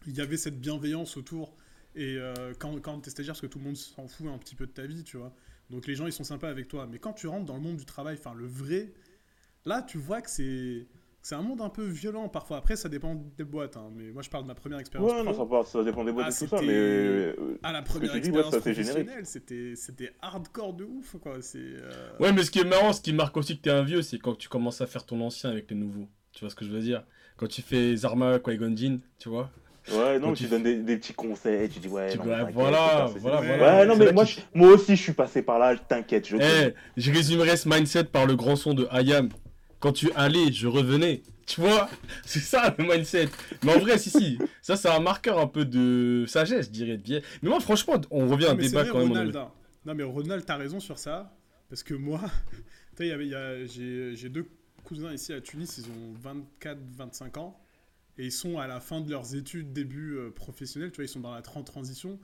il 0.06 0.14
y 0.16 0.20
avait 0.20 0.38
cette 0.38 0.58
bienveillance 0.60 1.16
autour. 1.16 1.54
Et 1.94 2.16
euh, 2.16 2.54
quand, 2.58 2.80
quand 2.80 3.00
t'es 3.00 3.10
stagiaire, 3.10 3.34
parce 3.34 3.42
que 3.42 3.46
tout 3.46 3.58
le 3.58 3.64
monde 3.64 3.76
s'en 3.76 4.08
fout 4.08 4.26
un 4.26 4.38
petit 4.38 4.54
peu 4.54 4.66
de 4.66 4.72
ta 4.72 4.86
vie, 4.86 5.04
tu 5.04 5.18
vois. 5.18 5.34
Donc 5.70 5.86
les 5.86 5.94
gens, 5.94 6.06
ils 6.06 6.12
sont 6.12 6.24
sympas 6.24 6.48
avec 6.48 6.68
toi. 6.68 6.86
Mais 6.90 6.98
quand 6.98 7.12
tu 7.12 7.26
rentres 7.26 7.44
dans 7.46 7.56
le 7.56 7.62
monde 7.62 7.76
du 7.76 7.84
travail, 7.84 8.16
enfin 8.18 8.34
le 8.34 8.46
vrai, 8.46 8.92
là, 9.66 9.82
tu 9.82 9.98
vois 9.98 10.22
que 10.22 10.30
c'est 10.30 10.86
c'est 11.26 11.34
un 11.34 11.42
monde 11.42 11.60
un 11.60 11.70
peu 11.70 11.82
violent 11.82 12.28
parfois. 12.28 12.58
Après, 12.58 12.76
ça 12.76 12.88
dépend 12.88 13.20
des 13.36 13.42
boîtes, 13.42 13.76
hein, 13.76 13.90
mais 13.96 14.12
moi 14.12 14.22
je 14.22 14.30
parle 14.30 14.44
de 14.44 14.48
ma 14.48 14.54
première 14.54 14.78
expérience. 14.78 15.10
Ouais, 15.10 15.24
non, 15.24 15.34
ça, 15.34 15.44
part- 15.44 15.66
ça 15.66 15.82
dépend 15.82 16.04
des 16.04 16.12
boîtes 16.12 16.26
Ah, 16.28 16.30
et 16.30 16.46
tout 16.46 16.56
ça, 16.56 16.62
mais. 16.62 17.34
Ah, 17.64 17.72
la 17.72 17.82
première 17.82 18.12
dis, 18.12 18.30
ouais, 18.30 18.38
expérience 18.38 18.52
générique. 18.52 18.74
professionnelle, 18.84 19.26
c'était 19.26 19.72
c'était 19.74 20.12
hardcore 20.22 20.74
de 20.74 20.84
ouf, 20.84 21.16
quoi. 21.20 21.38
C'est. 21.40 21.58
euh, 21.58 22.10
Ouais, 22.20 22.32
mais 22.32 22.44
ce 22.44 22.52
qui 22.52 22.60
est 22.60 22.64
marrant, 22.64 22.92
ce 22.92 23.00
qui 23.00 23.12
marque 23.12 23.36
aussi 23.36 23.56
que 23.56 23.62
t'es 23.62 23.70
un 23.70 23.82
vieux, 23.82 24.02
c'est 24.02 24.18
quand 24.20 24.36
tu 24.38 24.48
commences 24.48 24.80
à 24.80 24.86
faire 24.86 25.04
ton 25.04 25.20
ancien 25.20 25.50
avec 25.50 25.68
les 25.68 25.76
nouveaux. 25.76 26.06
Tu 26.32 26.42
vois 26.44 26.50
ce 26.50 26.54
que 26.54 26.64
je 26.64 26.70
veux 26.70 26.78
dire? 26.80 27.02
Quand 27.38 27.48
tu 27.48 27.60
fais 27.60 27.96
Zarma, 27.96 28.38
Qui-Gon 28.38 28.76
Jinn, 28.76 29.00
tu 29.18 29.28
vois? 29.28 29.50
Ouais, 29.92 30.20
non, 30.20 30.32
tu, 30.32 30.44
tu- 30.44 30.50
donnes 30.50 30.62
des, 30.62 30.76
des 30.76 30.96
petits 30.96 31.12
conseils, 31.14 31.68
tu 31.68 31.80
dis 31.80 31.88
ouais, 31.88 32.10
Tu 32.12 32.18
non, 32.18 32.24
voilà, 32.24 32.44
voilà, 32.52 33.06
Ouais, 33.06 33.18
voilà. 33.18 33.40
Ouais, 33.78 33.86
non, 33.86 33.96
mais 33.96 34.12
moi, 34.12 34.24
qu'il- 34.24 34.42
je- 34.54 34.58
moi 34.58 34.68
aussi, 34.74 34.94
je 34.94 35.02
suis 35.02 35.12
passé 35.12 35.42
par 35.42 35.58
là, 35.58 35.76
t'inquiète, 35.76 36.28
je 36.28 36.36
Eh, 36.36 36.38
connais. 36.38 36.74
je 36.96 37.10
résumerai 37.12 37.56
ce 37.56 37.68
mindset 37.68 38.04
par 38.04 38.26
le 38.26 38.36
grand 38.36 38.54
son 38.54 38.74
de 38.74 38.86
Ayam. 38.92 39.28
Quand 39.80 39.92
tu 39.92 40.10
allais, 40.14 40.52
je 40.52 40.66
revenais. 40.66 41.22
Tu 41.46 41.60
vois 41.60 41.88
C'est 42.24 42.40
ça 42.40 42.74
le 42.78 42.84
mindset. 42.84 43.28
Mais 43.62 43.74
en 43.74 43.78
vrai, 43.78 43.98
si, 43.98 44.10
si. 44.10 44.38
Ça, 44.62 44.76
c'est 44.76 44.88
un 44.88 45.00
marqueur 45.00 45.38
un 45.38 45.46
peu 45.46 45.64
de 45.64 46.24
sagesse, 46.26 46.66
je 46.66 46.70
dirais. 46.70 46.96
de. 46.96 47.22
Mais 47.42 47.48
moi, 47.48 47.60
franchement, 47.60 48.00
on 48.10 48.26
revient 48.28 48.46
à 48.46 48.50
un 48.50 48.52
Non, 48.52 48.56
mais 48.58 48.62
c'est 48.64 48.68
débat 48.70 48.82
vrai, 48.82 48.90
quand 48.92 48.98
même. 49.00 49.08
Ronald, 49.08 49.36
hein. 49.36 49.50
Non, 49.84 49.94
mais 49.94 50.02
Ronald, 50.02 50.44
t'as 50.44 50.56
raison 50.56 50.80
sur 50.80 50.98
ça. 50.98 51.36
Parce 51.68 51.82
que 51.82 51.94
moi, 51.94 52.20
y 53.06 53.10
avait- 53.10 53.26
y 53.28 53.34
a- 53.34 53.64
j'ai 53.66 54.28
deux 54.28 54.46
cousins 54.84 55.12
ici 55.12 55.32
à 55.32 55.40
Tunis, 55.40 55.78
ils 55.78 55.84
ont 55.90 56.14
24-25 56.64 57.38
ans. 57.38 57.58
Et 58.18 58.24
ils 58.26 58.32
sont 58.32 58.58
à 58.58 58.66
la 58.66 58.80
fin 58.80 59.00
de 59.02 59.10
leurs 59.10 59.34
études, 59.34 59.72
début 59.74 60.16
euh, 60.16 60.30
professionnel, 60.30 60.90
tu 60.90 60.96
vois, 60.96 61.04
ils 61.04 61.08
sont 61.08 61.20
dans 61.20 61.34
la 61.34 61.42
tran- 61.42 61.62
transition. 61.64 62.18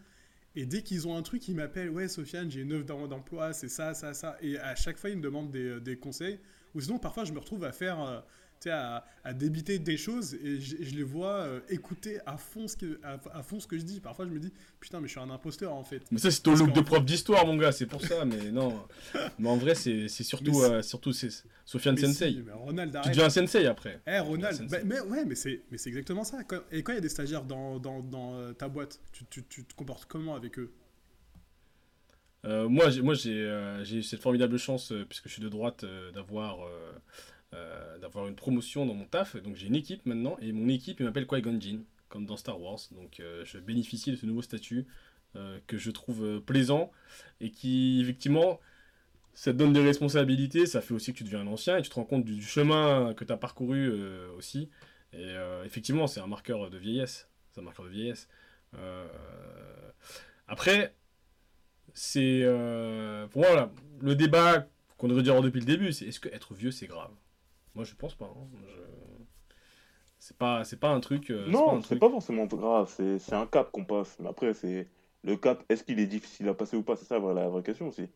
Et 0.57 0.65
dès 0.65 0.83
qu'ils 0.83 1.07
ont 1.07 1.17
un 1.17 1.23
truc, 1.23 1.47
ils 1.49 1.55
m'appellent 1.55 1.91
Ouais, 1.91 2.09
Sofiane, 2.09 2.51
j'ai 2.51 2.63
une 2.63 2.83
d'em- 2.83 3.09
d'emploi, 3.09 3.53
c'est 3.53 3.69
ça, 3.69 3.93
ça, 3.95 4.15
ça. 4.15 4.37
Et 4.41 4.59
à 4.59 4.75
chaque 4.75 4.97
fois, 4.97 5.11
ils 5.11 5.17
me 5.19 5.23
demandent 5.23 5.51
des, 5.51 5.81
des 5.81 5.97
conseils. 5.97 6.39
Ou 6.75 6.81
sinon, 6.81 6.99
parfois, 6.99 7.25
je 7.25 7.33
me 7.33 7.39
retrouve 7.39 7.65
à 7.65 7.73
faire. 7.73 8.01
euh, 8.03 8.21
tu 8.61 8.69
sais, 8.69 8.75
à, 8.77 9.05
à 9.25 9.33
débiter 9.35 9.81
des 9.81 9.97
choses 9.97 10.35
et 10.35 10.61
je, 10.61 10.77
je 10.81 10.95
les 10.95 11.03
vois 11.03 11.41
euh, 11.41 11.61
écouter 11.69 12.21
à 12.27 12.37
fond, 12.37 12.69
ce 12.69 12.77
que, 12.77 13.01
à, 13.03 13.19
à 13.37 13.43
fond 13.43 13.59
ce 13.59 13.67
que 13.67 13.77
je 13.77 13.83
dis. 13.83 13.99
Parfois, 13.99 14.25
je 14.25 14.31
me 14.31 14.39
dis 14.39 14.53
Putain, 14.79 15.01
mais 15.01 15.09
je 15.09 15.13
suis 15.13 15.21
un 15.21 15.31
imposteur 15.31 15.75
en 15.75 15.83
fait. 15.83 16.01
Mais 16.13 16.19
ça, 16.19 16.31
c'est 16.31 16.43
ton 16.43 16.55
look 16.55 16.69
de 16.71 16.75
fait- 16.77 16.85
prof 16.85 17.05
d'histoire, 17.05 17.45
mon 17.45 17.57
gars, 17.57 17.73
c'est 17.73 17.87
pour 17.87 18.01
ça. 18.01 18.25
Mais 18.25 18.53
non. 18.53 18.81
Mais 19.41 19.49
en 19.49 19.57
vrai, 19.57 19.75
c'est 19.75 20.07
surtout, 20.09 20.61
euh, 20.63 20.81
surtout 20.81 21.13
Sofiane 21.65 21.97
Sensei. 21.97 22.31
si, 22.35 22.43
mais 22.47 22.53
Ronald, 22.53 22.97
Tu 23.03 23.09
deviens 23.11 23.25
un 23.25 23.31
sensei 23.31 23.67
après. 23.67 24.01
Eh 24.07 24.21
Ronald, 24.21 24.55
Sensei. 24.57 24.69
bah, 24.69 24.85
mais 24.85 25.01
ouais, 25.01 25.25
mais 25.25 25.35
c'est, 25.35 25.63
exactement 25.87 26.23
ça. 26.23 26.39
Et 26.71 26.85
quand 26.85 26.93
il 26.93 26.95
y 26.95 26.99
a 26.99 27.01
des 27.01 27.09
stagiaires 27.09 27.43
dans, 27.45 27.81
dans, 27.81 28.01
dans 28.01 28.35
euh, 28.37 28.53
ta 28.53 28.69
boîte, 28.69 29.01
tu, 29.11 29.25
tu, 29.25 29.43
tu 29.43 29.65
te 29.65 29.75
comportes 29.75 30.05
comment 30.07 30.37
avec 30.37 30.61
eux? 30.61 30.71
Euh, 32.45 32.69
moi, 32.69 32.91
j'ai, 32.91 33.03
moi 33.03 33.15
euh, 33.27 33.85
j'ai 33.85 33.99
eu 33.99 34.03
cette 34.03 34.21
formidable 34.21 34.59
chance, 34.59 34.93
euh, 34.93 35.05
puisque 35.09 35.29
je 35.29 35.35
suis 35.35 35.43
de 35.43 35.49
droite, 35.49 35.85
d'avoir, 36.15 36.59
d'avoir 38.01 38.29
une 38.29 38.35
promotion 38.35 38.87
dans 38.87 38.95
mon 38.95 39.05
taf. 39.05 39.37
Donc 39.37 39.57
j'ai 39.57 39.67
une 39.67 39.77
équipe 39.77 40.07
maintenant, 40.07 40.37
et 40.41 40.53
mon 40.53 40.69
équipe, 40.69 41.01
il 41.01 41.07
m'appelle 41.07 41.27
Qui-Gon 41.27 41.59
comme 42.09 42.27
dans 42.27 42.37
Star 42.37 42.61
Wars. 42.61 42.81
Donc 42.93 43.21
je 43.45 43.59
bénéficie 43.59 44.11
de 44.11 44.17
ce 44.17 44.27
nouveau 44.27 44.43
statut 44.43 44.87
que 45.67 45.79
je 45.79 45.91
trouve 45.91 46.41
plaisant, 46.41 46.91
et 47.41 47.51
qui, 47.51 48.01
effectivement, 48.03 48.61
ça 49.35 49.53
te 49.53 49.59
donne 49.59 49.73
des 49.73 49.83
responsabilités, 49.83 50.67
ça 50.67 50.83
fait 50.83 50.93
aussi 50.93 51.13
que 51.13 51.19
tu 51.19 51.25
deviens 51.25 51.41
un 51.41 51.47
ancien, 51.47 51.79
et 51.79 51.83
tu 51.83 51.89
te 51.89 51.95
rends 51.95 52.05
compte 52.05 52.25
du, 52.25 52.43
chemin 52.43 53.15
que 53.15 53.25
tu 53.25 53.33
as 53.33 53.37
parcouru 53.37 53.91
aussi. 54.37 54.69
Et 55.13 55.35
effectivement, 55.65 56.07
c'est 56.07 56.21
un 56.21 56.27
marqueur 56.27 56.71
de 56.71 56.79
vieillesse. 56.79 57.29
C'est 57.51 57.61
un 57.61 57.65
marqueur 57.65 57.87
de 57.87 57.91
vieillesse. 57.91 58.29
Après, 60.49 60.95
c'est 61.95 62.41
euh, 62.43 63.27
pour 63.29 63.43
moi 63.43 63.51
voilà, 63.51 63.71
le 64.01 64.15
débat 64.15 64.67
qu'on 64.99 65.09
devrait 65.09 65.23
dire 65.23 65.41
depuis 65.43 65.61
le 65.61 65.67
début, 65.67 65.93
c'est 65.93 66.07
est-ce 66.07 66.21
que 66.21 66.29
être 66.29 66.55
vieux 66.55 66.71
c'est 66.71 66.87
grave? 66.87 67.11
Moi 67.75 67.85
je 67.85 67.95
pense 67.95 68.15
pas. 68.15 68.27
hein. 68.27 68.47
Je- 68.67 69.23
C'est 70.19 70.37
pas 70.37 70.63
c'est 70.65 70.79
pas 70.79 70.91
un 70.91 71.01
truc. 71.01 71.31
euh, 71.31 71.49
Non, 71.49 71.81
c'est 71.81 71.89
truc- 71.89 72.01
pas 72.01 72.11
forcément 72.11 72.47
grave, 72.47 72.89
c'est 72.95 73.19
c'est 73.19 73.35
un 73.35 73.47
cap 73.47 73.71
qu'on 73.73 73.85
passe. 73.85 74.17
Mais 74.21 74.29
après, 74.29 74.55
c'est 74.55 74.87
le 75.25 75.37
cap, 75.37 75.63
est-ce 75.69 75.83
qu'il 75.83 75.99
est 75.99 76.07
difficile 76.07 76.49
à 76.49 76.55
passer 76.55 76.77
ou 76.77 76.83
pas? 76.83 76.95
C'est 76.97 77.05
ça 77.07 77.19
la 77.19 77.49
vraie 77.49 77.63
question 77.63 77.89
aussi. 77.89 78.09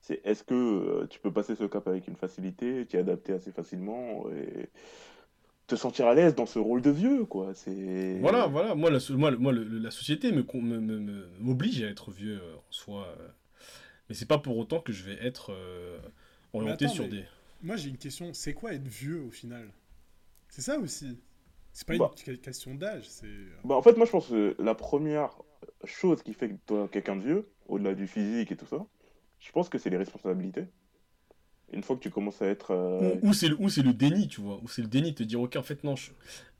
C'est 0.00 0.20
est-ce 0.24 0.44
que 0.44 0.54
euh, 0.54 1.06
tu 1.08 1.18
peux 1.20 1.32
passer 1.32 1.54
ce 1.56 1.64
cap 1.64 1.86
avec 1.88 2.06
une 2.06 2.16
facilité, 2.16 2.84
t'y 2.86 2.98
adapter 2.98 3.32
assez 3.32 3.50
facilement 3.52 4.24
et 4.30 4.68
te 5.68 5.76
sentir 5.76 6.06
à 6.08 6.14
l'aise 6.14 6.34
dans 6.34 6.46
ce 6.46 6.58
rôle 6.58 6.82
de 6.82 6.90
vieux, 6.90 7.24
quoi. 7.26 7.54
C'est 7.54 8.18
Voilà 8.20 8.46
voilà 8.46 8.74
moi 8.74 8.90
la, 8.90 8.98
moi, 9.10 9.30
le- 9.30 9.36
moi 9.38 9.52
le- 9.52 9.64
la 9.64 9.90
société 9.92 10.32
me 10.32 10.42
con- 10.42 10.60
me- 10.60 10.80
me- 10.80 10.98
me- 10.98 11.28
m'oblige 11.38 11.82
à 11.84 11.88
être 11.88 12.10
vieux 12.10 12.40
euh, 12.42 12.56
en 12.56 12.72
soi, 12.72 13.06
euh. 13.20 13.28
mais 14.08 14.14
c'est 14.14 14.26
pas 14.26 14.38
pour 14.38 14.56
autant 14.58 14.80
que 14.80 14.92
je 14.92 15.04
vais 15.04 15.18
être 15.24 15.52
euh, 15.52 15.98
orienté 16.52 16.86
attends, 16.86 16.94
sur 16.94 17.08
des. 17.08 17.24
Moi, 17.62 17.76
j'ai 17.76 17.90
une 17.90 17.98
question. 17.98 18.32
C'est 18.32 18.54
quoi 18.54 18.72
être 18.72 18.86
vieux 18.88 19.20
au 19.22 19.30
final? 19.30 19.68
C'est 20.48 20.62
ça 20.62 20.78
aussi. 20.78 21.18
C'est 21.72 21.86
pas 21.86 21.96
Bah. 21.98 22.10
une 22.16 22.24
que- 22.36 22.40
question 22.40 22.74
d'âge. 22.74 23.04
C'est. 23.08 23.26
Bah, 23.64 23.74
en 23.76 23.82
fait, 23.82 23.96
moi, 23.96 24.06
je 24.06 24.10
pense 24.10 24.28
que 24.28 24.56
la 24.58 24.74
première 24.74 25.30
chose 25.84 26.22
qui 26.22 26.32
fait 26.34 26.48
que 26.48 26.54
toi, 26.66 26.88
quelqu'un 26.90 27.16
de 27.16 27.22
vieux, 27.22 27.48
au-delà 27.66 27.94
du 27.94 28.06
physique 28.06 28.50
et 28.52 28.56
tout 28.56 28.66
ça, 28.66 28.86
je 29.38 29.52
pense 29.52 29.68
que 29.68 29.76
c'est 29.76 29.90
les 29.90 29.96
responsabilités. 29.98 30.64
Une 31.72 31.82
fois 31.82 31.96
que 31.96 32.02
tu 32.02 32.10
commences 32.10 32.42
à 32.42 32.46
être. 32.46 32.72
euh, 32.72 33.00
Ou, 33.00 33.18
ou 33.22 33.32
c'est 33.32 33.48
le, 33.48 33.56
ou 33.60 33.68
c'est 33.68 33.82
le 33.82 33.92
déni, 33.94 34.28
tu 34.28 34.40
vois. 34.40 34.58
Ou 34.62 34.68
c'est 34.68 34.82
le 34.82 34.88
déni 34.88 35.12
de 35.12 35.16
te 35.18 35.22
dire, 35.22 35.40
ok, 35.40 35.56
en 35.56 35.62
fait, 35.62 35.84
non, 35.84 35.94
je- 35.96 36.10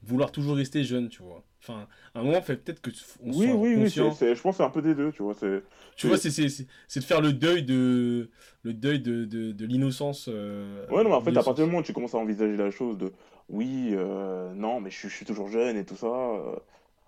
vouloir 0.03 0.31
toujours 0.31 0.57
rester 0.57 0.85
jeune, 0.85 1.09
tu 1.09 1.23
vois. 1.23 1.45
Enfin, 1.61 1.89
à 2.15 2.21
un 2.21 2.23
moment, 2.23 2.41
fait 2.43 2.57
peut-être 2.57 2.81
que 2.81 2.91
on 3.21 3.33
Oui, 3.33 3.53
soit 3.53 3.55
oui, 3.55 3.75
oui, 3.77 3.91
c'est- 3.91 4.35
je 4.35 4.43
pense 4.43 4.55
que 4.55 4.57
c'est 4.59 4.63
un 4.65 4.71
peu 4.71 4.83
des 4.83 4.95
deux, 4.95 5.13
tu 5.13 5.23
vois. 5.23 5.35
C'est... 5.35 5.63
Tu 5.97 6.07
vois, 6.07 6.17
c'est, 6.17 6.31
c'est, 6.31 6.49
c'est, 6.49 6.67
c'est 6.87 7.01
de 7.01 7.05
faire 7.05 7.21
le 7.21 7.33
deuil 7.33 7.65
de, 7.65 8.31
le 8.63 8.73
deuil 8.73 9.01
de, 9.01 9.25
de, 9.25 9.51
de 9.53 9.67
l'innocence. 9.67 10.27
euh, 10.29 10.87
Ouais, 10.89 11.03
non, 11.03 11.11
mais 11.11 11.17
en 11.17 11.21
fait, 11.21 11.37
à 11.37 11.43
partir 11.43 11.65
du 11.65 11.71
moment 11.71 11.81
où 11.81 11.83
tu 11.83 11.93
commences 11.93 12.15
à 12.15 12.19
envisager 12.19 12.57
la 12.57 12.71
chose 12.71 12.97
de 12.97 13.13
oui, 13.51 13.91
euh, 13.93 14.53
non, 14.55 14.81
mais 14.81 14.91
je, 14.91 14.97
suis- 14.99 15.09
je 15.11 15.15
suis 15.17 15.27
toujours 15.27 15.49
jeune 15.49 15.77
et 15.77 15.85
tout 15.85 15.97
ça, 15.97 16.07
euh, 16.07 16.57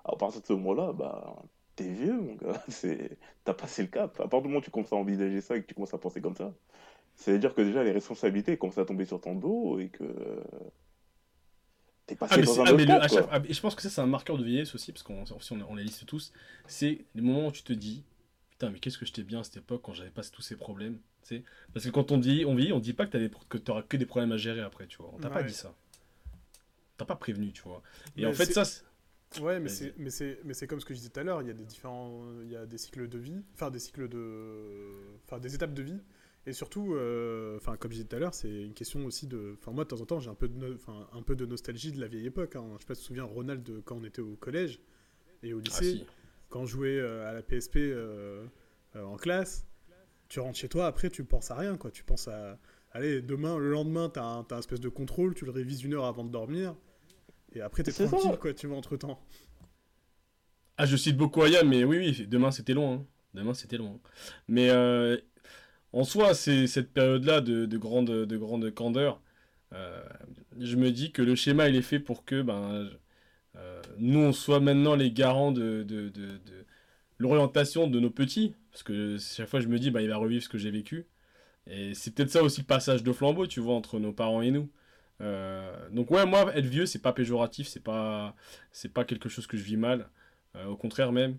à 0.05 0.17
partir 0.17 0.41
de 0.43 0.47
ce 0.47 0.53
moment-là, 0.55 0.93
bah, 0.93 1.37
t'es 1.77 1.89
vieux, 1.89 2.21
mon 2.21 2.35
gars. 2.35 2.63
C'est... 2.69 3.19
T'as 3.45 3.55
passé 3.55 3.83
le 3.83 3.89
cap. 3.89 4.13
À 4.21 4.25
partir 4.25 4.43
du 4.43 4.49
moment 4.49 4.59
où 4.61 4.63
tu 4.63 4.71
commences 4.71 4.93
à 4.93 4.97
envisager 4.97 5.41
ça 5.41 5.57
et 5.57 5.63
que 5.63 5.67
tu 5.67 5.75
commences 5.75 5.95
à 5.95 5.99
penser 5.99 6.21
comme 6.21 6.37
ça, 6.37 6.53
c'est-à-dire 7.21 7.55
que 7.55 7.61
déjà 7.61 7.85
les 7.85 7.93
responsabilités 7.93 8.57
commencent 8.57 8.79
à 8.79 8.87
tomber 8.87 9.05
sur 9.05 9.21
ton 9.21 9.35
dos 9.35 9.79
et 9.79 9.89
que 9.89 10.05
t'es 12.07 12.17
passé 12.17 12.33
Ah, 12.35 12.39
mais, 12.39 12.45
dans 12.47 12.61
un 12.61 12.65
ah, 12.65 12.73
le- 12.73 13.09
quoi. 13.09 13.29
ah, 13.31 13.43
et 13.47 13.53
je 13.53 13.61
pense 13.61 13.75
que 13.75 13.83
ça, 13.83 13.91
c'est 13.91 14.01
un 14.01 14.07
marqueur 14.07 14.39
de 14.39 14.45
vieillesse 14.45 14.75
aussi, 14.75 14.91
parce 14.91 15.03
qu'on 15.03 15.27
si 15.27 15.53
on, 15.53 15.71
on 15.71 15.75
les 15.75 15.85
liste 15.85 16.07
tous. 16.07 16.33
C'est 16.67 17.05
les 17.15 17.21
moments 17.21 17.49
où 17.49 17.53
tu 17.53 17.63
te 17.63 17.75
dis, 17.75 18.05
putain, 18.53 18.71
mais 18.71 18.79
qu'est-ce 18.79 18.97
que 18.97 19.05
j'étais 19.05 19.23
bien 19.23 19.41
à 19.41 19.45
cette 19.45 19.59
époque 19.59 19.83
quand 19.85 19.93
j'avais 19.93 20.09
pas 20.09 20.23
tous 20.23 20.41
ces 20.41 20.57
problèmes. 20.57 20.99
tu 21.23 21.37
sais. 21.37 21.45
Parce 21.75 21.85
que 21.85 21.91
quand 21.91 22.11
on 22.11 22.17
dit, 22.17 22.45
on 22.47 22.55
vieillit, 22.55 22.73
on 22.73 22.81
dit 22.81 22.95
pas 22.95 23.07
que, 23.07 23.19
des, 23.19 23.31
que 23.51 23.59
t'auras 23.59 23.83
que 23.83 23.99
des 23.99 24.07
problèmes 24.07 24.33
à 24.33 24.39
gérer 24.39 24.63
après, 24.63 24.87
tu 24.87 24.97
vois. 24.97 25.11
On 25.13 25.19
t'a 25.19 25.29
pas 25.29 25.43
dit 25.43 25.53
ça. 25.53 25.75
T'as 26.97 27.05
pas 27.05 27.17
prévenu, 27.17 27.53
tu 27.53 27.63
vois. 27.63 27.83
Et 28.17 28.23
Mais 28.23 28.29
en 28.29 28.33
fait, 28.33 28.47
ça. 28.47 28.65
Ouais, 29.41 29.61
mais 29.61 29.69
c'est, 29.69 29.95
mais 29.99 30.11
c'est, 30.11 30.41
mais 30.45 30.55
c'est 30.55 30.67
comme 30.67 30.81
ce 30.81 30.87
que 30.87 30.95
je 30.95 30.99
disais 30.99 31.11
tout 31.11 31.21
à 31.21 31.23
l'heure. 31.23 31.43
Il 31.43 31.49
y 31.49 31.51
a 31.51 31.55
des 31.55 31.65
différents, 31.65 32.25
il 32.43 32.51
y 32.51 32.57
a 32.57 32.65
des 32.67 32.79
cycles 32.79 33.09
de 33.09 33.19
vie, 33.19 33.43
enfin 33.55 33.71
des 33.71 33.79
cycles 33.79 34.09
de, 34.09 34.91
enfin 35.27 35.39
des 35.39 35.55
étapes 35.55 35.75
de 35.75 35.83
vie, 35.83 36.01
et 36.47 36.53
surtout, 36.53 36.95
euh, 36.95 37.59
comme 37.79 37.91
je 37.91 37.97
disais 37.97 38.09
tout 38.09 38.17
à 38.17 38.19
l'heure, 38.19 38.35
c'est 38.35 38.49
une 38.65 38.73
question 38.75 39.05
aussi 39.05 39.27
de, 39.27 39.57
enfin 39.61 39.73
moi 39.73 39.85
de 39.85 39.89
temps 39.89 40.01
en 40.01 40.07
temps 40.07 40.21
j'ai 40.21 40.31
un 40.31 40.35
peu 40.35 40.49
de, 40.49 40.57
no- 40.57 40.77
un 41.13 41.23
peu 41.23 41.37
de 41.37 41.45
nostalgie 41.47 41.93
de 41.93 42.01
la 42.01 42.09
vieille 42.09 42.27
époque. 42.27 42.57
Hein. 42.57 42.65
Je 42.77 42.81
sais 42.83 42.87
pas 42.87 42.95
si 42.95 43.01
tu 43.01 43.05
te 43.05 43.09
souviens 43.09 43.25
Ronald 43.25 43.63
de 43.63 43.81
quand 43.81 43.97
on 43.97 44.05
était 44.05 44.23
au 44.23 44.37
collège 44.37 44.81
et 45.43 45.53
au 45.53 45.59
Ah, 45.59 45.63
lycée, 45.65 45.93
si. 45.99 46.07
quand 46.49 46.61
on 46.61 46.67
jouait 46.67 46.99
euh, 46.99 47.29
à 47.29 47.33
la 47.33 47.43
PSP 47.43 47.77
euh, 47.77 48.47
euh, 48.97 49.03
en 49.05 49.17
classe, 49.17 49.67
tu 50.29 50.41
rentres 50.41 50.59
chez 50.59 50.69
toi, 50.69 50.87
après 50.87 51.11
tu 51.11 51.25
penses 51.25 51.51
à 51.51 51.57
rien, 51.57 51.77
quoi. 51.77 51.91
Tu 51.91 52.05
penses 52.05 52.29
à, 52.29 52.59
allez, 52.93 53.21
demain, 53.21 53.59
le 53.59 53.71
lendemain, 53.71 54.09
t'as 54.09 54.23
un, 54.25 54.45
t'as 54.45 54.57
un 54.57 54.61
espèce 54.61 54.81
de 54.81 54.89
contrôle, 54.89 55.35
tu 55.35 55.45
le 55.45 55.51
révises 55.51 55.83
une 55.83 55.95
heure 55.95 56.05
avant 56.07 56.25
de 56.25 56.31
dormir, 56.31 56.75
et 57.53 57.61
après 57.61 57.83
t'es 57.83 57.91
ça. 57.91 58.07
tranquille, 58.07 58.39
quoi. 58.39 58.55
Tu 58.55 58.67
vois 58.67 58.77
entre 58.77 58.97
temps. 58.97 59.21
Ah, 60.77 60.87
je 60.87 60.97
cite 60.97 61.17
beaucoup 61.17 61.43
Aya, 61.43 61.63
mais 61.65 61.85
oui, 61.85 61.99
oui, 61.99 62.27
demain 62.27 62.51
c'était 62.51 62.75
long. 62.75 62.95
hein. 62.95 63.07
Demain 63.35 63.55
c'était 63.55 63.77
long. 63.77 64.01
Mais 64.49 64.71
euh, 64.71 65.17
en 65.93 66.05
soi, 66.05 66.35
c'est 66.35 66.67
cette 66.67 66.93
période-là 66.93 67.41
de, 67.41 67.67
de 67.67 67.79
grande, 67.79 68.11
de 68.11 68.37
grande 68.37 68.71
candeur. 68.73 69.21
euh, 69.75 70.03
je 70.59 70.77
me 70.77 70.91
dis 70.93 71.13
que 71.13 71.23
le 71.23 71.35
schéma 71.35 71.69
il 71.69 71.77
est 71.77 71.83
fait 71.83 72.01
pour 72.01 72.25
que 72.25 72.43
ben, 72.43 72.91
euh, 73.57 73.83
nous 73.99 74.21
on 74.21 74.33
soit 74.33 74.61
maintenant 74.61 74.95
les 74.97 75.13
garants 75.13 75.53
de, 75.53 75.87
l'orientation 77.19 77.87
de 77.89 78.01
nos 78.01 78.11
petits. 78.11 78.55
Parce 78.73 78.83
que 78.83 79.19
chaque 79.19 79.49
fois 79.49 79.61
je 79.61 79.69
me 79.69 79.79
dis, 79.79 79.91
bah, 79.91 80.03
il 80.03 80.09
va 80.09 80.17
revivre 80.17 80.43
ce 80.43 80.49
que 80.49 80.59
j'ai 80.59 80.71
vécu. 80.71 81.07
Et 81.67 81.95
c'est 81.95 82.15
peut-être 82.15 82.31
ça 82.31 82.43
aussi 82.43 82.61
le 82.63 82.67
passage 82.67 83.03
de 83.05 83.13
flambeau, 83.13 83.47
tu 83.47 83.61
vois, 83.61 83.75
entre 83.75 83.99
nos 84.01 84.13
parents 84.13 84.43
et 84.43 84.51
nous. 84.51 84.71
Euh, 85.21 85.91
donc 85.91 86.11
ouais, 86.11 86.27
moi, 86.27 86.55
être 86.57 86.67
vieux, 86.67 86.87
c'est 86.87 87.01
pas 87.01 87.13
péjoratif, 87.13 87.69
c'est 87.69 87.83
pas, 87.83 88.35
pas 88.95 89.05
quelque 89.05 89.29
chose 89.29 89.47
que 89.47 89.57
je 89.57 89.63
vis 89.65 89.77
mal. 89.77 90.09
Au 90.67 90.77
contraire 90.77 91.13
même. 91.13 91.39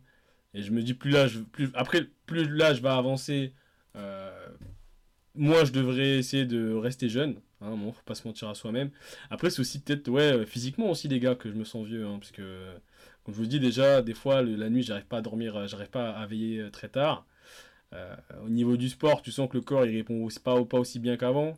Et 0.54 0.62
je 0.64 0.72
me 0.72 0.82
dis, 0.84 0.94
plus 0.94 1.12
l'âge, 1.12 1.40
plus, 1.52 1.70
après, 1.74 2.08
plus 2.26 2.46
l'âge 2.48 2.82
va 2.82 2.96
avancer, 2.98 3.54
euh, 3.96 4.48
moins 5.36 5.66
je 5.66 5.72
devrais 5.72 6.18
essayer 6.20 6.46
de 6.46 6.74
rester 6.74 7.10
jeune. 7.10 7.36
Hein, 7.62 7.76
bon, 7.78 7.92
faut 7.94 8.04
pas 8.06 8.16
se 8.16 8.28
mentir 8.28 8.50
à 8.50 8.56
soi-même. 8.56 8.92
Après, 9.30 9.50
c'est 9.50 9.60
aussi 9.62 9.80
peut-être, 9.82 10.10
ouais, 10.10 10.46
physiquement 10.46 10.90
aussi, 10.92 11.08
les 11.08 11.20
gars, 11.20 11.36
que 11.36 11.50
je 11.50 11.56
me 11.56 11.64
sens 11.64 11.86
vieux. 11.88 12.06
Hein, 12.06 12.18
parce 12.20 12.32
que, 12.32 12.66
comme 13.24 13.34
je 13.34 13.38
vous 13.38 13.44
le 13.44 13.48
dis 13.50 13.60
déjà, 13.60 14.02
des 14.02 14.14
fois, 14.14 14.42
le- 14.42 14.56
la 14.56 14.70
nuit, 14.70 14.84
j'arrive 14.84 15.06
pas 15.06 15.18
à 15.18 15.22
dormir, 15.22 15.56
euh, 15.56 15.68
j'arrive 15.68 15.90
pas 15.90 16.12
à 16.12 16.26
veiller 16.26 16.60
euh, 16.62 16.70
très 16.72 16.90
tard. 16.90 17.26
Euh, 17.94 18.16
au 18.46 18.50
niveau 18.50 18.78
du 18.78 18.90
sport, 18.90 19.22
tu 19.22 19.32
sens 19.32 19.50
que 19.50 19.58
le 19.58 19.64
corps, 19.64 19.86
il 19.86 19.96
répond 19.98 20.24
aussi, 20.26 20.40
pas, 20.40 20.64
pas 20.66 20.80
aussi 20.80 21.00
bien 21.00 21.18
qu'avant. 21.18 21.58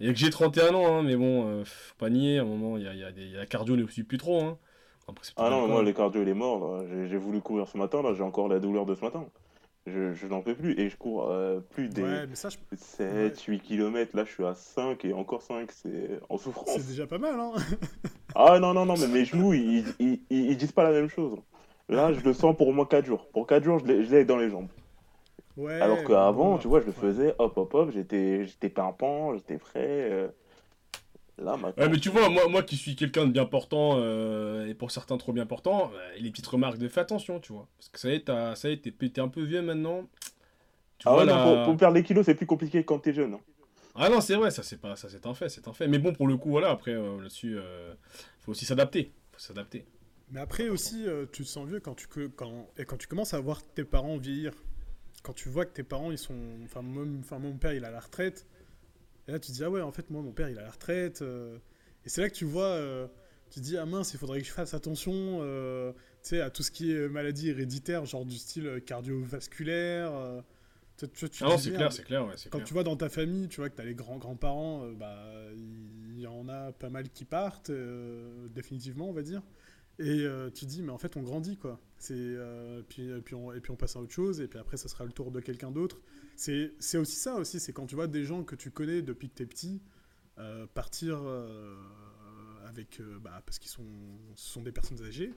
Il 0.00 0.06
y 0.06 0.10
a 0.10 0.12
que 0.12 0.18
j'ai 0.18 0.30
31 0.30 0.74
ans, 0.74 0.98
hein, 0.98 1.02
mais 1.04 1.16
bon, 1.16 1.48
euh, 1.48 1.64
faut 1.64 1.94
pas 1.98 2.10
nier, 2.10 2.38
à 2.38 2.42
un 2.42 2.46
moment, 2.46 2.78
il 2.78 2.84
y 2.84 2.88
a, 2.88 2.94
il 2.94 3.00
y 3.00 3.04
a 3.04 3.12
des, 3.12 3.22
il 3.24 3.32
y 3.32 3.36
a 3.36 3.40
la 3.40 3.46
cardio 3.46 3.76
ne 3.76 3.86
suit 3.88 4.04
plus 4.04 4.18
trop. 4.18 4.42
Hein. 4.42 4.58
Après, 5.08 5.26
Ah 5.36 5.50
non, 5.50 5.68
moi, 5.68 5.82
les 5.82 5.92
cardio, 5.92 6.22
il 6.22 6.28
est 6.28 6.34
mort. 6.34 6.86
j'ai 6.88 7.16
voulu 7.18 7.42
courir 7.42 7.68
ce 7.68 7.76
matin, 7.76 8.00
là, 8.02 8.14
j'ai 8.14 8.22
encore 8.22 8.48
la 8.48 8.58
douleur 8.60 8.86
de 8.86 8.94
ce 8.94 9.02
matin. 9.04 9.28
Je, 9.86 10.12
je 10.12 10.26
n'en 10.26 10.42
peux 10.42 10.54
plus. 10.54 10.78
Et 10.78 10.88
je 10.88 10.96
cours 10.96 11.28
euh, 11.30 11.60
plus 11.60 11.88
des 11.88 12.02
Ouais, 12.02 12.26
mais 12.28 12.34
ça, 12.36 12.48
je- 12.48 12.56
7, 12.76 13.40
8 13.42 13.60
km. 13.60 14.16
Là, 14.16 14.24
je 14.24 14.30
suis 14.30 14.44
à 14.44 14.54
5 14.54 15.04
et 15.04 15.12
encore 15.12 15.42
5, 15.42 15.70
c'est 15.72 16.20
en 16.28 16.38
souffrance. 16.38 16.68
c'est 16.70 16.86
déjà 16.86 17.06
pas 17.06 17.18
mal, 17.18 17.38
hein. 17.38 17.52
Ah 18.34 18.58
non, 18.60 18.72
non, 18.72 18.86
non, 18.86 18.94
mais 18.98 19.08
mes 19.08 19.24
genoux, 19.24 19.52
ils, 19.52 19.84
ils, 19.98 20.20
ils- 20.30 20.50
ils 20.52 20.56
disent 20.56 20.72
pas 20.72 20.84
la 20.84 20.92
même 20.92 21.08
chose. 21.08 21.38
Là, 21.88 22.12
je 22.12 22.20
le 22.20 22.32
sens 22.32 22.56
pour 22.56 22.68
au 22.68 22.72
moins 22.72 22.86
4 22.86 23.04
jours. 23.04 23.26
Pour 23.32 23.46
4 23.46 23.64
jours, 23.64 23.78
je 23.80 23.92
l'ai 23.92 24.24
dans 24.24 24.38
les 24.38 24.48
jambes. 24.48 24.68
Ouais. 25.56 25.80
Alors 25.82 26.02
qu'avant, 26.04 26.52
bon, 26.52 26.58
tu 26.58 26.66
vois, 26.68 26.80
je 26.80 26.86
le 26.86 26.92
faisais 26.92 27.34
hop, 27.38 27.58
hop, 27.58 27.74
hop, 27.74 27.90
j'étais 27.92 28.46
j'étais 28.46 28.70
pimpant, 28.70 29.34
j'étais 29.34 29.58
frais. 29.58 30.08
euh. 30.10 30.28
Là, 31.42 31.56
maintenant. 31.56 31.84
Ouais, 31.84 31.88
mais 31.88 31.98
tu 31.98 32.10
vois, 32.10 32.28
moi, 32.28 32.48
moi 32.48 32.62
qui 32.62 32.76
suis 32.76 32.94
quelqu'un 32.96 33.26
de 33.26 33.32
bien 33.32 33.46
portant, 33.46 33.94
euh, 33.96 34.66
et 34.68 34.74
pour 34.74 34.90
certains 34.90 35.16
trop 35.16 35.32
bien 35.32 35.46
portant, 35.46 35.90
euh, 35.94 36.14
les 36.18 36.30
petites 36.30 36.46
remarques 36.46 36.76
de 36.78 36.86
fais 36.88 37.00
attention, 37.00 37.40
tu 37.40 37.52
vois. 37.54 37.66
Parce 37.78 37.88
que 37.88 37.98
ça 37.98 38.10
y 38.10 38.14
est, 38.14 38.24
t'as- 38.26 38.54
ça 38.56 38.68
y 38.68 38.72
est, 38.74 38.76
t'es 38.82 38.92
t'es 39.10 39.20
un 39.22 39.28
peu 39.28 39.42
vieux 39.42 39.62
maintenant. 39.62 40.06
Tu 40.98 41.06
Ah 41.06 41.12
vois, 41.12 41.24
ouais, 41.24 41.26
non, 41.26 41.38
pour, 41.40 41.62
pour 41.62 41.76
perdre 41.76 41.94
les 41.96 42.02
kilos, 42.02 42.26
c'est 42.26 42.34
plus 42.34 42.46
compliqué 42.46 42.84
quand 42.84 42.98
t'es 42.98 43.12
jeune. 43.14 43.34
hein. 43.34 43.40
Ah 43.94 44.08
non, 44.08 44.20
c'est 44.20 44.36
vrai, 44.36 44.50
ça 44.50 44.62
c'est 44.62 44.78
pas, 44.80 44.96
ça 44.96 45.08
c'est 45.10 45.26
un 45.26 45.34
fait, 45.34 45.48
c'est 45.48 45.68
un 45.68 45.72
fait. 45.72 45.86
Mais 45.88 45.98
bon, 45.98 46.14
pour 46.14 46.26
le 46.26 46.36
coup, 46.36 46.50
voilà, 46.50 46.70
après 46.70 46.92
euh, 46.92 47.18
là-dessus, 47.20 47.56
euh, 47.58 47.94
faut 48.40 48.52
aussi 48.52 48.64
s'adapter, 48.64 49.12
faut 49.32 49.38
s'adapter. 49.40 49.84
Mais 50.30 50.40
après 50.40 50.68
aussi, 50.68 51.06
euh, 51.06 51.26
tu 51.30 51.42
te 51.44 51.48
sens 51.48 51.68
vieux 51.68 51.80
quand 51.80 51.94
tu, 51.94 52.06
que- 52.08 52.26
quand, 52.28 52.68
et 52.78 52.84
quand 52.84 52.96
tu 52.96 53.06
commences 53.06 53.34
à 53.34 53.40
voir 53.40 53.62
tes 53.74 53.84
parents 53.84 54.16
vieillir. 54.16 54.52
Quand 55.22 55.32
tu 55.34 55.48
vois 55.50 55.66
que 55.66 55.72
tes 55.72 55.82
parents, 55.84 56.12
ils 56.12 56.18
sont... 56.18 56.36
Enfin, 56.64 56.82
enfin, 57.20 57.38
mon 57.38 57.56
père, 57.58 57.74
il 57.74 57.84
est 57.84 57.86
à 57.86 57.90
la 57.90 58.00
retraite. 58.00 58.46
Et 59.28 59.32
là, 59.32 59.38
tu 59.38 59.48
te 59.52 59.56
dis, 59.56 59.62
ah 59.64 59.70
ouais, 59.70 59.80
en 59.80 59.92
fait, 59.92 60.10
moi, 60.10 60.20
mon 60.22 60.32
père, 60.32 60.48
il 60.48 60.58
à 60.58 60.62
la 60.62 60.70
retraite. 60.70 61.22
euh. 61.22 61.56
Et 62.04 62.08
c'est 62.08 62.20
là 62.20 62.28
que 62.28 62.34
tu 62.34 62.44
vois... 62.44 62.64
euh, 62.64 63.06
Tu 63.50 63.60
te 63.60 63.64
dis, 63.64 63.76
ah 63.76 63.86
mince, 63.86 64.14
il 64.14 64.18
faudrait 64.18 64.40
que 64.40 64.46
je 64.46 64.52
fasse 64.52 64.74
attention 64.74 65.12
euh, 65.42 65.92
à 66.32 66.50
tout 66.50 66.62
ce 66.62 66.70
qui 66.70 66.92
est 66.92 67.08
maladie 67.08 67.50
héréditaire, 67.50 68.04
genre 68.06 68.24
du 68.24 68.36
style 68.38 68.66
euh, 68.66 68.80
cardiovasculaire. 68.80 70.42
Tu- 70.96 71.08
tu- 71.08 71.30
tu 71.30 71.44
Ah 71.44 71.48
non, 71.48 71.58
c'est 71.58 71.72
clair, 71.72 71.92
c'est 71.92 72.02
clair, 72.04 72.26
ouais, 72.26 72.34
Quand 72.50 72.58
clair. 72.58 72.64
tu 72.66 72.72
vois 72.74 72.82
dans 72.84 72.96
ta 72.96 73.08
famille, 73.08 73.48
tu 73.48 73.56
vois 73.60 73.68
que 73.70 73.76
tu 73.76 73.82
as 73.82 73.84
les 73.84 73.94
grands-grands-parents, 73.94 74.88
bah, 74.92 75.24
il 75.56 76.20
y 76.20 76.26
en 76.26 76.48
a 76.48 76.72
pas 76.72 76.90
mal 76.90 77.08
qui 77.08 77.24
partent, 77.24 77.70
définitivement, 78.54 79.08
on 79.08 79.12
va 79.12 79.22
dire. 79.22 79.42
Et 79.98 80.24
tu 80.54 80.64
te 80.66 80.70
dis, 80.70 80.82
mais 80.82 80.90
en 80.92 80.98
fait, 80.98 81.16
on 81.16 81.22
grandit, 81.22 81.56
quoi. 81.56 81.80
C'est, 81.98 82.36
puis, 82.88 83.08
puis 83.24 83.34
on, 83.34 83.52
et 83.52 83.60
puis 83.60 83.70
on 83.72 83.76
passe 83.76 83.96
à 83.96 84.00
autre 84.00 84.12
chose, 84.12 84.40
et 84.40 84.48
puis 84.48 84.58
après, 84.58 84.76
ça 84.76 84.88
sera 84.88 85.04
le 85.04 85.12
tour 85.12 85.30
de 85.30 85.40
quelqu'un 85.40 85.70
d'autre. 85.70 86.00
C'est, 86.36 86.96
aussi 86.96 87.16
ça, 87.16 87.36
aussi, 87.36 87.60
c'est 87.60 87.72
quand 87.72 87.86
tu 87.86 87.94
vois 87.94 88.06
des 88.08 88.24
gens 88.24 88.42
que 88.44 88.56
tu 88.56 88.70
connais 88.70 89.02
depuis 89.02 89.28
que 89.28 89.34
tu 89.36 89.42
es 89.42 89.46
petit 89.46 89.82
euh, 90.38 90.66
partir 90.66 91.20
euh, 91.22 91.76
avec. 92.66 93.00
euh, 93.00 93.18
bah, 93.20 93.42
parce 93.44 93.58
qu'ils 93.58 93.70
sont, 93.70 93.86
sont 94.34 94.62
des 94.62 94.72
personnes 94.72 95.02
âgées. 95.04 95.32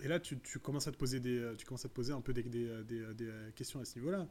Et 0.00 0.08
là, 0.08 0.20
tu, 0.20 0.36
commences 0.58 0.88
à 0.88 0.92
te 0.92 0.96
poser 0.98 1.20
des, 1.20 1.54
tu 1.56 1.64
commences 1.64 1.86
à 1.86 1.88
te 1.88 1.94
poser 1.94 2.12
un 2.12 2.20
peu 2.20 2.34
des, 2.34 2.42
des, 2.42 2.84
des- 2.84 3.32
questions 3.54 3.80
à 3.80 3.84
ce 3.84 3.98
niveau-là. 3.98 4.28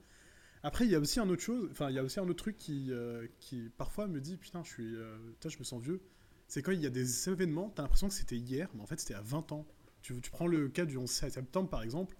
Après, 0.61 0.85
il 0.85 0.91
y 0.91 0.95
a 0.95 0.99
aussi 0.99 1.19
un 1.19 1.27
autre 1.29 1.41
chose, 1.41 1.69
enfin, 1.71 1.89
il 1.89 1.95
y 1.95 1.99
a 1.99 2.03
aussi 2.03 2.19
un 2.19 2.23
autre 2.27 2.43
truc 2.43 2.57
qui, 2.57 2.91
qui 3.39 3.71
parfois 3.77 4.07
me 4.07 4.21
dit, 4.21 4.37
putain, 4.37 4.63
je 4.63 4.69
suis, 4.69 4.95
putain, 5.33 5.49
je 5.49 5.57
me 5.57 5.63
sens 5.63 5.81
vieux. 5.81 6.01
C'est 6.47 6.61
quand 6.61 6.71
il 6.71 6.81
y 6.81 6.85
a 6.85 6.91
des 6.91 7.29
événements, 7.29 7.71
t'as 7.71 7.81
l'impression 7.81 8.07
que 8.07 8.13
c'était 8.13 8.37
hier, 8.37 8.69
mais 8.75 8.81
en 8.81 8.85
fait, 8.85 8.99
c'était 8.99 9.15
à 9.15 9.21
20 9.21 9.51
ans. 9.53 9.65
Tu 10.01 10.13
prends 10.31 10.45
le 10.45 10.69
cas 10.69 10.85
du 10.85 10.97
11 10.97 11.09
septembre, 11.09 11.67
par 11.69 11.81
exemple, 11.81 12.15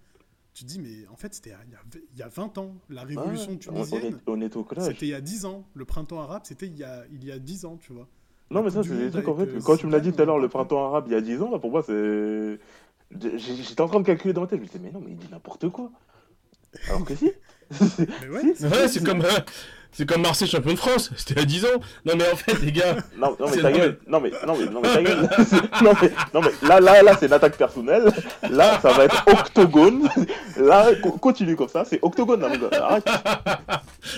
tu 0.55 0.63
te 0.63 0.69
dis, 0.69 0.79
mais 0.79 1.05
en 1.11 1.17
fait, 1.17 1.33
c'était 1.33 1.51
il 1.67 1.71
y 1.71 1.75
a, 1.75 1.79
il 2.13 2.17
y 2.19 2.23
a 2.23 2.29
20 2.29 2.57
ans. 2.57 2.73
La 2.89 3.03
révolution 3.03 3.51
Ouais, 3.51 3.59
on, 3.67 3.73
on 3.73 3.81
est, 3.83 3.85
tunisienne, 3.85 4.19
on 4.25 4.41
est 4.41 4.55
au 4.55 4.63
collège. 4.63 4.85
c'était 4.85 5.05
il 5.05 5.09
y 5.09 5.13
a 5.13 5.19
10 5.21 5.45
ans. 5.45 5.65
Le 5.73 5.83
printemps 5.83 6.21
arabe, 6.21 6.43
c'était 6.45 6.65
il 6.67 6.77
y 6.77 6.83
a, 6.85 7.03
il 7.11 7.25
y 7.25 7.31
a 7.31 7.37
10 7.39 7.65
ans, 7.65 7.77
tu 7.77 7.91
vois. 7.91 8.07
Non, 8.49 8.63
mais 8.63 8.69
ça, 8.69 8.81
c'est 8.81 8.95
des 8.95 9.11
trucs, 9.11 9.27
en 9.27 9.35
fait, 9.35 9.47
euh, 9.47 9.59
quand 9.63 9.75
tu 9.75 9.85
me 9.85 9.91
l'as 9.91 9.99
dit 9.99 10.13
tout 10.13 10.21
à 10.21 10.25
l'heure, 10.25 10.39
le 10.39 10.47
printemps 10.47 10.85
arabe, 10.87 11.05
il 11.07 11.11
y 11.13 11.15
a 11.15 11.21
10 11.21 11.41
ans, 11.41 11.51
là, 11.51 11.59
pour 11.59 11.71
moi, 11.71 11.83
c'est. 11.83 12.57
J'étais 13.11 13.81
en 13.81 13.87
train 13.87 13.99
de 13.99 14.05
calculer 14.05 14.33
dans 14.33 14.41
ma 14.41 14.47
tête, 14.47 14.59
je 14.59 14.63
me 14.63 14.67
disais, 14.67 14.79
mais 14.79 14.91
non, 14.91 15.01
mais 15.03 15.11
il 15.11 15.17
dit 15.17 15.27
n'importe 15.29 15.69
quoi. 15.69 15.91
Alors 16.87 17.03
que 17.05 17.15
si. 17.15 17.31
Mais 18.21 18.29
ouais, 18.29 18.53
Si, 18.55 18.65
Ouais, 18.65 18.87
c'est 18.87 19.03
comme, 19.03 19.21
euh, 19.21 19.39
c'est 19.97 20.05
comme 20.05 20.21
Marseille 20.21 20.47
champion 20.47 20.73
de 20.73 20.77
France, 20.77 21.09
c'était 21.15 21.39
à 21.39 21.45
10 21.45 21.65
ans. 21.65 21.79
Non, 22.05 22.13
mais 22.17 22.29
en 22.31 22.35
fait, 22.35 22.59
les 22.61 22.71
gars, 22.71 22.97
Non, 23.17 23.35
non 23.39 23.47
mais 23.49 23.61
ta 23.61 23.71
gueule. 23.71 23.97
Non 24.07 24.19
mais 24.19 24.31
non 24.45 24.55
mais 24.57 24.65
non 24.65 24.81
mais 24.81 24.93
ta 24.93 25.01
gueule. 25.07 25.21
non 25.83 25.93
mais 26.01 26.11
non 26.33 26.41
mais 26.41 26.67
là 26.67 26.79
là 26.79 27.01
là 27.01 27.15
c'est 27.17 27.27
une 27.27 27.33
attaque 27.33 27.57
personnelle. 27.57 28.11
Là 28.49 28.79
ça 28.81 28.91
va 28.91 29.05
être 29.05 29.23
octogone. 29.27 30.07
Là 30.57 30.93
co- 31.01 31.13
continue 31.17 31.55
comme 31.55 31.69
ça, 31.69 31.85
c'est 31.85 31.99
octogone 32.01 32.41
là 32.41 32.49
mon 32.49 32.57
gars. 32.57 32.77
Arrête. 32.83 33.07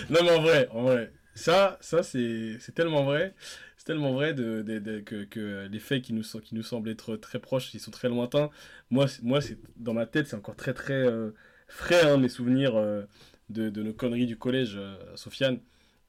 non, 0.10 0.20
mais 0.24 0.32
en 0.32 0.42
vrai, 0.42 0.68
en 0.74 0.82
vrai, 0.84 1.12
ça, 1.36 1.78
ça 1.82 2.04
c'est 2.04 2.58
c'est 2.60 2.74
tellement 2.74 3.04
vrai. 3.04 3.34
C'est 3.78 3.86
tellement 3.94 4.13
vrai 4.13 4.34
de, 4.34 4.63
de- 4.63 4.80
de- 4.80 5.00
que, 5.00 5.24
que 5.24 5.68
les 5.72 5.80
faits 5.80 6.02
qui 6.02 6.12
nous, 6.13 6.24
sont- 6.24 6.40
qui 6.40 6.56
nous 6.56 6.63
semblent 6.63 6.90
être 6.90 7.16
très 7.16 7.40
proches, 7.40 7.74
ils 7.74 7.80
sont 7.80 7.92
très 7.92 8.10
lointains. 8.10 8.50
Moi, 8.90 9.06
moi 9.24 9.40
c'est 9.40 9.58
dans 9.78 9.94
ma 9.94 10.06
tête, 10.06 10.28
c'est 10.28 10.36
encore 10.36 10.56
très 10.58 10.74
très 10.74 10.94
euh, 10.94 11.30
frais, 11.70 12.02
hein, 12.04 12.18
mes 12.18 12.28
souvenirs 12.28 12.74
euh, 12.76 13.04
de, 13.50 13.70
de 13.70 13.84
nos 13.84 13.94
conneries 13.94 14.26
du 14.26 14.38
collège, 14.38 14.74
euh, 14.78 14.96
Sofiane. 15.16 15.60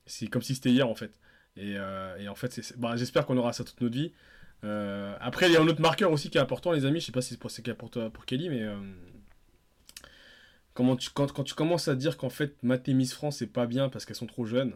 C'est 0.07 0.27
comme 0.27 0.43
si 0.43 0.55
c'était 0.55 0.71
hier, 0.71 0.89
en 0.89 0.95
fait. 0.95 1.13
Et, 1.57 1.75
euh, 1.77 2.17
et 2.19 2.29
en 2.29 2.35
fait, 2.35 2.61
bah, 2.79 2.97
j'espère 2.97 3.27
qu'on 3.27 3.37
aura 3.37 3.53
ça 3.53 3.65
toute 3.65 3.81
notre 3.81 3.95
vie. 3.95 4.13
Euh, 4.65 5.15
après, 5.21 5.47
il 5.49 5.53
y 5.53 5.57
a 5.57 5.61
un 5.61 5.69
autre 5.69 5.81
marqueur 5.81 6.11
aussi 6.13 6.31
qui 6.31 6.39
est 6.39 6.41
important, 6.41 6.73
les 6.73 6.85
amis. 6.85 7.01
Je 7.01 7.07
sais 7.07 7.13
pas 7.13 7.21
si 7.23 7.31
c'est 7.31 7.37
pour, 7.39 7.51
pour, 7.77 7.91
toi- 7.91 8.11
pour 8.11 8.25
Kelly, 8.27 8.49
mais 8.49 8.65
comment 10.75 10.97
tu, 10.97 11.11
quand, 11.11 11.33
quand 11.33 11.45
tu 11.45 11.55
commences 11.55 11.89
à 11.89 11.95
dire 11.95 12.17
qu'en 12.17 12.31
fait, 12.31 12.57
Math 12.63 12.89
et 12.89 12.95
Miss 12.95 13.13
France, 13.13 13.39
c'est 13.39 13.47
pas 13.47 13.67
bien 13.67 13.89
parce 13.89 14.05
qu'elles 14.05 14.17
sont 14.17 14.27
trop 14.27 14.45
jeunes, 14.45 14.73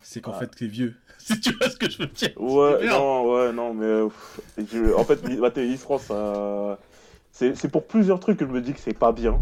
c'est 0.00 0.20
qu'en 0.20 0.32
Ah. 0.32 0.40
fait, 0.40 0.48
t'es 0.48 0.66
vieux. 0.66 0.94
si 1.18 1.40
tu 1.40 1.52
vois 1.52 1.70
ce 1.70 1.76
que 1.76 1.88
je 1.90 1.98
veux 1.98 2.06
dire. 2.06 2.30
Ouais 2.40 2.86
non 2.86 3.32
ouais 3.32 3.52
non 3.52 3.72
mais 3.74 4.08
je- 4.58 4.92
en 4.94 5.04
fait 5.04 5.22
Mathéis 5.38 5.76
France 5.78 6.12
c'est 7.32 7.70
pour 7.70 7.86
plusieurs 7.86 8.20
trucs 8.20 8.38
que 8.38 8.46
je 8.46 8.50
me 8.50 8.60
dis 8.60 8.72
que 8.72 8.80
c'est 8.80 8.96
pas 8.98 9.12
bien. 9.12 9.40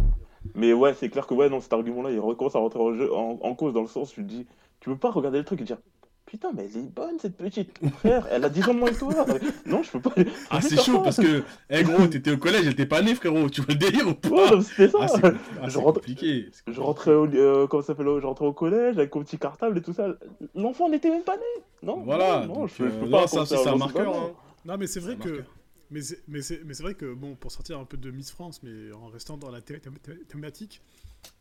Mais 0.54 0.72
ouais 0.72 0.94
c'est 0.94 1.08
clair 1.08 1.26
que 1.26 1.34
ouais 1.34 1.48
non 1.48 1.60
cet 1.60 1.72
argument 1.72 2.02
là 2.02 2.10
il 2.10 2.20
recommence 2.20 2.54
à 2.56 2.58
rentrer 2.58 2.80
en, 2.80 2.94
jeu, 2.94 3.12
en, 3.14 3.38
en 3.42 3.54
cause 3.54 3.72
dans 3.74 3.82
le 3.82 3.88
sens 3.88 4.12
où 4.12 4.14
tu 4.16 4.22
te 4.22 4.28
dis 4.28 4.46
tu 4.80 4.90
peux 4.90 4.96
pas 4.96 5.10
regarder 5.10 5.38
le 5.38 5.44
truc 5.44 5.60
et 5.60 5.64
dire 5.64 5.78
putain 6.26 6.50
mais 6.54 6.64
elle 6.74 6.80
est 6.80 6.94
bonne 6.94 7.18
cette 7.18 7.36
petite 7.36 7.70
frère 7.98 8.26
elle 8.30 8.44
a 8.44 8.48
10 8.48 8.68
ans 8.68 8.74
de 8.74 8.78
moins 8.80 8.90
que 8.90 8.98
toi. 8.98 9.14
Non 9.66 9.82
je 9.82 9.90
peux 9.92 10.00
pas. 10.00 10.12
Ah, 10.50 10.60
c'est 10.60 10.80
chaud 10.80 11.00
parce 11.00 11.16
que, 11.16 11.42
eh 11.70 11.82
gros, 11.82 12.06
t'étais 12.06 12.32
au 12.32 12.36
collège, 12.36 12.62
elle 12.66 12.72
était 12.72 12.86
pas 12.86 13.00
née, 13.02 13.14
frérot. 13.14 13.48
Tu 13.48 13.62
vois 13.62 13.72
le 13.74 13.78
délire 13.78 14.06
ou 14.08 14.14
pas? 14.14 14.28
Ouais, 14.28 14.50
non, 14.50 14.60
c'était 14.60 14.88
ça. 14.88 14.98
Ah, 15.00 15.08
c'est 15.08 15.20
ah, 15.24 15.30
Je 15.64 15.70
c'est 15.70 15.78
rentre- 15.78 16.00
compliqué. 16.00 16.46
Je 16.68 16.80
rentrais 16.80 17.14
au, 17.14 17.26
euh, 17.26 17.66
comment 17.66 17.82
ça 17.82 17.94
je 17.98 18.26
rentrais 18.26 18.46
au 18.46 18.52
collège 18.52 18.98
avec 18.98 19.14
mon 19.14 19.22
petit 19.22 19.38
cartable 19.38 19.78
et 19.78 19.82
tout 19.82 19.92
ça. 19.94 20.08
L'enfant 20.54 20.88
n'était 20.90 21.08
même 21.10 21.22
pas 21.22 21.36
né. 21.36 21.42
Non, 21.82 22.02
Voilà, 22.04 22.40
non, 22.40 22.46
non, 22.46 22.60
donc, 22.60 22.68
je, 22.68 22.84
peux- 22.84 22.90
je 22.90 23.06
euh, 23.06 23.10
pas 23.10 23.26
ça 23.26 23.46
c'est 23.46 23.66
un 23.66 23.76
marqueur. 23.76 24.14
hein. 24.14 24.30
Non, 24.66 24.76
mais 24.78 24.86
c'est 24.86 25.00
vrai 25.00 25.16
que. 25.16 25.28
marqueur. 25.28 25.46
Mais 25.94 26.02
c'est, 26.02 26.18
mais, 26.26 26.42
c'est, 26.42 26.64
mais 26.64 26.74
c'est 26.74 26.82
vrai 26.82 26.96
que, 26.96 27.14
bon, 27.14 27.36
pour 27.36 27.52
sortir 27.52 27.78
un 27.78 27.84
peu 27.84 27.96
de 27.96 28.10
Miss 28.10 28.32
France, 28.32 28.64
mais 28.64 28.90
en 28.90 29.06
restant 29.06 29.36
dans 29.36 29.52
la 29.52 29.60
thé- 29.60 29.78
thé- 29.78 29.90
thé- 30.02 30.24
thématique, 30.26 30.82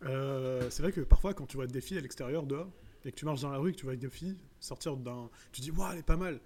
euh, 0.05 0.69
c'est 0.69 0.83
vrai 0.83 0.91
que 0.91 1.01
parfois, 1.01 1.33
quand 1.33 1.47
tu 1.47 1.57
vois 1.57 1.65
des 1.65 1.81
filles 1.81 1.97
à 1.97 2.01
l'extérieur 2.01 2.43
dehors, 2.43 2.71
et 3.03 3.11
que 3.11 3.15
tu 3.15 3.25
marches 3.25 3.41
dans 3.41 3.49
la 3.49 3.57
rue 3.57 3.71
et 3.71 3.73
que 3.73 3.79
tu 3.79 3.85
vois 3.85 3.95
des 3.95 4.09
filles 4.11 4.37
sortir 4.59 4.95
d'un. 4.95 5.31
Tu 5.51 5.61
dis, 5.61 5.71
waouh, 5.71 5.93
elle 5.93 5.99
est 5.99 6.03
pas 6.03 6.17
mal. 6.17 6.39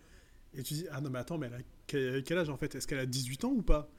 Et 0.54 0.64
tu 0.64 0.74
dis, 0.74 0.86
ah 0.90 1.02
non, 1.02 1.10
mais 1.10 1.20
attends, 1.20 1.38
mais 1.38 1.48
elle 1.48 1.56
a 1.56 2.22
quel, 2.22 2.38
âge 2.38 2.48
en 2.48 2.56
fait? 2.56 2.76
Est-ce 2.76 2.88
qu'elle 2.88 3.00
a 3.00 3.06
18 3.06 3.44
ans 3.44 3.52
ou 3.52 3.62
pas? 3.62 3.90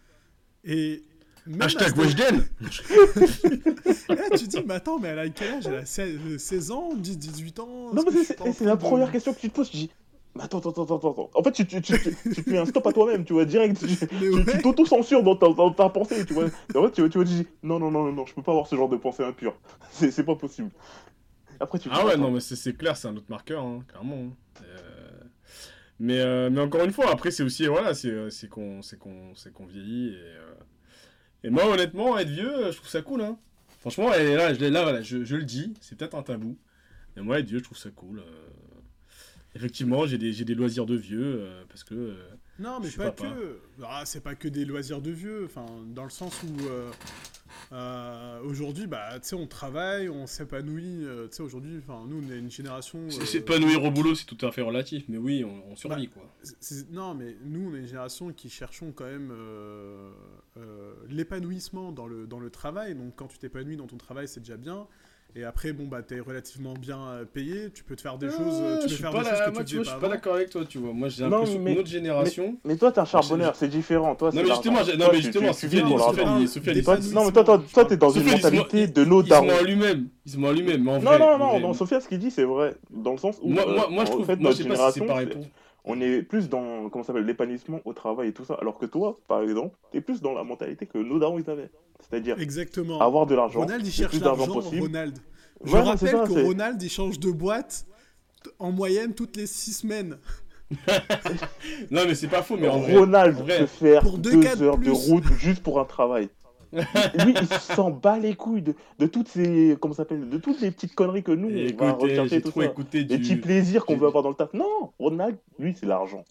Et. 0.65 1.05
même 1.47 1.61
Hashtag 1.61 1.95
Weshden 1.99 2.49
Et 4.09 4.15
là, 4.15 4.31
tu 4.31 4.47
dis, 4.47 4.63
mais 4.65 4.75
attends, 4.75 4.99
mais 4.99 5.09
elle 5.09 5.19
a 5.19 5.29
quel 5.29 5.51
âge? 5.51 5.67
Elle 5.67 5.75
a 5.77 5.85
16, 5.85 6.39
16 6.39 6.71
ans, 6.71 6.95
10, 6.95 7.19
18 7.19 7.61
ans? 7.61 7.93
Non, 7.93 8.03
mais 8.11 8.25
c'est 8.25 8.65
la 8.65 8.79
première 8.79 9.13
question 9.13 9.35
que 9.35 9.41
tu 9.41 9.51
te 9.51 9.55
poses. 9.55 9.69
Tu 9.69 9.77
dis, 9.77 9.91
mais 10.39 10.45
attends, 10.45 10.59
attends, 10.61 10.71
attends, 10.71 10.85
attends, 10.99 11.13
attends. 11.13 11.31
En 11.35 11.43
fait, 11.45 11.53
tu, 11.53 11.67
tu, 11.67 11.83
tu, 11.83 11.95
tu, 12.33 12.51
mets 12.51 12.59
un 12.59 12.67
stop 12.67 12.87
à 12.87 12.93
toi-même, 12.95 13.25
tu 13.27 13.35
vois, 13.35 13.45
direct. 13.45 13.79
Tu, 13.79 13.87
Mais 14.13 14.31
tu, 14.31 14.31
ouais. 14.31 14.45
tu 14.47 14.59
t'auto-censures 14.63 15.23
dans 15.25 15.37
ta, 15.37 15.49
dans 15.53 15.73
ta 15.73 15.91
pensée, 15.91 16.25
tu 16.27 16.35
vois. 16.35 16.47
En 16.77 16.85
fait, 16.87 16.93
tu, 16.93 17.03
tu, 17.05 17.11
tu 17.11 17.25
dis, 17.25 17.47
non, 17.63 17.79
non, 17.81 17.91
non, 17.91 18.05
non, 18.07 18.13
non, 18.13 18.27
je 18.27 18.35
peux 18.35 18.43
pas 18.43 18.53
avoir 18.53 18.67
ce 18.69 18.77
genre 18.77 18.89
de 18.89 18.97
pensée 18.97 19.25
impure. 19.25 19.61
C'est 19.91 20.11
c'est 20.13 20.25
pas 20.25 20.37
possible. 20.37 20.71
Après, 21.61 21.79
tu 21.79 21.91
Ah 21.91 22.05
ouais, 22.07 22.13
attends, 22.13 22.23
non, 22.23 22.31
mais 22.31 22.41
c'est 22.41 22.57
c'est 22.57 22.75
clair, 22.77 22.97
c'est 22.97 23.09
un 23.09 23.17
autre 23.17 23.31
marqueur, 23.31 23.65
hein, 23.65 23.85
clairement. 23.89 24.17
hein. 24.17 24.37
Euh, 24.63 25.25
Mais, 25.99 26.21
euh, 26.21 26.51
mais 26.51 26.61
encore 26.61 26.85
une 26.85 26.93
fois, 26.93 27.11
après, 27.11 27.31
c'est 27.33 27.43
aussi, 27.43 27.67
voilà, 27.67 27.95
c'est 27.95 28.11
euh, 28.11 28.31
c'est 28.31 28.49
qu'on 28.49 28.83
c'est 28.83 28.99
qu'on 28.99 29.35
c'est 29.35 29.53
qu'on 29.53 29.67
vieillit. 29.67 30.11
Et, 30.11 30.17
euh, 30.17 30.55
et 31.45 31.51
moi, 31.51 31.67
honnêtement, 31.67 32.19
être 32.19 32.29
vieux, 32.31 32.71
je 32.73 32.77
trouve 32.77 32.89
ça 32.89 33.03
cool. 33.03 33.23
Hein. 33.23 33.39
Franchement, 33.81 34.13
et 34.15 34.35
là, 34.37 34.55
je, 34.55 34.65
là 34.67 34.83
voilà, 34.83 35.03
je, 35.03 35.25
je 35.25 35.37
le 35.37 35.45
dis, 35.45 35.75
c'est 35.81 35.97
peut-être 35.99 36.15
un 36.17 36.23
tabou. 36.23 36.59
Mais 37.17 37.23
moi, 37.23 37.41
être 37.41 37.47
vieux, 37.49 37.59
je 37.59 37.65
trouve 37.65 37.79
ça 37.79 37.91
cool. 37.91 38.23
Effectivement, 39.55 40.07
j'ai 40.07 40.19
des, 40.19 40.33
des 40.45 40.55
loisirs 40.55 40.87
de 40.87 40.95
vieux, 40.95 41.41
euh, 41.41 41.65
parce 41.69 41.83
que... 41.83 41.95
euh, 41.95 42.15
Non, 42.59 42.79
mais 42.81 42.91
pas 42.91 43.11
papa. 43.11 43.31
que. 43.35 43.59
Ah, 43.83 44.03
c'est 44.05 44.21
pas 44.23 44.35
que 44.35 44.47
des 44.49 44.65
loisirs 44.65 45.01
de 45.01 45.11
vieux. 45.11 45.45
Enfin, 45.47 45.67
dans 45.95 46.05
le 46.05 46.11
sens 46.11 46.43
où 46.45 46.67
euh, 47.73 48.41
aujourd'hui, 48.43 48.87
bah, 48.87 49.19
tu 49.21 49.29
sais, 49.29 49.35
on 49.37 49.47
travaille, 49.47 50.09
on 50.11 50.27
s'épanouit. 50.27 51.01
tu 51.31 51.37
sais, 51.37 51.43
aujourd'hui, 51.43 51.79
enfin, 51.79 52.05
nous, 52.09 52.23
on 52.25 52.31
est 52.31 52.39
une 52.39 52.51
génération. 52.51 53.09
Nouer 53.59 53.77
au 53.77 53.91
boulot, 53.91 54.15
c'est 54.15 54.27
tout 54.27 54.47
à 54.47 54.53
fait 54.53 54.63
relatif, 54.63 55.05
mais 55.09 55.19
oui, 55.19 55.45
on, 55.45 55.73
on 55.73 55.77
survit, 55.77 56.09
quoi. 56.09 56.23
c'est- 56.43 56.57
c'est- 56.61 56.91
non, 56.91 57.15
mais 57.15 57.37
nous, 57.45 57.71
on 57.71 57.75
est 57.75 57.79
une 57.81 57.87
génération 57.87 58.33
qui 58.33 58.51
cherchons 58.51 58.93
quand 58.93 59.07
même 59.07 59.33
l'épanouissement 61.09 61.93
dans 61.93 62.07
le, 62.07 62.27
dans 62.27 62.41
le 62.41 62.51
travail. 62.51 62.95
Donc, 62.95 63.15
quand 63.17 63.29
tu 63.29 63.39
t'épanouis 63.39 63.77
dans 63.77 63.87
ton 63.87 63.97
travail, 63.97 64.29
c'est 64.29 64.41
déjà 64.41 64.57
bien. 64.57 64.87
Et 65.37 65.45
après, 65.45 65.73
bon, 65.73 65.85
bah, 65.87 66.03
t'es 66.03 66.19
relativement 66.21 66.73
bien 66.75 66.99
euh, 66.99 67.25
payé, 67.25 67.71
tu 67.73 67.85
peux 67.85 67.95
te 67.95 68.01
faire 68.01 68.17
des 68.19 68.27
Euh, 68.27 68.31
choses, 68.31 68.61
euh, 68.61 68.77
tu 68.79 68.83
je 68.83 68.83
peux 68.85 68.89
suis 68.95 69.03
faire 69.03 69.13
pas 69.13 69.19
des 69.19 69.25
là- 69.25 69.31
choses 69.37 69.45
que 69.47 69.51
moi, 69.51 69.65
tu 69.65 69.67
tu 69.71 69.75
vois, 69.77 69.85
faisais 69.85 69.85
je 69.85 69.91
suis 69.91 70.01
pas 70.01 70.09
d'accord 70.09 70.35
avec 70.35 70.51
toi, 70.51 70.63
tu 70.69 70.79
vois. 70.79 70.93
Moi, 70.93 71.09
j'ai 71.11 71.23
l'impression 71.23 71.55
que 71.59 71.63
mais- 71.63 71.75
notre 71.75 71.89
génération. 71.89 72.57
Mais 72.65 72.77
toi, 72.77 72.91
t'es 72.93 72.99
un 73.01 73.05
charbonneur, 73.05 73.55
c'est 73.55 73.69
différent. 73.69 74.15
Toi, 74.17 74.29
Non, 74.29 74.33
c'est 74.37 74.43
mais 74.43 74.49
justement, 74.49 74.79
non, 74.81 74.81
mais 75.13 75.19
tu- 75.19 75.23
justement, 75.23 75.53
non, 77.13 77.27
mais 77.27 77.33
toi, 77.33 77.45
toi, 77.45 77.63
toi, 77.73 77.85
t'es 77.85 77.97
dans 77.97 78.11
une 78.11 78.25
mentalité 78.25 78.87
de 78.89 79.05
nos 79.05 79.21
Il 79.21 79.25
se 79.27 79.31
darons. 79.31 79.47
lui-même. 79.65 80.09
Il 80.27 80.33
se 80.33 80.37
lui-même. 80.53 80.83
Mais 80.83 80.99
Non, 80.99 81.39
non, 81.39 81.61
non, 81.61 81.73
Sophia, 81.75 82.01
ce 82.01 82.09
qu'il 82.09 82.19
dit, 82.19 82.31
c'est 82.31 82.45
vrai. 82.45 82.75
Dans 82.91 83.13
le 83.13 83.19
sens 83.19 83.39
où, 83.43 83.49
Moi, 83.51 83.63
je 83.67 83.71
en 83.71 84.05
trouve. 84.05 84.27
notre 84.29 84.29
sais 84.29 84.37
pas 84.37 84.51
si 84.53 84.57
c'est 84.57 84.63
génération, 84.65 85.07
on 85.85 86.01
est 86.01 86.23
plus 86.23 86.49
dans, 86.49 86.89
comment 86.91 87.05
s'appelle, 87.05 87.25
l'épanouissement 87.25 87.81
au 87.85 87.93
travail 87.93 88.29
et 88.29 88.33
tout 88.33 88.45
ça. 88.45 88.55
Alors 88.61 88.77
que 88.79 88.87
toi, 88.87 89.19
par 89.29 89.43
exemple, 89.43 89.75
t'es 89.93 90.01
plus 90.01 90.21
dans 90.21 90.33
la 90.35 90.43
mentalité 90.45 90.87
que 90.87 90.99
nos 90.99 91.19
darons, 91.19 91.39
ils 91.39 91.49
avaient. 91.49 91.71
C'est-à-dire 92.11 92.39
Exactement. 92.41 93.01
avoir 93.01 93.27
de 93.27 93.35
l'argent, 93.35 93.61
Ronald, 93.61 93.87
il 93.87 93.93
cherche 93.93 94.13
plus 94.13 94.21
d'argent 94.21 94.47
l'argent, 94.47 94.61
possible. 94.61 94.83
Ronald. 94.83 95.19
Je 95.65 95.71
c'est 95.71 95.81
rappelle 95.81 96.09
ça, 96.11 96.25
que 96.27 96.45
Ronald, 96.45 96.83
il 96.83 96.91
change 96.91 97.19
de 97.19 97.31
boîte 97.31 97.85
en 98.59 98.71
moyenne 98.73 99.15
toutes 99.15 99.37
les 99.37 99.47
6 99.47 99.73
semaines. 99.73 100.19
Non, 101.91 102.03
mais 102.07 102.15
c'est 102.15 102.29
pas 102.29 102.43
faux, 102.43 102.57
mais 102.57 102.69
en 102.69 102.79
vrai. 102.81 102.97
Ronald 102.97 103.37
en 103.39 103.43
vrai. 103.43 103.59
peut 103.61 103.67
faire 103.67 104.03
Pour 104.03 104.19
deux 104.19 104.45
heures 104.63 104.79
de 104.79 104.91
route 104.91 105.25
juste 105.39 105.63
pour 105.63 105.81
un 105.81 105.85
travail. 105.85 106.29
Lui, 106.73 107.35
il 107.41 107.49
s'en 107.75 107.91
bat 107.91 108.19
les 108.19 108.35
couilles 108.35 108.61
de, 108.63 108.75
de 108.99 109.07
toutes 109.07 109.29
ces, 109.29 109.77
comment 109.81 109.95
s'appelle, 109.95 110.29
de 110.29 110.37
toutes 110.37 110.61
les 110.61 110.71
petites 110.71 110.95
conneries 110.95 111.23
que 111.23 111.33
nous, 111.33 111.49
on 111.49 111.53
va 111.53 111.91
Écoutez, 111.91 111.91
rechercher 111.91 112.29
j'ai 112.37 112.43
tout 112.43 112.51
trop 112.51 112.61
ça. 112.61 112.67
écouté 112.67 113.05
Les 113.05 113.19
petits 113.19 113.37
plaisirs 113.37 113.87
qu'on 113.87 113.97
veut 113.97 114.07
avoir 114.07 114.23
dans 114.23 114.29
le 114.29 114.35
taf. 114.35 114.53
Non, 114.53 114.93
Ronald, 114.99 115.39
lui, 115.59 115.75
c'est 115.79 115.87
l'argent. 115.87 116.25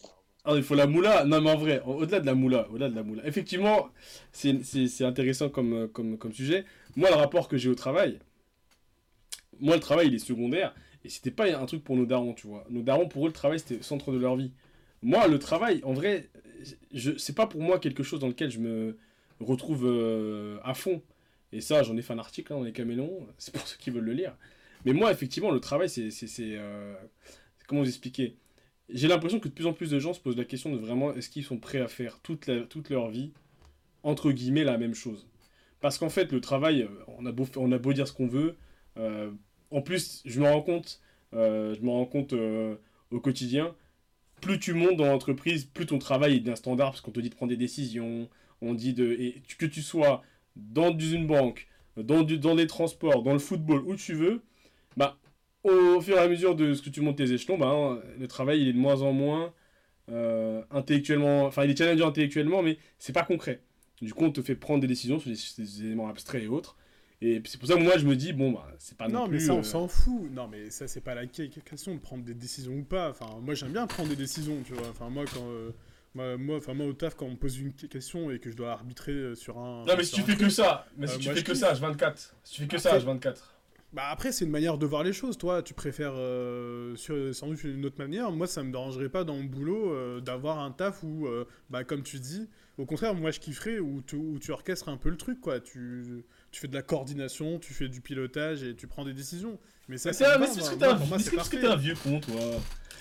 Ah, 0.48 0.54
il 0.56 0.62
faut 0.64 0.74
la 0.74 0.86
moula. 0.86 1.24
Non, 1.24 1.40
mais 1.40 1.50
en 1.50 1.56
vrai, 1.56 1.80
au- 1.84 1.94
au-delà 2.02 2.20
de 2.20 2.26
la 2.26 2.34
moula, 2.34 2.68
au-delà 2.70 2.88
de 2.88 2.94
la 2.96 3.02
moula. 3.02 3.24
Effectivement, 3.26 3.88
c'est 4.32 5.04
intéressant 5.04 5.48
comme, 5.50 5.72
euh, 5.74 5.88
comme, 5.88 6.16
comme 6.18 6.32
sujet. 6.32 6.64
Moi, 6.96 7.10
le 7.10 7.16
rapport 7.16 7.48
que 7.48 7.56
j'ai 7.58 7.68
au 7.68 7.74
travail, 7.74 8.18
moi, 9.60 9.74
le 9.74 9.80
travail, 9.80 10.08
il 10.08 10.14
est 10.14 10.18
secondaire. 10.18 10.74
Et 11.04 11.08
c'était 11.08 11.30
pas 11.30 11.46
un 11.56 11.66
truc 11.66 11.84
pour 11.84 11.96
nos 11.96 12.06
darons, 12.06 12.34
tu 12.34 12.46
vois. 12.46 12.64
Nos 12.70 12.82
darons, 12.82 13.08
pour 13.08 13.24
eux, 13.26 13.28
le 13.28 13.32
travail, 13.32 13.58
c'était 13.60 13.76
le 13.76 13.82
centre 13.82 14.12
de 14.12 14.18
leur 14.18 14.36
vie. 14.36 14.52
Moi, 15.02 15.28
le 15.28 15.38
travail, 15.38 15.80
en 15.84 15.92
vrai, 15.92 16.28
c'est 17.18 17.34
pas 17.34 17.46
pour 17.46 17.62
moi 17.62 17.78
quelque 17.78 18.02
chose 18.02 18.20
dans 18.20 18.28
lequel 18.28 18.50
je 18.50 18.58
me 18.58 18.98
retrouve 19.40 19.84
euh, 19.86 20.58
à 20.64 20.74
fond. 20.74 21.02
Et 21.52 21.60
ça, 21.60 21.82
j'en 21.82 21.96
ai 21.96 22.02
fait 22.02 22.12
un 22.12 22.18
article 22.18 22.52
hein, 22.52 22.56
dans 22.58 22.64
les 22.64 22.72
Camélons. 22.72 23.26
C'est 23.38 23.54
pour 23.54 23.66
ceux 23.66 23.76
qui 23.78 23.90
veulent 23.90 24.04
le 24.04 24.12
lire. 24.12 24.36
Mais 24.84 24.92
moi, 24.92 25.12
effectivement, 25.12 25.50
le 25.52 25.60
travail, 25.60 25.88
c'est, 25.88 26.10
euh, 26.40 26.94
comment 27.66 27.82
vous 27.82 27.88
expliquer? 27.88 28.36
J'ai 28.88 29.08
l'impression 29.08 29.40
que 29.40 29.48
de 29.48 29.54
plus 29.54 29.66
en 29.66 29.72
plus 29.72 29.90
de 29.90 29.98
gens 29.98 30.12
se 30.14 30.20
posent 30.20 30.36
la 30.36 30.44
question 30.44 30.72
de 30.72 30.78
vraiment 30.78 31.12
est-ce 31.14 31.28
qu'ils 31.30 31.44
sont 31.44 31.58
prêts 31.58 31.80
à 31.80 31.88
faire 31.88 32.20
toute, 32.20 32.46
la- 32.46 32.62
toute 32.62 32.90
leur 32.90 33.08
vie, 33.10 33.32
entre 34.02 34.32
guillemets, 34.32 34.64
la 34.64 34.78
même 34.78 34.94
chose? 34.94 35.26
Parce 35.80 35.98
qu'en 35.98 36.08
fait, 36.10 36.32
le 36.32 36.40
travail, 36.40 36.82
euh, 36.82 36.88
on 37.18 37.26
a 37.26 37.32
beau, 37.32 37.46
on 37.56 37.70
a 37.72 37.78
beau 37.78 37.92
dire 37.92 38.08
ce 38.08 38.12
qu'on 38.12 38.26
veut, 38.26 38.56
euh, 38.98 39.30
en 39.70 39.82
plus, 39.82 40.22
je 40.24 40.40
me 40.40 40.46
rends 40.46 40.62
compte, 40.62 41.00
euh, 41.34 41.74
je 41.74 41.80
me 41.82 41.90
rends 41.90 42.06
compte 42.06 42.34
au 43.10 43.20
quotidien, 43.20 43.74
plus 44.40 44.58
tu 44.58 44.72
montes 44.72 44.96
dans 44.96 45.06
l'entreprise, 45.06 45.64
plus 45.64 45.86
ton 45.86 45.98
travail 45.98 46.36
est 46.36 46.40
d'un 46.40 46.56
standard, 46.56 46.90
parce 46.90 47.00
qu'on 47.00 47.10
te 47.10 47.20
dit 47.20 47.30
de 47.30 47.34
prendre 47.34 47.50
des 47.50 47.56
décisions, 47.56 48.28
on 48.62 48.74
dit 48.74 48.94
de. 48.94 49.16
Que 49.58 49.66
tu 49.66 49.82
sois 49.82 50.22
dans 50.56 50.96
une 50.98 51.26
banque, 51.26 51.68
dans, 51.96 52.22
du, 52.22 52.38
dans 52.38 52.54
les 52.54 52.66
transports, 52.66 53.22
dans 53.22 53.32
le 53.32 53.38
football, 53.38 53.82
où 53.86 53.94
tu 53.96 54.14
veux, 54.14 54.42
bah, 54.96 55.16
au 55.68 56.00
fur 56.00 56.16
et 56.16 56.20
à 56.20 56.28
mesure 56.28 56.54
de 56.54 56.74
ce 56.74 56.82
que 56.82 56.90
tu 56.90 57.00
montes 57.00 57.16
tes 57.16 57.32
échelons, 57.32 57.58
bah, 57.58 58.00
le 58.18 58.28
travail 58.28 58.62
il 58.62 58.68
est 58.68 58.72
de 58.72 58.78
moins 58.78 59.02
en 59.02 59.12
moins 59.12 59.52
euh, 60.10 60.62
intellectuellement. 60.70 61.44
Enfin, 61.44 61.64
il 61.64 61.70
est 61.70 61.76
challengeant 61.76 62.08
intellectuellement, 62.08 62.62
mais 62.62 62.78
c'est 62.98 63.12
pas 63.12 63.24
concret. 63.24 63.60
Du 64.00 64.14
coup, 64.14 64.24
on 64.24 64.30
te 64.30 64.40
fait 64.42 64.54
prendre 64.54 64.80
des 64.80 64.86
décisions 64.86 65.18
sur 65.18 65.30
des, 65.30 65.84
éléments 65.84 66.08
abstraits 66.08 66.42
et 66.44 66.46
autres. 66.48 66.76
Et 67.20 67.42
c'est 67.46 67.58
pour 67.58 67.68
ça 67.68 67.74
que 67.74 67.82
moi 67.82 67.98
je 67.98 68.06
me 68.06 68.14
dis, 68.14 68.32
bon, 68.32 68.52
bah, 68.52 68.70
c'est 68.78 68.96
pas 68.96 69.08
non, 69.08 69.20
non, 69.20 69.28
mais 69.28 69.38
plus. 69.38 69.46
ça, 69.46 69.54
on 69.54 69.58
euh, 69.58 69.62
s'en 69.64 69.88
fout. 69.88 70.30
Non, 70.32 70.46
mais 70.46 70.70
ça, 70.70 70.86
c'est 70.86 71.00
pas 71.00 71.14
la 71.16 71.26
que- 71.26 71.42
question 71.60 71.94
de 71.94 72.00
prendre 72.00 72.22
des 72.24 72.34
décisions 72.34 72.72
ou 72.74 72.84
pas. 72.84 73.10
Enfin, 73.10 73.26
moi, 73.42 73.54
j'aime 73.54 73.72
bien 73.72 73.86
prendre 73.88 74.08
des 74.08 74.16
décisions, 74.16 74.56
tu 74.64 74.72
vois. 74.74 74.88
Enfin, 74.88 75.10
moi, 75.10 75.24
quand. 75.32 75.46
euh, 75.48 75.72
moi, 76.14 76.56
enfin, 76.56 76.74
moi, 76.74 76.86
au 76.86 76.92
taf, 76.92 77.14
quand 77.14 77.26
on 77.26 77.32
me 77.32 77.36
pose 77.36 77.58
une 77.58 77.72
question 77.72 78.30
et 78.30 78.38
que 78.38 78.50
je 78.50 78.56
dois 78.56 78.70
arbitrer 78.70 79.34
sur 79.34 79.58
un. 79.58 79.84
Non, 79.84 79.94
mais 79.96 80.04
si 80.04 80.12
tu 80.12 80.22
fais 80.22 80.36
que 80.36 80.48
ça, 80.48 80.86
mais 80.96 81.06
si 81.06 81.18
tu 81.18 81.28
fais 81.30 81.42
que 81.42 81.54
ça, 81.54 81.72
H24. 81.74 82.32
Si 82.44 82.54
tu 82.54 82.62
fais 82.62 82.68
que 82.68 82.78
ça, 82.78 82.94
Après- 82.94 83.12
H24. 83.12 83.36
Bah 83.94 84.02
après, 84.10 84.32
c'est 84.32 84.44
une 84.44 84.50
manière 84.50 84.76
de 84.76 84.84
voir 84.84 85.02
les 85.02 85.14
choses. 85.14 85.38
Toi, 85.38 85.62
tu 85.62 85.72
préfères 85.72 86.12
euh, 86.14 86.94
sur, 86.96 87.34
sans 87.34 87.46
doute 87.48 87.64
une 87.64 87.86
autre 87.86 87.98
manière. 87.98 88.30
Moi, 88.30 88.46
ça 88.46 88.62
me 88.62 88.70
dérangerait 88.70 89.08
pas 89.08 89.24
dans 89.24 89.34
mon 89.36 89.44
boulot 89.44 89.92
euh, 89.92 90.20
d'avoir 90.20 90.58
un 90.58 90.70
taf 90.72 91.02
où, 91.02 91.26
euh, 91.26 91.46
bah, 91.70 91.84
comme 91.84 92.02
tu 92.02 92.18
dis, 92.18 92.48
au 92.76 92.84
contraire, 92.84 93.14
moi, 93.14 93.30
je 93.30 93.40
kifferais 93.40 93.78
où 93.78 94.02
tu, 94.06 94.16
où 94.16 94.38
tu 94.38 94.50
orchestres 94.52 94.90
un 94.90 94.98
peu 94.98 95.08
le 95.08 95.16
truc, 95.16 95.40
quoi. 95.40 95.58
Tu, 95.58 96.22
tu 96.50 96.60
fais 96.60 96.68
de 96.68 96.74
la 96.74 96.82
coordination, 96.82 97.58
tu 97.58 97.72
fais 97.72 97.88
du 97.88 98.02
pilotage 98.02 98.62
et 98.62 98.76
tu 98.76 98.86
prends 98.86 99.06
des 99.06 99.14
décisions. 99.14 99.58
Mais 99.88 99.96
ça, 99.96 100.12
c'est 100.12 100.24
parce 100.24 101.48
que 101.48 101.56
t'es 101.56 101.66
un- 101.66 101.76
vieux 101.76 101.94
con, 102.02 102.20
toi. 102.20 102.34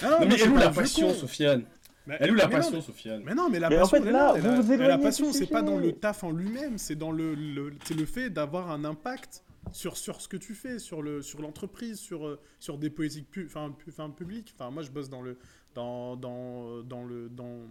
Ah 0.03 0.19
non, 0.21 0.25
mais 0.27 0.39
elle 0.39 0.49
où 0.51 0.57
la 0.57 0.69
passion. 0.69 1.13
Sofiane 1.13 1.63
Elle 2.07 2.31
où 2.31 2.35
la 2.35 2.47
passion, 2.47 2.79
Sofiane 2.79 3.23
Mais 3.25 3.35
non, 3.35 3.49
mais 3.49 3.59
la 3.59 3.67
Mais 3.69 3.75
en 3.75 3.81
passion, 3.81 3.97
fait, 3.97 4.03
elle 4.03 4.07
est 4.07 4.11
là, 4.13 4.33
elle 4.37 4.41
vous 4.41 4.47
a- 4.47 4.61
vous 4.61 4.77
mais 4.77 4.87
la 4.87 4.97
passion, 4.97 5.33
c'est 5.33 5.47
pas 5.47 5.61
dans 5.61 5.77
le 5.77 5.91
taf 5.91 6.23
en 6.23 6.31
lui-même, 6.31 6.77
c'est 6.77 6.95
dans 6.95 7.11
le, 7.11 7.35
le, 7.35 7.73
c'est 7.83 7.93
le 7.93 8.05
fait 8.05 8.29
d'avoir 8.29 8.71
un 8.71 8.85
impact 8.85 9.43
sur, 9.71 9.97
sur 9.97 10.21
ce 10.21 10.27
que 10.27 10.37
tu 10.37 10.53
fais, 10.55 10.79
sur 10.79 11.01
le 11.01 11.21
sur 11.21 11.41
l'entreprise, 11.41 11.99
sur, 11.99 12.25
euh, 12.27 12.39
sur 12.59 12.77
des 12.77 12.89
politiques 12.89 13.29
pu, 13.29 13.45
enfin, 13.45 13.71
pu- 13.71 13.89
enfin, 13.89 14.09
publiques. 14.09 14.53
Enfin, 14.57 14.71
moi, 14.71 14.83
je 14.83 14.91
bosse 14.91 15.09
dans 15.09 15.21
le 15.21 15.37
dans, 15.75 16.15
dans, 16.15 16.81
dans 16.83 17.03
le 17.03 17.29
dans, 17.29 17.61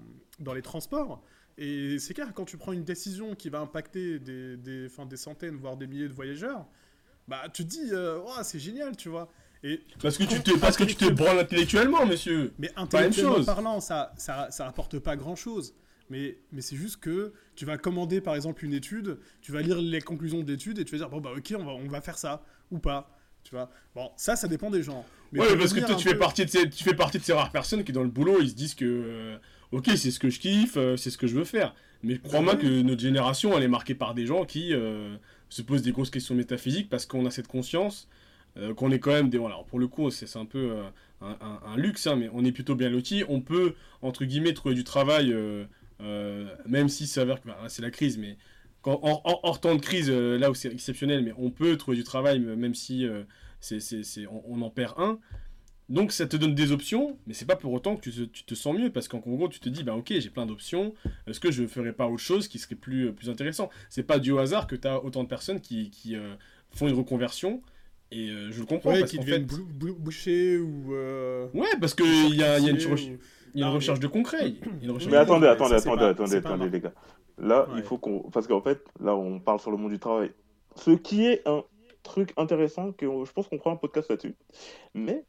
dans 0.40 0.54
les 0.54 0.62
transports. 0.62 1.22
Et 1.58 1.98
c'est 1.98 2.12
clair, 2.14 2.32
quand 2.34 2.44
tu 2.44 2.58
prends 2.58 2.72
une 2.72 2.84
décision 2.84 3.34
qui 3.34 3.48
va 3.48 3.60
impacter 3.60 4.18
des, 4.18 4.56
des, 4.58 4.86
enfin, 4.86 5.06
des 5.06 5.16
centaines, 5.16 5.56
voire 5.56 5.76
des 5.76 5.86
milliers 5.86 6.08
de 6.08 6.12
voyageurs, 6.12 6.66
bah 7.28 7.44
tu 7.52 7.64
te 7.64 7.68
dis, 7.70 7.88
euh, 7.92 8.20
Ouah, 8.20 8.44
c'est 8.44 8.58
génial, 8.58 8.96
tu 8.96 9.08
vois. 9.08 9.28
Et 9.62 9.80
Parce 10.02 10.18
que 10.18 10.24
tu 10.24 10.40
te, 10.42 10.56
parce 10.58 10.76
que 10.76 10.84
tu 10.84 10.94
te 10.96 11.08
branles 11.10 11.38
intellectuellement, 11.38 12.04
monsieur. 12.06 12.52
mais 12.58 12.70
intellectuellement 12.76 13.42
parlant, 13.42 13.80
ça, 13.80 14.12
ça, 14.18 14.48
ça 14.50 14.66
rapporte 14.66 14.98
pas 14.98 15.16
grand 15.16 15.34
chose. 15.34 15.74
Mais, 16.10 16.38
mais 16.52 16.60
c'est 16.60 16.76
juste 16.76 16.98
que 17.00 17.32
tu 17.56 17.64
vas 17.64 17.78
commander 17.78 18.20
par 18.20 18.34
exemple 18.36 18.64
une 18.64 18.74
étude, 18.74 19.18
tu 19.40 19.50
vas 19.52 19.62
lire 19.62 19.80
les 19.80 20.00
conclusions 20.00 20.40
de 20.42 20.50
l'étude 20.50 20.78
et 20.78 20.84
tu 20.84 20.92
vas 20.92 20.98
dire 20.98 21.08
bon 21.08 21.20
bah 21.20 21.32
ok 21.36 21.54
on 21.58 21.64
va, 21.64 21.72
on 21.72 21.88
va 21.88 22.00
faire 22.00 22.18
ça 22.18 22.44
ou 22.70 22.78
pas. 22.78 23.10
Tu 23.42 23.54
vois 23.54 23.70
Bon, 23.94 24.10
ça, 24.16 24.34
ça 24.34 24.48
dépend 24.48 24.70
des 24.70 24.82
gens. 24.82 25.04
Mais 25.32 25.40
ouais, 25.40 25.56
parce 25.56 25.72
que 25.72 25.78
toi, 25.80 25.94
tu 25.94 26.08
fais, 26.08 26.16
partie 26.16 26.44
de 26.44 26.50
ces, 26.50 26.68
tu 26.68 26.82
fais 26.82 26.94
partie 26.94 27.18
de 27.18 27.22
ces 27.22 27.32
rares 27.32 27.52
personnes 27.52 27.84
qui, 27.84 27.92
dans 27.92 28.02
le 28.02 28.08
boulot, 28.08 28.38
ils 28.40 28.50
se 28.50 28.54
disent 28.56 28.74
que, 28.74 28.84
euh, 28.84 29.36
ok, 29.70 29.86
c'est 29.96 30.10
ce 30.10 30.18
que 30.18 30.30
je 30.30 30.40
kiffe, 30.40 30.76
euh, 30.76 30.96
c'est 30.96 31.10
ce 31.10 31.16
que 31.18 31.28
je 31.28 31.34
veux 31.36 31.44
faire. 31.44 31.72
Mais 32.02 32.18
crois-moi 32.18 32.54
ouais. 32.54 32.60
que 32.60 32.82
notre 32.82 33.00
génération, 33.00 33.56
elle 33.56 33.62
est 33.62 33.68
marquée 33.68 33.94
par 33.94 34.14
des 34.14 34.26
gens 34.26 34.44
qui 34.44 34.72
euh, 34.72 35.16
se 35.48 35.62
posent 35.62 35.82
des 35.82 35.92
grosses 35.92 36.10
questions 36.10 36.34
métaphysiques 36.34 36.88
parce 36.88 37.06
qu'on 37.06 37.24
a 37.24 37.30
cette 37.30 37.46
conscience 37.48 38.08
qu'on 38.76 38.90
est 38.90 38.98
quand 38.98 39.12
même 39.12 39.28
des. 39.28 39.36
Voilà, 39.38 39.56
pour 39.68 39.78
le 39.78 39.86
coup, 39.86 40.10
c'est 40.10 40.34
un 40.38 40.46
peu 40.46 40.72
un, 41.20 41.26
un- 41.40 41.60
un 41.66 41.76
luxe, 41.76 42.06
hein, 42.06 42.16
mais 42.16 42.30
on 42.32 42.42
est 42.44 42.52
plutôt 42.52 42.74
bien 42.74 42.88
lotis. 42.88 43.22
On 43.28 43.40
peut, 43.42 43.74
entre 44.02 44.24
guillemets, 44.24 44.54
trouver 44.54 44.74
du 44.74 44.82
travail, 44.82 45.30
euh, 45.32 45.66
même 46.66 46.88
si 46.88 47.06
ça 47.06 47.16
s'avère 47.22 47.40
que 47.40 47.48
bah, 47.48 47.58
c'est 47.68 47.82
la 47.82 47.90
crise, 47.90 48.18
mais 48.18 48.36
quand, 48.82 49.00
hors, 49.02 49.22
hors- 49.24 49.40
hors 49.44 49.60
temps 49.60 49.74
de 49.74 49.80
crise, 49.80 50.10
euh, 50.10 50.38
là 50.38 50.50
où 50.50 50.54
c'est 50.54 50.72
exceptionnel, 50.72 51.22
mais 51.24 51.32
on 51.38 51.50
peut 51.50 51.76
trouver 51.76 51.96
du 51.96 52.04
travail, 52.04 52.38
même 52.40 52.74
si 52.74 53.06
euh, 53.06 53.24
c'est, 53.60 53.80
c'est- 53.80 54.02
c'est- 54.02 54.26
on, 54.26 54.42
on 54.46 54.62
en 54.62 54.70
perd 54.70 54.94
un. 54.98 55.18
Donc 55.88 56.10
ça 56.10 56.26
te 56.26 56.36
donne 56.36 56.54
des 56.56 56.72
options, 56.72 57.16
mais 57.28 57.34
c'est 57.34 57.44
pas 57.46 57.54
pour 57.54 57.72
autant 57.72 57.96
que 57.96 58.00
tu 58.02 58.10
te, 58.12 58.22
tu 58.24 58.42
te 58.44 58.54
sens 58.56 58.76
mieux, 58.76 58.90
parce 58.90 59.06
qu'en 59.06 59.18
gros 59.18 59.48
tu 59.48 59.60
te 59.60 59.68
dis, 59.68 59.84
bah 59.84 59.94
ok, 59.94 60.14
j'ai 60.18 60.30
plein 60.30 60.44
d'options, 60.44 60.94
est-ce 61.28 61.38
que 61.38 61.52
je 61.52 61.62
ne 61.62 61.68
ferais 61.68 61.92
pas 61.92 62.08
autre 62.08 62.22
chose 62.22 62.48
qui 62.48 62.58
serait 62.58 62.74
plus, 62.74 63.06
euh, 63.08 63.12
plus 63.12 63.30
intéressant? 63.30 63.70
C'est 63.88 64.02
pas 64.02 64.18
du 64.18 64.36
hasard 64.36 64.66
que 64.66 64.74
tu 64.74 64.88
as 64.88 65.02
autant 65.04 65.22
de 65.22 65.28
personnes 65.28 65.60
qui, 65.60 65.90
qui, 65.90 66.16
euh, 66.16 66.34
font 66.72 66.88
une 66.88 66.94
reconversion, 66.94 67.62
et 68.10 68.30
euh, 68.30 68.50
je 68.50 68.60
le 68.60 68.66
comprends, 68.66 68.90
Ouais, 68.90 69.00
parce 69.00 69.12
qui 69.12 69.18
deviennent 69.20 69.46
fait... 69.48 70.58
ou. 70.58 70.92
euh, 70.94 71.46
Ouais, 71.54 71.68
parce 71.80 71.94
qu'il 71.94 72.34
y 72.34 72.42
a, 72.42 72.58
il 72.58 72.64
y 72.64 72.68
a 72.68 72.72
une, 72.72 72.92
ou- 72.92 72.96
il 72.96 73.18
y 73.60 73.62
a 73.62 73.66
une 73.66 73.70
Non, 73.72 73.76
recherche 73.76 73.98
mais- 73.98 74.02
de 74.06 74.08
concret. 74.12 74.48
il 74.48 74.56
y 74.56 74.62
a 74.62 74.84
une 74.84 74.90
recherche 74.92 75.06
Mais 75.06 75.10
de 75.12 75.16
attendez, 75.22 75.40
mais 75.46 75.52
attendez, 75.52 75.74
attendez, 75.74 76.04
attendez, 76.04 76.36
attendez, 76.36 76.40
marrant. 76.58 76.70
les 76.70 76.80
gars. 76.80 76.92
Là, 77.38 77.66
il 77.76 77.82
faut 77.82 77.98
qu'on. 77.98 78.20
Parce 78.30 78.46
qu'en 78.46 78.60
fait, 78.60 78.82
là, 79.00 79.14
on 79.14 79.38
parle 79.40 79.60
sur 79.60 79.70
le 79.70 79.76
monde 79.76 79.92
du 79.92 79.98
travail. 79.98 80.32
Ce 80.74 80.90
qui 80.90 81.26
est 81.26 81.46
un 81.46 81.64
truc 82.02 82.32
intéressant, 82.36 82.92
que 82.92 83.06
je 83.24 83.32
pense 83.32 83.48
qu'on 83.48 83.58
fera 83.58 83.70
un 83.72 83.76
podcast 83.76 84.08
là-dessus. 84.10 84.34
Mais 84.94 85.24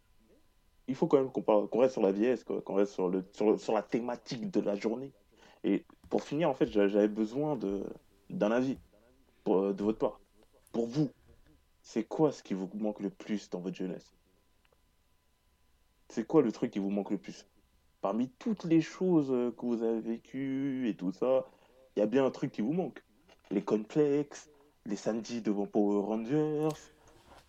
il 0.87 0.95
faut 0.95 1.07
quand 1.07 1.17
même 1.17 1.31
qu'on 1.31 1.41
parle- 1.41 1.67
qu'on 1.67 1.79
reste 1.79 1.93
sur 1.93 2.01
la 2.01 2.11
vieillesse, 2.11 2.43
qu'on 2.45 2.75
reste 2.75 2.93
sur, 2.93 3.09
le, 3.09 3.25
sur, 3.33 3.73
la 3.73 3.81
thématique 3.81 4.49
de 4.51 4.59
la 4.61 4.75
journée. 4.75 5.11
Et 5.63 5.85
pour 6.09 6.21
finir, 6.23 6.49
en 6.49 6.53
fait, 6.53 6.67
j'a- 6.67 6.87
j'avais 6.87 7.07
besoin 7.09 7.55
de- 7.55 7.83
d'un 8.29 8.51
avis 8.51 8.77
pour, 9.43 9.73
de 9.73 9.83
votre 9.83 9.97
part. 9.97 10.19
Pour 10.71 10.85
vous, 10.87 11.09
c'est 11.81 12.03
quoi 12.03 12.31
ce 12.31 12.43
qui 12.43 12.53
vous 12.53 12.69
manque 12.75 12.99
le 12.99 13.09
plus 13.09 13.49
dans 13.49 13.59
votre 13.59 13.75
jeunesse? 13.75 14.13
C'est 16.09 16.25
quoi 16.25 16.41
le 16.41 16.51
truc 16.51 16.71
qui 16.71 16.79
vous 16.79 16.89
manque 16.89 17.11
le 17.11 17.17
plus? 17.17 17.45
Parmi 18.01 18.29
toutes 18.39 18.63
les 18.63 18.81
choses 18.81 19.31
euh, 19.31 19.51
que 19.51 19.65
vous 19.65 19.83
avez 19.83 19.99
vécues 19.99 20.87
et 20.87 20.95
tout 20.95 21.11
ça, 21.11 21.45
il 21.95 21.99
y 21.99 22.03
a 22.03 22.05
bien 22.05 22.25
un 22.25 22.31
truc 22.31 22.51
qui 22.51 22.61
vous 22.61 22.73
manque. 22.73 23.03
Les 23.49 23.61
complexes, 23.61 24.49
les 24.85 24.95
samedis 24.95 25.41
devant 25.41 25.65
Power 25.65 26.05
Rangers, 26.05 26.75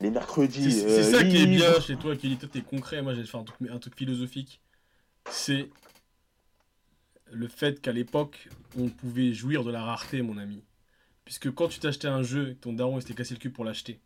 les 0.01 0.11
mercredis. 0.11 0.73
C'est 0.73 0.87
euh, 0.87 1.03
ça 1.03 1.25
qui 1.25 1.37
est 1.37 1.47
bien 1.47 1.81
chez 1.81 1.97
toi, 1.97 2.17
Kelly. 2.17 2.39
Toi, 2.39 2.49
t'es 2.51 2.63
concret. 2.63 3.03
Moi, 3.03 3.15
j'ai 3.15 3.25
fait 3.25 3.37
un 3.37 3.45
truc, 3.45 3.71
un 3.71 3.79
truc 3.79 3.97
philosophique. 3.97 4.61
C'est 5.31 5.69
le 7.31 7.49
fait 7.49 7.81
qu'à 7.81 7.93
l'époque, 7.93 8.49
on 8.79 8.89
pouvait 8.89 9.33
jouir 9.33 9.65
de 9.65 9.71
la 9.71 9.83
rareté, 9.83 10.23
mon 10.23 10.39
ami. 10.39 10.63
Puisque 11.25 11.51
quand 11.53 11.69
tu 11.69 11.79
t'achetais 11.79 12.09
un 12.09 12.23
jeu 12.23 12.51
et 12.51 12.55
que 12.55 12.61
ton 12.61 12.73
daron 12.73 13.01
s'était 13.01 13.15
cassé 13.15 13.35
le 13.35 13.41
cul 13.41 13.51
pour 13.51 13.65
l'acheter, 13.65 14.01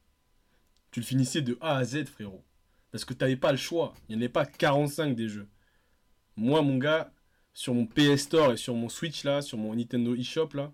tu 0.90 1.00
le 1.00 1.06
finissais 1.06 1.40
de 1.40 1.56
A 1.60 1.76
à 1.76 1.84
Z, 1.84 2.06
frérot. 2.06 2.42
Parce 2.90 3.04
que 3.04 3.14
t'avais 3.14 3.36
pas 3.36 3.52
le 3.52 3.58
choix. 3.58 3.94
Il 4.08 4.12
n'y 4.12 4.16
en 4.16 4.20
avait 4.22 4.28
pas 4.28 4.44
45 4.44 5.14
des 5.14 5.28
jeux. 5.28 5.48
Moi, 6.36 6.62
mon 6.62 6.78
gars, 6.78 7.12
sur 7.54 7.74
mon 7.74 7.86
PS 7.86 8.22
Store 8.22 8.52
et 8.52 8.56
sur 8.56 8.74
mon 8.74 8.88
Switch, 8.88 9.24
là, 9.24 9.42
sur 9.42 9.58
mon 9.58 9.74
Nintendo 9.74 10.14
eShop, 10.14 10.50
là, 10.54 10.72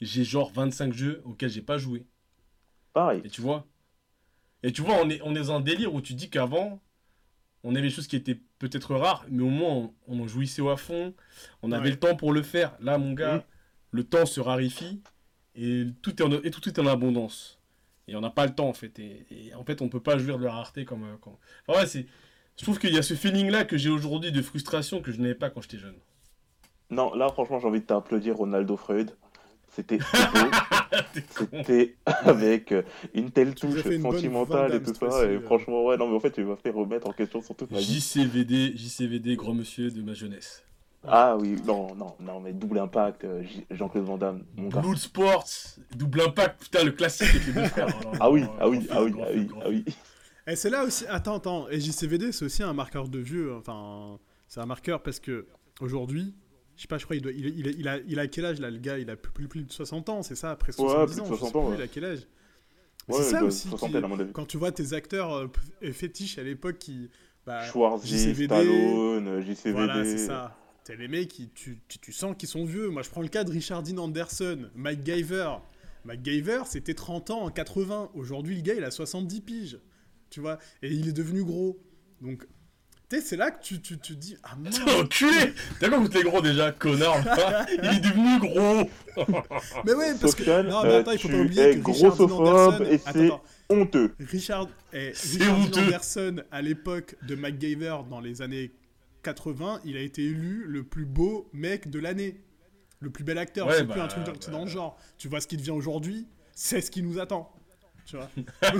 j'ai 0.00 0.24
genre 0.24 0.52
25 0.52 0.92
jeux 0.94 1.22
auxquels 1.24 1.50
j'ai 1.50 1.62
pas 1.62 1.78
joué. 1.78 2.06
Pareil. 2.92 3.24
Et 3.24 3.30
tu 3.30 3.40
vois? 3.40 3.66
Et 4.62 4.72
tu 4.72 4.82
vois, 4.82 4.96
on 5.02 5.10
est, 5.10 5.20
on 5.22 5.34
est 5.34 5.38
dans 5.40 5.52
un 5.52 5.60
délire 5.60 5.94
où 5.94 6.00
tu 6.00 6.14
dis 6.14 6.30
qu'avant, 6.30 6.80
on 7.64 7.74
avait 7.74 7.88
des 7.88 7.90
choses 7.94 8.08
qui 8.08 8.16
étaient 8.16 8.40
peut-être 8.58 8.94
rares, 8.96 9.26
mais 9.30 9.42
au 9.42 9.50
moins 9.50 9.92
on, 10.08 10.20
en 10.20 10.28
jouissait 10.28 10.68
à 10.68 10.76
fond, 10.76 11.14
on 11.62 11.72
avait 11.72 11.90
Ouais. 11.90 11.90
le 11.90 11.98
temps 11.98 12.16
pour 12.16 12.32
le 12.32 12.42
faire. 12.42 12.76
Là, 12.80 12.98
mon 12.98 13.14
gars, 13.14 13.46
le 13.92 14.04
temps 14.04 14.26
se 14.26 14.40
raréfie 14.40 15.02
et 15.56 15.86
tout 16.02 16.16
est 16.22 16.26
en, 16.26 16.32
et 16.32 16.50
tout 16.50 16.68
est 16.68 16.78
en 16.78 16.86
abondance. 16.86 17.60
Et 18.08 18.16
on 18.16 18.20
n'a 18.22 18.30
pas 18.30 18.46
le 18.46 18.54
temps 18.54 18.68
en 18.68 18.74
fait. 18.74 18.98
Et, 19.00 19.26
et 19.30 19.54
en 19.54 19.64
fait, 19.64 19.82
on 19.82 19.88
peut 19.88 20.02
pas 20.02 20.18
jouir 20.18 20.38
de 20.38 20.44
la 20.44 20.52
rareté 20.52 20.84
comme. 20.84 21.04
euh, 21.04 21.16
comme... 21.18 21.36
Enfin, 21.68 21.80
ouais, 21.80 21.86
c'est. 21.86 22.06
Je 22.56 22.62
trouve 22.62 22.78
qu'il 22.78 22.94
y 22.94 22.98
a 22.98 23.02
ce 23.02 23.14
feeling 23.14 23.50
là 23.50 23.64
que 23.64 23.76
j'ai 23.76 23.90
aujourd'hui 23.90 24.30
de 24.30 24.42
frustration 24.42 25.00
que 25.00 25.10
je 25.10 25.20
n'avais 25.20 25.34
pas 25.34 25.50
quand 25.50 25.60
j'étais 25.62 25.78
jeune. 25.78 25.96
Non, 26.90 27.14
là, 27.14 27.28
franchement, 27.28 27.58
j'ai 27.58 27.66
envie 27.66 27.80
de 27.80 27.86
t'applaudir, 27.86 28.36
Ronaldo 28.36 28.76
Freud. 28.76 29.10
C'était 29.74 29.98
beau. 29.98 30.04
C'était 31.36 31.96
avec 32.06 32.70
euh, 32.70 32.82
une 33.12 33.32
telle 33.32 33.56
touche 33.56 33.82
sentimentale 33.82 34.74
et 34.74 34.82
tout 34.82 34.94
ça. 34.94 35.24
Et 35.24 35.36
euh. 35.36 35.40
franchement, 35.40 35.84
ouais, 35.84 35.96
non, 35.96 36.06
mais 36.08 36.14
en 36.14 36.20
fait, 36.20 36.30
tu 36.30 36.44
m'as 36.44 36.54
fait 36.54 36.70
remettre 36.70 37.08
en 37.08 37.12
question 37.12 37.42
sur 37.42 37.56
toute 37.56 37.72
ma 37.72 37.78
vie. 37.78 37.84
JCVD, 37.84 38.76
JCVD, 38.76 39.34
grand 39.34 39.54
monsieur 39.54 39.90
de 39.90 40.02
ma 40.02 40.14
jeunesse. 40.14 40.62
Ah 41.06 41.36
oui, 41.36 41.56
non, 41.66 41.94
non, 41.96 42.14
non, 42.20 42.40
mais 42.40 42.52
double 42.52 42.78
impact, 42.78 43.24
euh, 43.24 43.42
Jean-Claude 43.70 44.04
Van 44.04 44.16
Damme, 44.16 44.44
mon 44.56 44.68
gars. 44.68 44.80
Blood 44.80 44.96
Sports, 44.96 45.76
double 45.94 46.22
impact, 46.22 46.62
putain, 46.62 46.84
le 46.84 46.92
classique 46.92 47.28
avec 47.28 47.46
les 47.46 47.52
deux 47.52 47.66
frères. 47.66 47.88
Oh 48.04 48.16
Ah 48.20 48.30
oui, 48.30 48.44
ah 48.58 48.68
oui, 48.68 48.86
ah 48.90 49.02
oui, 49.02 49.12
ah 49.20 49.26
film, 49.26 49.48
oui, 49.52 49.60
ah 49.60 49.66
oui. 49.68 49.84
Et 50.46 50.56
c'est 50.56 50.70
là 50.70 50.84
aussi. 50.84 51.06
Attends, 51.08 51.36
attends. 51.36 51.68
Et 51.70 51.80
JCVD, 51.80 52.32
c'est 52.32 52.44
aussi 52.44 52.62
un 52.62 52.72
marqueur 52.72 53.08
de 53.08 53.18
vieux. 53.18 53.54
Enfin, 53.54 54.18
c'est 54.48 54.60
un 54.60 54.66
marqueur 54.66 55.02
parce 55.02 55.20
que 55.20 55.46
aujourd'hui, 55.80 56.34
je 56.76 56.82
sais 56.82 56.88
pas, 56.88 56.98
je 56.98 57.04
crois, 57.04 57.16
il, 57.16 57.22
doit, 57.22 57.32
il, 57.32 57.46
il, 57.46 57.66
il 57.78 57.88
a, 57.88 57.98
il 58.06 58.18
a 58.18 58.26
quel 58.26 58.44
âge 58.44 58.60
là, 58.60 58.70
le 58.70 58.78
gars? 58.78 58.98
Il 58.98 59.08
a 59.10 59.16
plus, 59.16 59.48
plus, 59.48 59.62
de 59.64 59.72
60 59.72 60.08
ans, 60.08 60.22
c'est 60.22 60.34
ça 60.34 60.50
Après 60.50 60.72
70 60.72 61.06
plus 61.06 61.16
de 61.16 61.20
ans, 61.22 61.26
60 61.26 61.38
je 61.38 61.50
sais 61.52 61.56
ans, 61.56 61.62
plus, 61.62 61.70
ouais. 61.70 61.78
il 61.78 61.82
a 61.82 61.88
quel 61.88 62.04
âge 62.04 62.26
Ouais, 63.08 63.16
c'est 63.22 63.30
ça 63.30 63.44
aussi. 63.44 63.68
qui- 63.68 64.32
quand 64.32 64.46
tu 64.46 64.56
vois 64.56 64.72
tes 64.72 64.94
acteurs 64.94 65.34
euh, 65.34 65.92
fétiches 65.92 66.38
à 66.38 66.42
l'époque 66.42 66.78
qui. 66.78 67.10
Bah, 67.46 67.62
Schwarzy, 67.66 68.08
JCVD, 68.08 68.44
Stallone, 68.46 69.40
JCVD. 69.42 69.72
Voilà, 69.72 70.04
c'est 70.04 70.16
ça. 70.18 70.56
T'es 70.84 70.96
les 70.96 71.08
mecs, 71.08 71.28
qui, 71.28 71.48
tu, 71.50 71.78
tu, 71.88 71.98
tu 71.98 72.12
sens 72.12 72.34
qu'ils 72.38 72.48
sont 72.48 72.64
vieux. 72.64 72.88
Moi, 72.88 73.02
je 73.02 73.10
prends 73.10 73.20
le 73.22 73.28
cas 73.28 73.44
de 73.44 73.50
Richard 73.50 73.82
Dean 73.82 73.98
Anderson, 73.98 74.70
Mike 74.74 75.04
Giver. 75.04 75.50
Mike 76.06 76.24
Giver, 76.24 76.62
c'était 76.66 76.94
30 76.94 77.30
ans 77.30 77.42
en 77.42 77.50
80. 77.50 78.10
Aujourd'hui, 78.14 78.56
le 78.56 78.62
gars, 78.62 78.74
il 78.74 78.84
a 78.84 78.90
70 78.90 79.40
piges. 79.42 79.78
Tu 80.34 80.40
vois 80.40 80.58
Et 80.82 80.88
il 80.92 81.08
est 81.08 81.12
devenu 81.12 81.44
gros. 81.44 81.78
Donc, 82.20 82.44
tu 83.08 83.14
sais, 83.16 83.22
c'est 83.22 83.36
là 83.36 83.52
que 83.52 83.62
tu, 83.62 83.80
tu, 83.80 84.00
tu 84.00 84.14
te 84.16 84.18
dis 84.18 84.36
Ah, 84.42 84.56
mince. 84.56 84.80
Enculé 84.80 85.54
T'as 85.78 85.88
quoi 85.88 85.98
contre 85.98 86.16
les 86.16 86.24
gros 86.24 86.40
déjà, 86.40 86.72
connard 86.72 87.18
Il 87.72 87.84
est 87.84 88.00
devenu 88.00 88.40
gros 88.40 88.90
Mais 89.84 89.94
ouais, 89.94 90.12
parce 90.20 90.34
que. 90.34 90.42
Non, 90.68 90.82
mais 90.82 90.88
euh, 90.88 91.00
attends, 91.02 91.12
il 91.12 91.18
faut 91.20 91.28
pas 91.28 91.36
oublier 91.36 91.78
que 91.80 91.86
Richard 91.88 92.20
Anderson. 92.20 92.84
et 92.84 92.94
Attends, 92.94 93.12
c'est- 93.12 93.26
attends. 93.26 93.42
Honteux. 93.68 94.14
Richard, 94.18 94.68
eh, 94.92 95.12
C'est 95.14 95.38
Richard 95.38 95.56
honteux. 95.60 95.80
Anderson, 95.84 96.36
à 96.50 96.62
l'époque 96.62 97.14
de 97.22 97.36
MacGyver, 97.36 97.98
dans 98.10 98.18
les 98.18 98.42
années 98.42 98.72
80, 99.22 99.82
il 99.84 99.96
a 99.96 100.00
été 100.00 100.24
élu 100.24 100.64
le 100.66 100.82
plus 100.82 101.06
beau 101.06 101.48
mec 101.52 101.90
de 101.90 102.00
l'année. 102.00 102.40
Le 102.98 103.10
plus 103.10 103.22
bel 103.22 103.38
acteur. 103.38 103.68
Ouais, 103.68 103.74
c'est 103.76 103.84
plus 103.84 104.00
bah, 104.00 104.04
un 104.06 104.08
truc 104.08 104.24
dans, 104.24 104.32
bah. 104.32 104.38
dans 104.50 104.64
le 104.64 104.70
genre. 104.70 104.98
Tu 105.16 105.28
vois 105.28 105.40
ce 105.40 105.46
qui 105.46 105.56
devient 105.56 105.70
aujourd'hui, 105.70 106.26
c'est 106.56 106.80
ce 106.80 106.90
qui 106.90 107.04
nous 107.04 107.20
attend. 107.20 107.52
Tu 108.06 108.16
vois 108.16 108.28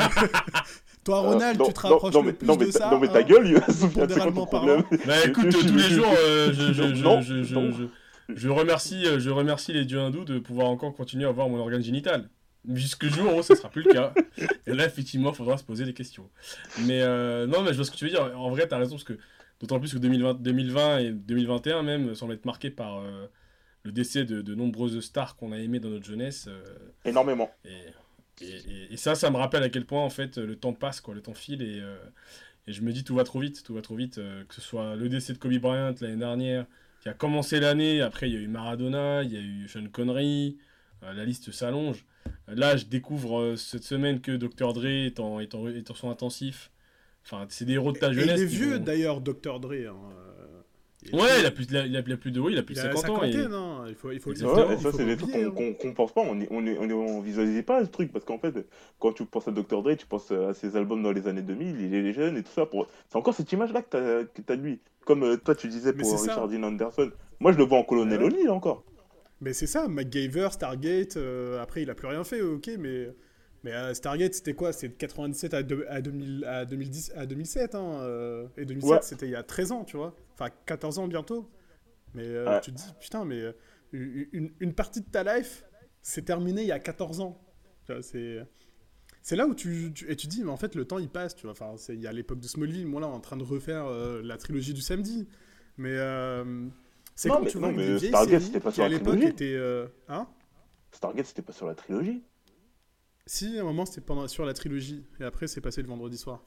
Toi, 1.04 1.20
Ronald, 1.20 1.60
Euh, 1.60 1.64
tu 1.64 1.68
non, 1.68 1.72
te 1.72 1.80
rapproches 1.80 2.14
non, 2.14 2.20
le 2.22 2.26
mais- 2.28 2.32
plus 2.32 2.46
non, 2.48 2.56
mais 2.56 2.66
de 2.66 2.70
ça. 2.70 2.90
Non, 2.90 2.98
mais 2.98 3.08
ta 3.08 3.18
hein. 3.18 3.22
gueule, 3.22 3.60
Sofiane, 3.68 4.08
c'est 4.08 4.20
quoi 4.20 4.32
ton 4.32 4.46
problème 4.46 4.82
Bah 5.06 5.14
écoute, 5.26 5.44
Je- 5.50 5.58
je- 5.60 5.66
tous 5.66 5.74
les 5.74 5.82
je- 5.82 5.94
jours, 5.94 6.14
euh, 6.18 6.52
je, 6.52 6.72
je, 6.72 6.94
je, 6.94 7.02
Non, 7.04 7.20
je, 7.20 7.42
je, 7.42 7.54
non. 7.54 7.70
je- 7.72 8.34
je 8.34 8.48
remercie, 8.48 9.06
euh, 9.06 9.18
je 9.20 9.28
remercie 9.30 9.72
les 9.72 9.84
dieux 9.84 10.00
hindous 10.00 10.24
de 10.24 10.38
pouvoir 10.38 10.68
encore 10.68 10.94
continuer 10.94 11.26
à 11.26 11.30
voir 11.30 11.48
mon 11.48 11.58
organe 11.58 11.82
génital. 11.82 12.28
Jusque 12.72 13.04
jour 13.06 13.34
où 13.36 13.42
ça 13.42 13.54
sera 13.54 13.68
plus 13.68 13.82
le 13.82 13.92
cas. 13.92 14.14
Et 14.66 14.72
là, 14.72 14.86
effectivement, 14.86 15.30
il 15.32 15.34
faudra 15.36 15.58
se 15.58 15.64
poser 15.64 15.84
des 15.84 15.92
questions. 15.92 16.30
Mais 16.86 17.02
euh, 17.02 17.46
non, 17.46 17.60
mais 17.60 17.72
je 17.72 17.76
vois 17.76 17.84
ce 17.84 17.90
que 17.90 17.96
tu 17.96 18.06
veux 18.06 18.10
dire. 18.10 18.32
En 18.38 18.48
vrai, 18.48 18.66
tu 18.66 18.72
as 18.72 18.78
raison, 18.78 18.92
parce 18.92 19.04
que 19.04 19.18
d'autant 19.60 19.78
plus 19.78 19.92
que 19.92 19.98
2020, 19.98 20.40
2020 20.40 20.98
et 21.00 21.10
2021 21.10 21.82
même 21.82 22.14
semblent 22.14 22.32
être 22.32 22.46
marqués 22.46 22.70
par 22.70 23.00
euh, 23.00 23.26
le 23.82 23.92
décès 23.92 24.24
de, 24.24 24.40
de 24.40 24.54
nombreuses 24.54 24.98
stars 25.00 25.36
qu'on 25.36 25.52
a 25.52 25.58
aimées 25.58 25.78
dans 25.78 25.90
notre 25.90 26.06
jeunesse. 26.06 26.46
euh, 26.48 26.62
Énormément. 27.04 27.50
et, 27.66 27.68
et, 28.40 28.46
et- 28.46 28.92
et 28.92 28.96
ça, 28.96 29.14
ça 29.14 29.30
me 29.30 29.36
rappelle 29.36 29.62
à 29.62 29.68
quel 29.68 29.84
point 29.86 30.02
en 30.02 30.10
fait 30.10 30.38
le 30.38 30.56
temps 30.56 30.72
passe, 30.72 31.00
quoi, 31.00 31.14
le 31.14 31.20
temps 31.22 31.34
file 31.34 31.62
et, 31.62 31.80
euh, 31.80 31.96
et 32.66 32.72
je 32.72 32.82
me 32.82 32.92
dis 32.92 33.04
tout 33.04 33.14
va 33.14 33.24
trop 33.24 33.40
vite, 33.40 33.62
tout 33.64 33.74
va 33.74 33.82
trop 33.82 33.96
vite. 33.96 34.18
euh, 34.18 34.44
que 34.44 34.54
ce 34.54 34.60
soit 34.60 34.96
le 34.96 35.08
décès 35.08 35.32
de 35.32 35.38
Kobe 35.38 35.54
Bryant 35.58 35.94
l'année 36.00 36.16
dernière, 36.16 36.66
qui 37.00 37.08
a 37.08 37.14
commencé 37.14 37.60
l'année, 37.60 38.00
après 38.00 38.28
il 38.30 38.34
y 38.34 38.36
a 38.36 38.40
eu 38.40 38.48
Maradona, 38.48 39.22
il 39.22 39.32
y 39.32 39.36
a 39.36 39.40
eu 39.40 39.68
Sean 39.68 39.86
Connery, 39.92 40.56
euh, 41.02 41.12
la 41.12 41.24
liste 41.24 41.52
s'allonge. 41.52 42.04
Euh, 42.48 42.54
Là, 42.56 42.76
je 42.76 42.86
découvre 42.86 43.40
euh, 43.40 43.56
cette 43.56 43.84
semaine 43.84 44.20
que 44.20 44.32
Dr 44.32 44.72
Dre 44.72 44.86
est 44.86 45.20
en, 45.20 45.40
est 45.40 45.54
en, 45.54 45.68
est 45.68 45.90
en 45.90 45.94
soins 45.94 46.12
intensifs. 46.12 46.70
Enfin, 47.24 47.46
c'est 47.50 47.64
des 47.66 47.74
héros 47.74 47.92
de 47.92 47.98
ta 47.98 48.10
Et 48.10 48.14
jeunesse. 48.14 48.38
il 48.40 48.42
est 48.42 48.46
vieux 48.46 48.76
vont- 48.78 48.84
d'ailleurs, 48.84 49.20
Dr. 49.20 49.60
Dre. 49.60 49.72
hein, 49.72 49.96
euh, 50.12 50.33
Ouais, 51.12 51.40
il 51.40 51.46
a 51.46 51.50
plus, 51.50 51.66
de 51.66 51.74
la- 51.74 51.86
il 51.86 51.96
a, 51.96 52.00
il 52.00 52.12
a 52.12 52.16
plus 52.16 52.30
de, 52.30 52.40
oui, 52.40 52.52
il 52.52 52.58
a 52.58 52.62
plus 52.62 52.74
Il 52.76 52.82
de 52.82 52.88
a 52.88 52.92
50 52.96 53.18
ans. 53.18 53.22
et- 53.24 53.36
hein, 53.36 53.84
il 53.88 53.94
faut, 53.94 54.10
il 54.10 54.20
faut 54.20 54.30
Ouais, 54.30 54.36
il 54.36 54.80
ça, 54.80 54.92
c'est 54.92 55.04
des 55.04 55.16
trucs 55.16 55.30
qu'on 55.32 55.46
hein. 55.46 55.50
qu'on- 55.50 55.74
qu'on 55.74 55.92
pense 55.92 56.12
pas, 56.12 56.22
on, 56.22 56.40
est- 56.40 56.48
on, 56.50 56.66
est- 56.66 56.78
on, 56.78 56.88
est- 56.88 56.92
on 56.92 57.20
visualise 57.20 57.62
pas 57.64 57.84
ce 57.84 57.90
truc, 57.90 58.12
parce 58.12 58.24
qu'en 58.24 58.38
fait, 58.38 58.54
quand 58.98 59.12
tu 59.12 59.24
penses 59.26 59.46
à 59.48 59.50
Dr. 59.50 59.82
Dre, 59.82 59.94
tu 59.96 60.06
penses 60.06 60.30
à 60.30 60.54
ses 60.54 60.76
albums 60.76 61.02
dans 61.02 61.12
les 61.12 61.26
années 61.28 61.42
2000, 61.42 61.80
il 61.80 61.94
est 61.94 62.12
jeune 62.12 62.36
et 62.36 62.42
tout 62.42 62.52
ça. 62.52 62.66
Pour... 62.66 62.86
C'est 63.08 63.16
encore 63.16 63.34
cette 63.34 63.50
image-là 63.52 63.82
que 63.82 63.88
t'as 63.90 64.24
que 64.24 64.40
t'as 64.42 64.56
de 64.56 64.62
lui. 64.62 64.80
Comme 65.04 65.22
euh, 65.24 65.36
toi, 65.36 65.54
tu 65.54 65.68
disais 65.68 65.92
pour. 65.92 66.10
Richard 66.20 66.48
Dean 66.48 66.62
Anderson. 66.62 67.10
Moi, 67.40 67.52
je 67.52 67.58
le 67.58 67.64
vois 67.64 67.78
en 67.78 67.84
colonel 67.84 68.20
Ouais. 68.20 68.26
O'Neill 68.26 68.50
encore. 68.50 68.84
Mais 69.40 69.52
c'est 69.52 69.66
ça, 69.66 69.88
MacGyver, 69.88 70.48
Stargate, 70.52 71.16
euh, 71.18 71.60
après 71.60 71.82
il 71.82 71.90
a 71.90 71.94
plus 71.94 72.06
rien 72.06 72.24
fait, 72.24 72.40
ok, 72.40 72.70
mais, 72.78 73.10
mais 73.62 73.72
euh, 73.72 73.92
Stargate 73.92 74.32
c'était 74.32 74.54
quoi? 74.54 74.72
C'était 74.72 74.88
de 74.88 74.98
97 74.98 75.52
à, 75.52 75.58
à, 75.58 76.00
2000, 76.00 76.44
à, 76.46 76.64
2010, 76.64 77.12
à 77.16 77.26
2007, 77.26 77.74
hein, 77.74 77.98
euh, 78.02 78.46
et 78.56 78.64
2007 78.64 78.90
Ouais. 78.90 78.98
c'était 79.02 79.26
il 79.26 79.32
y 79.32 79.36
a 79.36 79.42
13 79.42 79.72
ans, 79.72 79.84
tu 79.84 79.96
vois, 79.98 80.14
enfin 80.34 80.50
14 80.66 80.98
ans 80.98 81.08
bientôt. 81.08 81.50
Mais 82.14 82.24
euh, 82.26 82.46
Ouais. 82.46 82.60
tu 82.60 82.70
te 82.72 82.76
dis, 82.76 82.92
putain, 83.00 83.24
mais 83.24 83.40
euh, 83.40 83.52
une, 83.92 84.52
une 84.60 84.74
partie 84.74 85.00
de 85.00 85.08
ta 85.10 85.22
life, 85.36 85.64
c'est 86.02 86.22
terminé 86.24 86.62
il 86.62 86.68
y 86.68 86.72
a 86.72 86.78
14 86.78 87.20
ans. 87.20 87.40
C'est... 88.02 88.46
C'est 89.22 89.36
là 89.36 89.46
où 89.46 89.54
tu, 89.54 89.90
tu- 89.94 90.10
et 90.10 90.16
tu 90.16 90.26
dis 90.26 90.44
mais 90.44 90.50
en 90.50 90.58
fait 90.58 90.74
le 90.74 90.84
temps 90.84 90.98
il 90.98 91.08
passe 91.08 91.34
tu 91.34 91.44
vois 91.46 91.52
enfin 91.52 91.74
il 91.88 91.98
y 92.00 92.06
a 92.06 92.12
l'époque 92.12 92.40
de 92.40 92.46
Smallville 92.46 92.86
moi 92.86 93.00
là 93.00 93.06
en 93.06 93.20
train 93.20 93.38
de 93.38 93.42
refaire 93.42 93.86
euh, 93.86 94.20
la 94.22 94.36
trilogie 94.36 94.74
du 94.74 94.82
samedi 94.82 95.26
mais 95.78 95.92
euh, 95.96 96.66
c'est 97.14 97.30
quand 97.30 97.40
mais- 97.40 97.50
tu 97.50 97.56
vois 97.56 97.68
non, 97.72 97.76
mais 97.78 97.98
Stargate, 97.98 98.42
c'était 98.42 98.60
pas 98.60 98.68
qui 98.68 98.74
sur 98.74 98.84
à 98.84 98.88
la 98.88 98.98
l'époque 98.98 99.14
trilogie. 99.14 99.32
étaient 99.32 99.54
euh, 99.54 99.86
hein? 100.08 100.28
Stargate, 100.92 101.24
c'était 101.24 101.40
pas 101.40 101.54
sur 101.54 101.66
la 101.66 101.74
trilogie? 101.74 102.22
si 103.26 103.56
à 103.58 103.62
un 103.62 103.64
moment 103.64 103.86
c'était 103.86 104.02
pendant 104.02 104.28
sur 104.28 104.44
la 104.44 104.52
trilogie 104.52 105.06
et 105.18 105.24
après 105.24 105.46
c'est 105.46 105.62
passé 105.62 105.80
le 105.80 105.88
vendredi 105.88 106.18
soir 106.18 106.44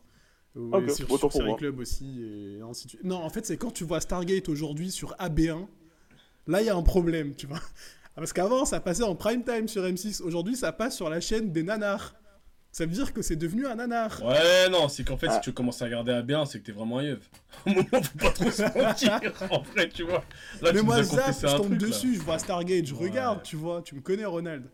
Ou- 0.58 0.76
Ok, 0.76 0.84
et 0.88 0.89
sur, 0.89 1.05
autant 1.12 1.30
sur 1.30 1.39
pour 1.39 1.47
Série. 1.49 1.55
Club 1.58 1.80
aussi 1.80 2.22
et 2.24 2.62
ainsi 2.62 2.86
de 2.86 2.89
suite 2.91 3.03
non 3.03 3.18
en 3.18 3.30
fait 3.30 3.45
c'est 3.45 3.58
quand 3.58 3.72
tu 3.72 3.84
vois 3.84 4.01
Stargate 4.01 4.49
aujourd'hui 4.49 4.91
sur 4.91 5.14
AB1 5.18 5.68
là 6.47 6.62
il 6.62 6.66
y 6.66 6.70
a 6.70 6.76
un 6.76 6.82
problème 6.84 7.36
tu 7.36 7.45
vois 7.47 7.62
parce 8.16 8.34
qu'avant 8.34 8.66
ça 8.66 8.80
passait 8.80 9.03
en 9.03 9.16
prime 9.16 9.43
time 9.43 9.68
sur 9.68 9.84
M6 9.84 10.22
aujourd'hui 10.24 10.55
ça 10.55 10.72
passe 10.72 10.95
sur 10.95 11.10
la 11.10 11.20
chaîne 11.22 11.51
des 11.51 11.64
nanars 11.64 12.16
ça 12.72 12.86
veut 12.86 12.91
dire 12.91 13.12
que 13.14 13.22
c'est 13.24 13.36
devenu 13.38 13.66
un 13.66 13.76
nanar 13.76 14.22
Ouais, 14.24 14.70
non, 14.70 14.88
c'est 14.88 15.03
qu'en 15.03 15.18
fait, 15.18 15.28
Ah. 15.32 15.36
si 15.36 15.41
tu 15.41 15.51
commences 15.51 15.82
à 15.82 15.86
regarder 15.86 16.12
à 16.12 16.22
bien, 16.22 16.45
c'est 16.45 16.60
que 16.60 16.66
t'es 16.66 16.72
vraiment 16.74 16.99
un. 16.99 17.14
Au 17.66 17.70
moment, 17.70 17.84
faut 18.03 18.18
pas 18.20 18.30
trop 18.30 18.51
se 18.51 18.62
mentir, 18.80 19.20
en 19.49 19.62
vrai, 19.64 19.89
tu 19.89 20.03
vois. 20.03 20.24
Là, 20.62 20.74
mais 20.74 20.80
tu 20.82 20.86
moi 20.86 20.97
confessé 21.01 21.47
je 21.47 21.55
tombe 21.55 21.68
truc, 21.70 21.82
là. 21.82 21.88
dessus 21.88 22.14
je 22.16 22.22
vois 22.22 22.38
Stargate 22.38 22.86
je 22.86 22.93
Ouais. 22.93 23.10
regarde 23.10 23.41
tu 23.41 23.55
vois 23.55 23.82
tu 23.82 23.95
me 23.95 24.01
connais 24.01 24.26
Ronald 24.26 24.66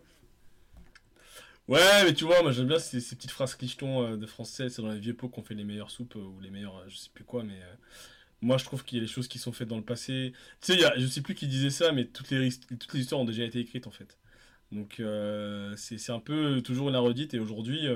Ouais, 1.69 2.03
mais 2.03 2.13
tu 2.13 2.25
vois, 2.25 2.41
moi 2.41 2.51
j'aime 2.51 2.67
bien 2.67 2.77
ces, 2.79 2.99
petites 3.15 3.31
phrases 3.31 3.55
clichetons 3.55 4.03
euh, 4.05 4.17
de 4.17 4.25
français. 4.25 4.69
C'est 4.69 4.81
dans 4.81 4.91
les 4.91 4.99
vieux 4.99 5.15
pots 5.15 5.29
qu'on 5.29 5.43
fait 5.43 5.53
les 5.55 5.63
meilleures 5.63 5.91
soupes 5.91 6.15
euh, 6.17 6.19
ou 6.19 6.39
les 6.41 6.49
meilleures, 6.49 6.77
euh, 6.77 6.89
je 6.89 6.97
sais 6.97 7.09
plus 7.13 7.23
quoi, 7.23 7.43
mais 7.43 7.57
moi 8.41 8.57
je 8.57 8.65
trouve 8.65 8.83
qu'il 8.83 8.97
y 8.97 9.01
a 9.01 9.05
des 9.05 9.11
choses 9.11 9.27
qui 9.29 9.39
sont 9.39 9.53
faites 9.53 9.69
dans 9.69 9.77
le 9.77 9.83
passé. 9.85 10.33
Tu 10.61 10.73
sais, 10.73 10.79
y 10.79 10.83
a- 10.85 10.97
je 10.99 11.07
sais 11.07 11.21
plus 11.21 11.35
qui 11.35 11.47
disait 11.47 11.69
ça, 11.69 11.91
mais 11.93 12.05
toutes 12.07 12.31
les, 12.31 12.47
histoires 12.95 13.21
ont 13.21 13.25
déjà 13.25 13.43
été 13.45 13.59
écrites 13.59 13.87
en 13.87 13.91
fait. 13.91 14.17
Donc 14.71 15.01
c'est 15.77 16.11
un 16.11 16.19
peu 16.19 16.61
toujours 16.61 16.89
une 16.89 16.95
redite 16.97 17.33
et 17.33 17.39
aujourd'hui, 17.39 17.87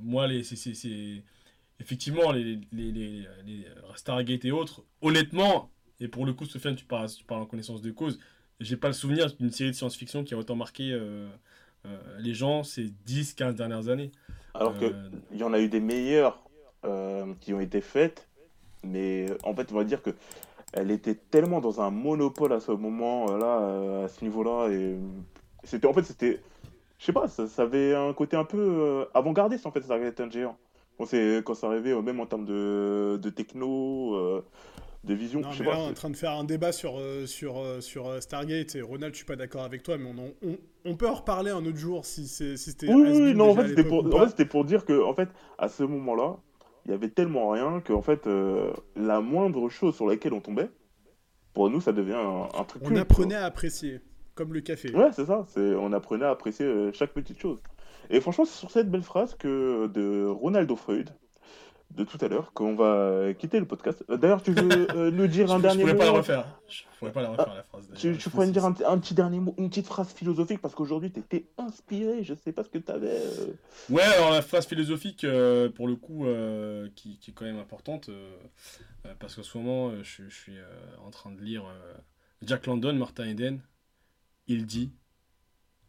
moi, 0.00 0.26
effectivement, 1.80 2.32
les, 2.32 2.60
les, 2.72 2.92
les, 2.92 3.26
les 3.46 3.66
Stargate 3.96 4.44
et 4.44 4.50
autres, 4.52 4.84
honnêtement, 5.00 5.70
et 6.00 6.08
pour 6.08 6.26
le 6.26 6.32
coup, 6.32 6.46
Sofiane, 6.46 6.76
tu 6.76 6.84
parles, 6.84 7.08
tu 7.10 7.24
parles 7.24 7.42
en 7.42 7.46
connaissance 7.46 7.82
de 7.82 7.90
cause, 7.90 8.18
j'ai 8.60 8.76
pas 8.76 8.88
le 8.88 8.94
souvenir 8.94 9.32
d'une 9.36 9.50
série 9.52 9.70
de 9.70 9.76
science-fiction 9.76 10.24
qui 10.24 10.34
a 10.34 10.38
autant 10.38 10.56
marqué. 10.56 10.98
Euh, 11.88 12.18
les 12.18 12.34
gens 12.34 12.62
ces 12.62 12.92
10-15 13.06 13.54
dernières 13.54 13.88
années. 13.88 14.12
Alors 14.54 14.78
que 14.78 14.86
Euh, 14.86 15.10
y 15.32 15.42
en 15.44 15.52
a 15.52 15.60
eu 15.60 15.68
des 15.68 15.80
meilleures 15.80 16.42
euh, 16.84 17.32
qui 17.40 17.54
ont 17.54 17.60
été 17.60 17.80
faites, 17.80 18.28
mais 18.82 19.26
en 19.44 19.54
fait, 19.54 19.70
on 19.72 19.76
va 19.76 19.84
dire 19.84 20.02
que 20.02 20.10
elle 20.72 20.90
était 20.90 21.14
tellement 21.14 21.60
dans 21.60 21.80
un 21.80 21.90
monopole 21.90 22.52
à 22.52 22.60
ce 22.60 22.72
moment-là, 22.72 24.04
à 24.04 24.08
ce 24.08 24.24
niveau-là, 24.24 24.68
et 24.68 24.98
c'était 25.64 25.86
en 25.86 25.92
fait 25.92 26.02
c'était 26.02 26.40
je 26.98 27.04
sais 27.04 27.12
pas, 27.12 27.28
ça, 27.28 27.46
ça 27.46 27.62
avait 27.62 27.94
un 27.94 28.12
côté 28.12 28.36
un 28.36 28.44
peu 28.44 28.58
euh, 28.58 29.04
avant-gardiste 29.14 29.66
en 29.66 29.70
fait, 29.70 29.82
Stargate 29.82 30.20
un 30.20 30.30
géant. 30.30 30.56
Quand, 30.98 31.54
ça 31.54 31.68
arrivait, 31.68 31.92
euh, 31.92 32.02
même 32.02 32.18
en 32.18 32.26
termes 32.26 32.44
de, 32.44 33.20
de 33.22 33.30
techno, 33.30 34.14
euh, 34.16 34.44
de 35.08 35.14
vision, 35.14 35.40
Non, 35.40 35.50
je 35.50 35.58
sais 35.58 35.64
mais 35.64 35.70
là, 35.70 35.76
pas. 35.76 35.82
on 35.82 35.86
est 35.88 35.90
en 35.90 35.94
train 35.94 36.10
de 36.10 36.16
faire 36.16 36.32
un 36.32 36.44
débat 36.44 36.70
sur, 36.72 36.98
euh, 36.98 37.26
sur, 37.26 37.58
euh, 37.58 37.80
sur 37.80 38.06
euh, 38.08 38.20
Stargate 38.20 38.74
et 38.76 38.82
Ronald, 38.82 39.14
je 39.14 39.18
suis 39.18 39.26
pas 39.26 39.36
d'accord 39.36 39.64
avec 39.64 39.82
toi, 39.82 39.98
mais 39.98 40.08
on, 40.14 40.18
en- 40.22 40.32
on, 40.50 40.56
on 40.84 40.94
peut 40.96 41.08
en 41.08 41.14
reparler 41.14 41.50
un 41.50 41.64
autre 41.66 41.76
jour 41.78 42.04
si 42.04 42.26
c'était. 42.28 42.92
Oui, 42.92 43.02
oui, 43.10 43.34
non, 43.34 43.50
en 43.50 43.54
fait, 43.56 43.68
c'était 43.68 43.84
pour, 43.84 44.04
ou 44.04 44.06
en 44.06 44.10
pas. 44.10 44.24
fait, 44.24 44.30
c'était 44.30 44.44
pour 44.44 44.64
dire 44.64 44.84
que, 44.84 45.02
en 45.02 45.14
fait, 45.14 45.28
à 45.58 45.68
ce 45.68 45.82
moment-là, 45.82 46.36
il 46.84 46.92
y 46.92 46.94
avait 46.94 47.08
tellement 47.08 47.50
rien 47.50 47.80
que, 47.80 47.92
en 47.92 48.02
fait, 48.02 48.26
euh, 48.26 48.72
la 48.96 49.20
moindre 49.20 49.68
chose 49.68 49.96
sur 49.96 50.06
laquelle 50.06 50.32
on 50.32 50.40
tombait, 50.40 50.70
pour 51.54 51.70
nous, 51.70 51.80
ça 51.80 51.92
devient 51.92 52.12
un, 52.14 52.48
un 52.58 52.64
truc 52.64 52.82
On 52.84 52.94
apprenait 52.96 53.34
à 53.34 53.44
apprécier, 53.46 54.00
comme 54.34 54.52
le 54.54 54.60
café. 54.60 54.94
Ouais, 54.94 55.10
c'est 55.12 55.26
ça. 55.26 55.44
C'est, 55.48 55.74
on 55.74 55.92
apprenait 55.92 56.24
à 56.26 56.30
apprécier 56.30 56.90
chaque 56.92 57.12
petite 57.12 57.40
chose. 57.40 57.62
Et 58.10 58.20
franchement, 58.20 58.44
c'est 58.44 58.58
sur 58.58 58.70
cette 58.70 58.90
belle 58.90 59.02
phrase 59.02 59.34
que 59.34 59.86
de 59.88 60.26
Ronaldo 60.26 60.76
Freud, 60.76 61.10
de 61.90 62.04
tout 62.04 62.18
à 62.20 62.28
l'heure, 62.28 62.52
qu'on 62.52 62.74
va 62.76 63.32
quitter 63.34 63.58
le 63.58 63.66
podcast. 63.66 64.04
Euh, 64.10 64.16
D'ailleurs, 64.16 64.42
tu 64.42 64.52
veux 64.52 64.68
euh, 64.96 65.10
nous 65.10 65.26
dire 65.28 65.46
Je, 65.48 65.52
un 65.52 65.56
je 65.56 65.62
dernier 65.62 65.80
pourrais 65.82 65.92
mot 65.94 65.98
pas 65.98 66.04
la 66.04 66.10
refaire. 66.12 66.60
Je 66.68 66.82
pourrais 66.98 67.12
pas 67.12 67.22
la 67.22 67.30
refaire 67.30 67.54
la 67.54 67.62
phrase. 67.62 67.88
Tu, 67.96 68.16
tu 68.18 68.30
pourrais 68.30 68.46
me 68.46 68.52
dire 68.52 68.64
un, 68.64 68.72
petit- 68.72 68.84
un 68.84 68.98
petit 68.98 69.14
dernier 69.14 69.40
mot, 69.40 69.54
une 69.58 69.68
petite 69.70 69.86
phrase 69.86 70.12
philosophique, 70.12 70.60
parce 70.60 70.74
qu'aujourd'hui, 70.74 71.10
tu 71.10 71.20
étais 71.20 71.46
inspiré. 71.56 72.22
Je 72.22 72.34
sais 72.34 72.52
pas 72.52 72.62
ce 72.62 72.68
que 72.68 72.78
tu 72.78 72.92
avais. 72.92 73.20
Ouais, 73.90 74.02
alors 74.02 74.30
la 74.30 74.42
phrase 74.42 74.66
philosophique, 74.66 75.24
euh, 75.24 75.70
pour 75.70 75.88
le 75.88 75.96
coup, 75.96 76.26
euh, 76.26 76.88
qui, 76.94 77.18
qui 77.18 77.30
est 77.30 77.34
quand 77.34 77.46
même 77.46 77.58
importante, 77.58 78.10
euh, 78.10 78.30
euh, 79.06 79.14
parce 79.18 79.34
qu'en 79.34 79.42
ce 79.42 79.56
moment, 79.58 79.88
euh, 79.88 80.02
je, 80.04 80.24
je 80.28 80.34
suis 80.34 80.58
euh, 80.58 80.64
en 81.06 81.10
train 81.10 81.30
de 81.32 81.40
lire 81.40 81.64
euh, 81.66 81.94
Jack 82.42 82.66
London, 82.66 82.92
Martin 82.92 83.24
Eden. 83.26 83.60
Il 84.46 84.66
dit 84.66 84.92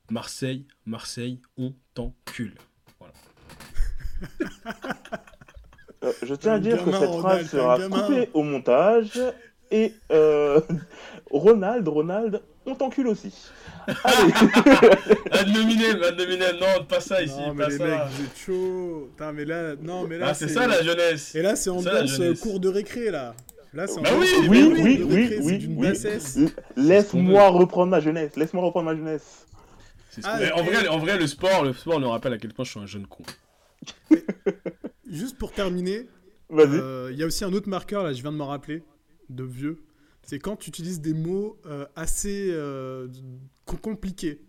Marseille, 0.09 0.65
Marseille, 0.85 1.39
on 1.57 1.73
t'encule. 1.93 2.55
Euh, 3.01 3.05
je 6.23 6.33
tiens 6.35 6.53
à 6.53 6.59
dire 6.59 6.83
que 6.83 6.91
cette 6.91 6.99
Ronald, 7.09 7.19
phrase 7.21 7.49
sera 7.49 7.79
coupée 7.89 8.29
au 8.33 8.43
montage. 8.43 9.19
Et 9.71 9.93
euh, 10.11 10.59
Ronald, 11.31 11.87
Ronald, 11.87 12.41
on 12.65 12.73
t'encule 12.75 13.07
aussi. 13.07 13.33
Allez, 14.03 14.33
Ad 15.31 15.47
nominem, 15.49 16.01
ad 16.03 16.17
nominem, 16.17 16.55
non, 16.59 16.85
pas 16.85 16.99
ça 16.99 17.21
ici, 17.21 17.35
non, 17.37 17.53
mais 17.53 17.63
pas 17.65 17.69
les 17.69 17.77
ça. 17.77 17.85
mecs, 17.85 17.99
vous 18.11 18.23
êtes 18.23 18.37
chaud. 18.37 19.09
Mais 19.33 19.45
là, 19.45 19.75
non, 19.81 20.07
mais 20.07 20.17
là, 20.17 20.27
Ah, 20.29 20.33
c'est 20.33 20.47
ça 20.47 20.67
la 20.67 20.81
jeunesse. 20.81 21.35
Et 21.35 21.41
là, 21.41 21.55
c'est 21.55 21.69
ambiance 21.69 22.09
jeunesse. 22.09 22.39
cours 22.39 22.59
de 22.59 22.69
récré, 22.69 23.11
là. 23.11 23.35
Là, 23.73 23.85
c'est 23.85 24.01
Bah 24.01 24.09
oui, 24.17 24.27
cours 24.33 24.49
mais 24.49 24.63
de 24.63 24.67
oui, 24.67 25.03
oui, 25.07 25.27
récré, 25.27 25.39
oui, 25.41 25.95
c'est 25.95 26.17
oui, 26.39 26.45
oui. 26.45 26.49
Laisse-moi 26.75 27.49
reprendre 27.49 27.91
ma 27.91 27.99
jeunesse. 27.99 28.35
Laisse-moi 28.35 28.63
reprendre 28.63 28.85
ma 28.87 28.95
jeunesse. 28.95 29.45
Ah, 30.23 30.37
mais 30.39 30.51
en, 30.51 30.63
vrai, 30.63 30.87
en 30.87 30.97
vrai, 30.97 31.17
le 31.17 31.27
sport, 31.27 31.63
le 31.63 31.73
sport 31.73 31.99
me 31.99 32.07
rappelle 32.07 32.33
à 32.33 32.37
quel 32.39 32.53
point 32.53 32.65
je 32.65 32.71
suis 32.71 32.79
un 32.79 32.87
jeune 32.87 33.05
con. 33.05 33.23
Juste 35.09 35.37
pour 35.37 35.51
terminer, 35.51 36.07
euh, 36.51 37.09
il 37.11 37.17
y 37.19 37.23
a 37.23 37.25
aussi 37.25 37.43
un 37.43 37.53
autre 37.53 37.69
marqueur, 37.69 38.03
là, 38.03 38.13
je 38.13 38.21
viens 38.21 38.31
de 38.31 38.37
m'en 38.37 38.47
rappeler, 38.47 38.83
de 39.29 39.43
vieux. 39.43 39.77
C'est 40.23 40.39
quand 40.39 40.55
tu 40.55 40.69
utilises 40.69 41.01
des 41.01 41.13
mots 41.13 41.57
euh, 41.65 41.85
assez 41.95 42.49
euh, 42.51 43.07
co- 43.65 43.77
compliqués 43.77 44.41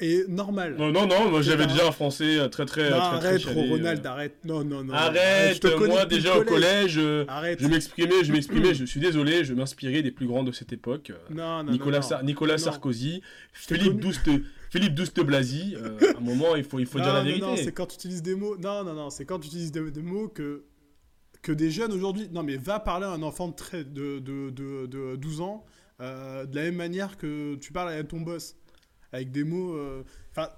et 0.00 0.24
normal. 0.28 0.76
Non, 0.78 0.90
non, 0.90 1.06
non, 1.06 1.30
moi 1.30 1.40
j'avais 1.42 1.66
déjà 1.66 1.86
un 1.86 1.92
français 1.92 2.48
très 2.50 2.64
très 2.66 2.90
Non, 2.90 2.96
très, 2.98 3.18
très 3.18 3.26
arrête, 3.28 3.40
chalet, 3.40 3.68
Ronald, 3.70 4.04
euh. 4.06 4.08
arrête. 4.08 4.34
Non, 4.44 4.64
non, 4.64 4.82
non. 4.82 4.92
Arrête, 4.94 5.54
je 5.56 5.60
te 5.60 5.68
connais 5.68 5.92
moi 5.92 6.04
déjà 6.06 6.36
au 6.38 6.42
collège. 6.44 6.96
euh, 6.98 7.24
Arrête. 7.28 7.60
je 7.62 7.68
m'exprimais, 7.68 8.24
je 8.24 8.32
m'exprimais, 8.32 8.74
je 8.74 8.84
suis 8.86 8.98
désolé, 9.00 9.44
je 9.44 9.54
m'inspirais 9.54 10.02
des 10.02 10.10
plus 10.10 10.26
grands 10.26 10.42
de 10.42 10.52
cette 10.52 10.72
époque. 10.72 11.10
euh, 11.10 11.16
Non, 11.34 11.62
non, 11.62 11.70
Nicolas, 11.72 12.00
non. 12.10 12.22
Nicolas 12.24 12.54
Non. 12.56 12.58
Sarkozy, 12.58 13.22
Philippe 13.52 13.84
connu. 13.88 14.00
Douste, 14.00 14.30
Philippe 14.74 14.94
Douste 14.94 15.20
Blasi. 15.24 15.76
euh, 15.76 15.96
à 16.14 16.18
un 16.18 16.20
moment, 16.20 16.56
il 16.56 16.64
faut, 16.64 16.78
il 16.80 16.86
faut 16.86 16.98
non, 16.98 17.04
dire 17.04 17.12
la 17.14 17.20
non, 17.20 17.24
vérité. 17.26 17.46
non, 17.46 17.56
c'est 17.56 17.72
quand 17.72 17.86
tu 17.86 17.94
utilises 17.94 18.22
des 18.22 18.34
mots. 18.34 18.56
Non, 18.56 18.82
non, 18.84 18.92
non, 18.94 19.08
c'est 19.10 19.24
quand 19.24 19.38
tu 19.38 19.46
utilises 19.46 19.70
des, 19.72 19.90
des 19.90 20.02
mots 20.02 20.28
que 20.28 20.64
que 21.42 21.52
des 21.52 21.70
jeunes 21.70 21.92
aujourd'hui. 21.92 22.28
Non, 22.32 22.42
mais 22.42 22.56
va 22.56 22.80
parler 22.80 23.06
à 23.06 23.10
un 23.10 23.22
enfant 23.22 23.48
de, 23.48 23.54
très, 23.54 23.84
de, 23.84 24.18
de, 24.18 24.50
de, 24.50 24.86
de 24.86 25.14
12 25.16 25.40
ans 25.42 25.64
euh, 26.00 26.44
de 26.46 26.56
la 26.56 26.62
même 26.62 26.76
manière 26.76 27.16
que 27.18 27.54
tu 27.56 27.70
parles 27.72 27.92
à 27.92 28.02
ton 28.02 28.20
boss, 28.20 28.56
avec 29.12 29.30
des 29.30 29.44
mots. 29.44 29.74
euh, 29.76 30.02
Enfin, 30.32 30.48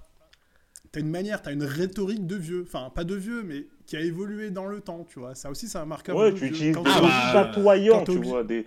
t'as 0.91 0.99
une 1.01 1.09
manière, 1.09 1.41
t'as 1.41 1.51
une 1.53 1.63
rhétorique 1.63 2.25
de 2.25 2.35
vieux. 2.37 2.63
Enfin, 2.65 2.89
pas 2.89 3.03
de 3.03 3.15
vieux, 3.15 3.43
mais 3.43 3.67
qui 3.85 3.97
a 3.97 4.01
évolué 4.01 4.49
dans 4.49 4.65
le 4.65 4.79
temps, 4.81 5.05
tu 5.07 5.19
vois. 5.19 5.35
Ça 5.35 5.49
aussi, 5.51 5.67
c'est 5.67 5.77
un 5.77 5.85
marqueur. 5.85 6.15
Ouais, 6.15 6.33
tu 6.33 6.45
utilises 6.47 6.73
des 6.75 6.79
Ah 6.85 6.89
mots 6.89 6.95
t'es- 6.95 7.01
bah, 7.01 7.31
chatoyants, 7.33 8.03
tu 8.03 8.17
vois, 8.17 8.43
des, 8.43 8.65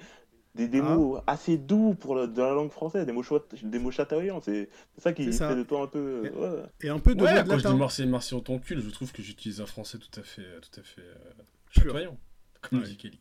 des, 0.54 0.66
des 0.68 0.80
Hein 0.80 0.96
mots 0.96 1.18
assez 1.26 1.56
doux 1.56 1.94
pour 1.94 2.16
la 2.16 2.26
langue 2.26 2.70
française, 2.72 3.06
des 3.06 3.12
mots, 3.12 3.22
des 3.62 3.78
mots 3.78 3.90
chatoyants. 3.90 4.40
C'est 4.42 4.68
c'est 4.96 5.00
ça 5.02 5.12
qui 5.12 5.24
C'est 5.26 5.32
ça. 5.32 5.48
fait 5.50 5.56
de 5.56 5.62
toi 5.62 5.82
un 5.82 5.86
peu. 5.86 6.22
Et- 6.26 6.30
ouais. 6.30 6.48
Et 6.82 6.88
un 6.88 6.98
peu 6.98 7.14
de 7.14 7.22
Ouais, 7.22 7.34
de 7.42 7.48
quand 7.48 7.52
je 7.52 7.58
dis 7.58 7.62
latin. 7.64 7.76
Marseille, 7.76 8.06
Marseille, 8.06 8.38
on 8.38 8.42
t'encule, 8.42 8.80
je 8.82 8.90
trouve 8.90 9.12
que 9.12 9.22
j'utilise 9.22 9.60
un 9.60 9.66
français 9.66 9.98
tout 9.98 10.20
à 10.20 10.22
fait, 10.24 10.42
tout 10.60 10.80
à 10.80 10.82
fait 10.82 11.02
euh, 11.02 11.42
chatoyant, 11.70 12.16
comme 12.62 12.80
Ouais. 12.80 12.84
dit 12.86 12.96
Kelly. 12.96 13.20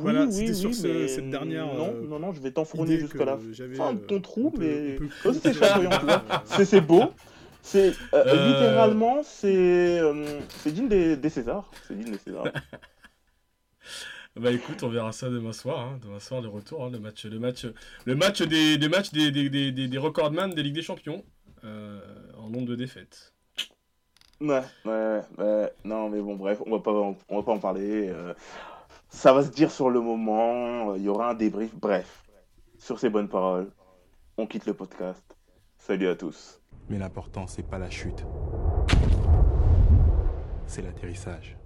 Voilà, 0.00 0.24
Oui, 0.24 0.32
c'était 0.32 0.48
oui, 0.50 0.54
sur 0.56 0.68
oui, 0.70 0.74
ce- 0.74 0.86
mais 0.88 1.08
cette 1.08 1.30
dernière, 1.30 1.66
Non, 1.66 1.94
euh, 1.94 2.06
non, 2.08 2.18
non, 2.18 2.32
je 2.32 2.40
vais 2.40 2.50
t'enfourner 2.50 2.98
jusqu'à 2.98 3.24
la 3.24 3.38
fin 3.76 3.92
de 3.92 4.00
ton 4.00 4.20
trou, 4.20 4.52
mais. 4.58 4.98
clôturer, 5.20 5.54
chatoyant, 5.54 5.90
tu 5.98 6.04
vois. 6.04 6.24
C'est 6.46 6.64
c'est 6.64 6.80
beau. 6.80 7.04
C'est 7.64 7.90
euh, 8.12 8.24
Euh. 8.26 8.48
littéralement, 8.48 9.22
c'est 9.22 10.00
euh, 10.00 10.40
c'est 10.58 10.72
digne 10.72 10.88
des, 10.88 11.16
des 11.16 11.28
Césars. 11.28 11.70
C'est 11.86 11.96
digne 11.96 12.10
des 12.10 12.18
Césars. 12.18 12.44
Bah 14.34 14.50
écoute, 14.50 14.82
on 14.82 14.88
verra 14.88 15.12
ça 15.12 15.28
demain 15.28 15.52
soir, 15.52 15.80
hein, 15.80 15.98
demain 16.02 16.18
soir 16.18 16.40
le 16.40 16.48
retour, 16.48 16.84
hein, 16.84 16.90
le 16.90 16.98
match, 16.98 17.26
le 17.26 17.38
match, 17.38 17.66
le 18.06 18.14
match 18.14 18.40
des, 18.42 18.78
des 18.78 18.88
matchs 18.88 19.12
des, 19.12 19.30
des, 19.30 19.50
des, 19.50 19.72
des, 19.72 19.88
des 19.88 19.98
recordman 19.98 20.54
des 20.54 20.62
Ligues 20.62 20.74
des 20.74 20.82
Champions 20.82 21.22
euh, 21.64 22.00
en 22.38 22.48
nombre 22.48 22.66
de 22.66 22.74
défaites. 22.74 23.34
Ouais, 24.40 24.62
ouais, 24.86 25.20
ouais. 25.38 25.72
Non, 25.84 26.08
mais 26.08 26.20
bon, 26.20 26.34
bref, 26.36 26.62
on 26.66 26.70
va 26.70 26.80
pas, 26.80 26.92
en- 26.92 27.16
on 27.28 27.36
va 27.36 27.42
pas 27.42 27.52
en 27.52 27.58
parler. 27.58 28.08
euh, 28.08 28.32
ça 29.10 29.34
va 29.34 29.42
se 29.44 29.50
dire 29.50 29.70
sur 29.70 29.90
le 29.90 30.00
moment. 30.00 30.94
Il 30.94 31.02
y 31.02 31.08
aura 31.08 31.30
un 31.30 31.34
débrief. 31.34 31.74
Bref, 31.74 32.24
sur 32.78 32.98
ces 32.98 33.10
bonnes 33.10 33.28
paroles, 33.28 33.70
on 34.38 34.46
quitte 34.46 34.64
le 34.66 34.72
podcast. 34.74 35.22
Salut 35.76 36.08
à 36.08 36.16
tous. 36.16 36.58
Mais 36.88 36.98
l'important, 36.98 37.46
c'est 37.46 37.68
pas 37.68 37.78
la 37.78 37.90
chute. 37.90 38.24
C'est 40.66 40.82
l'atterrissage. 40.82 41.56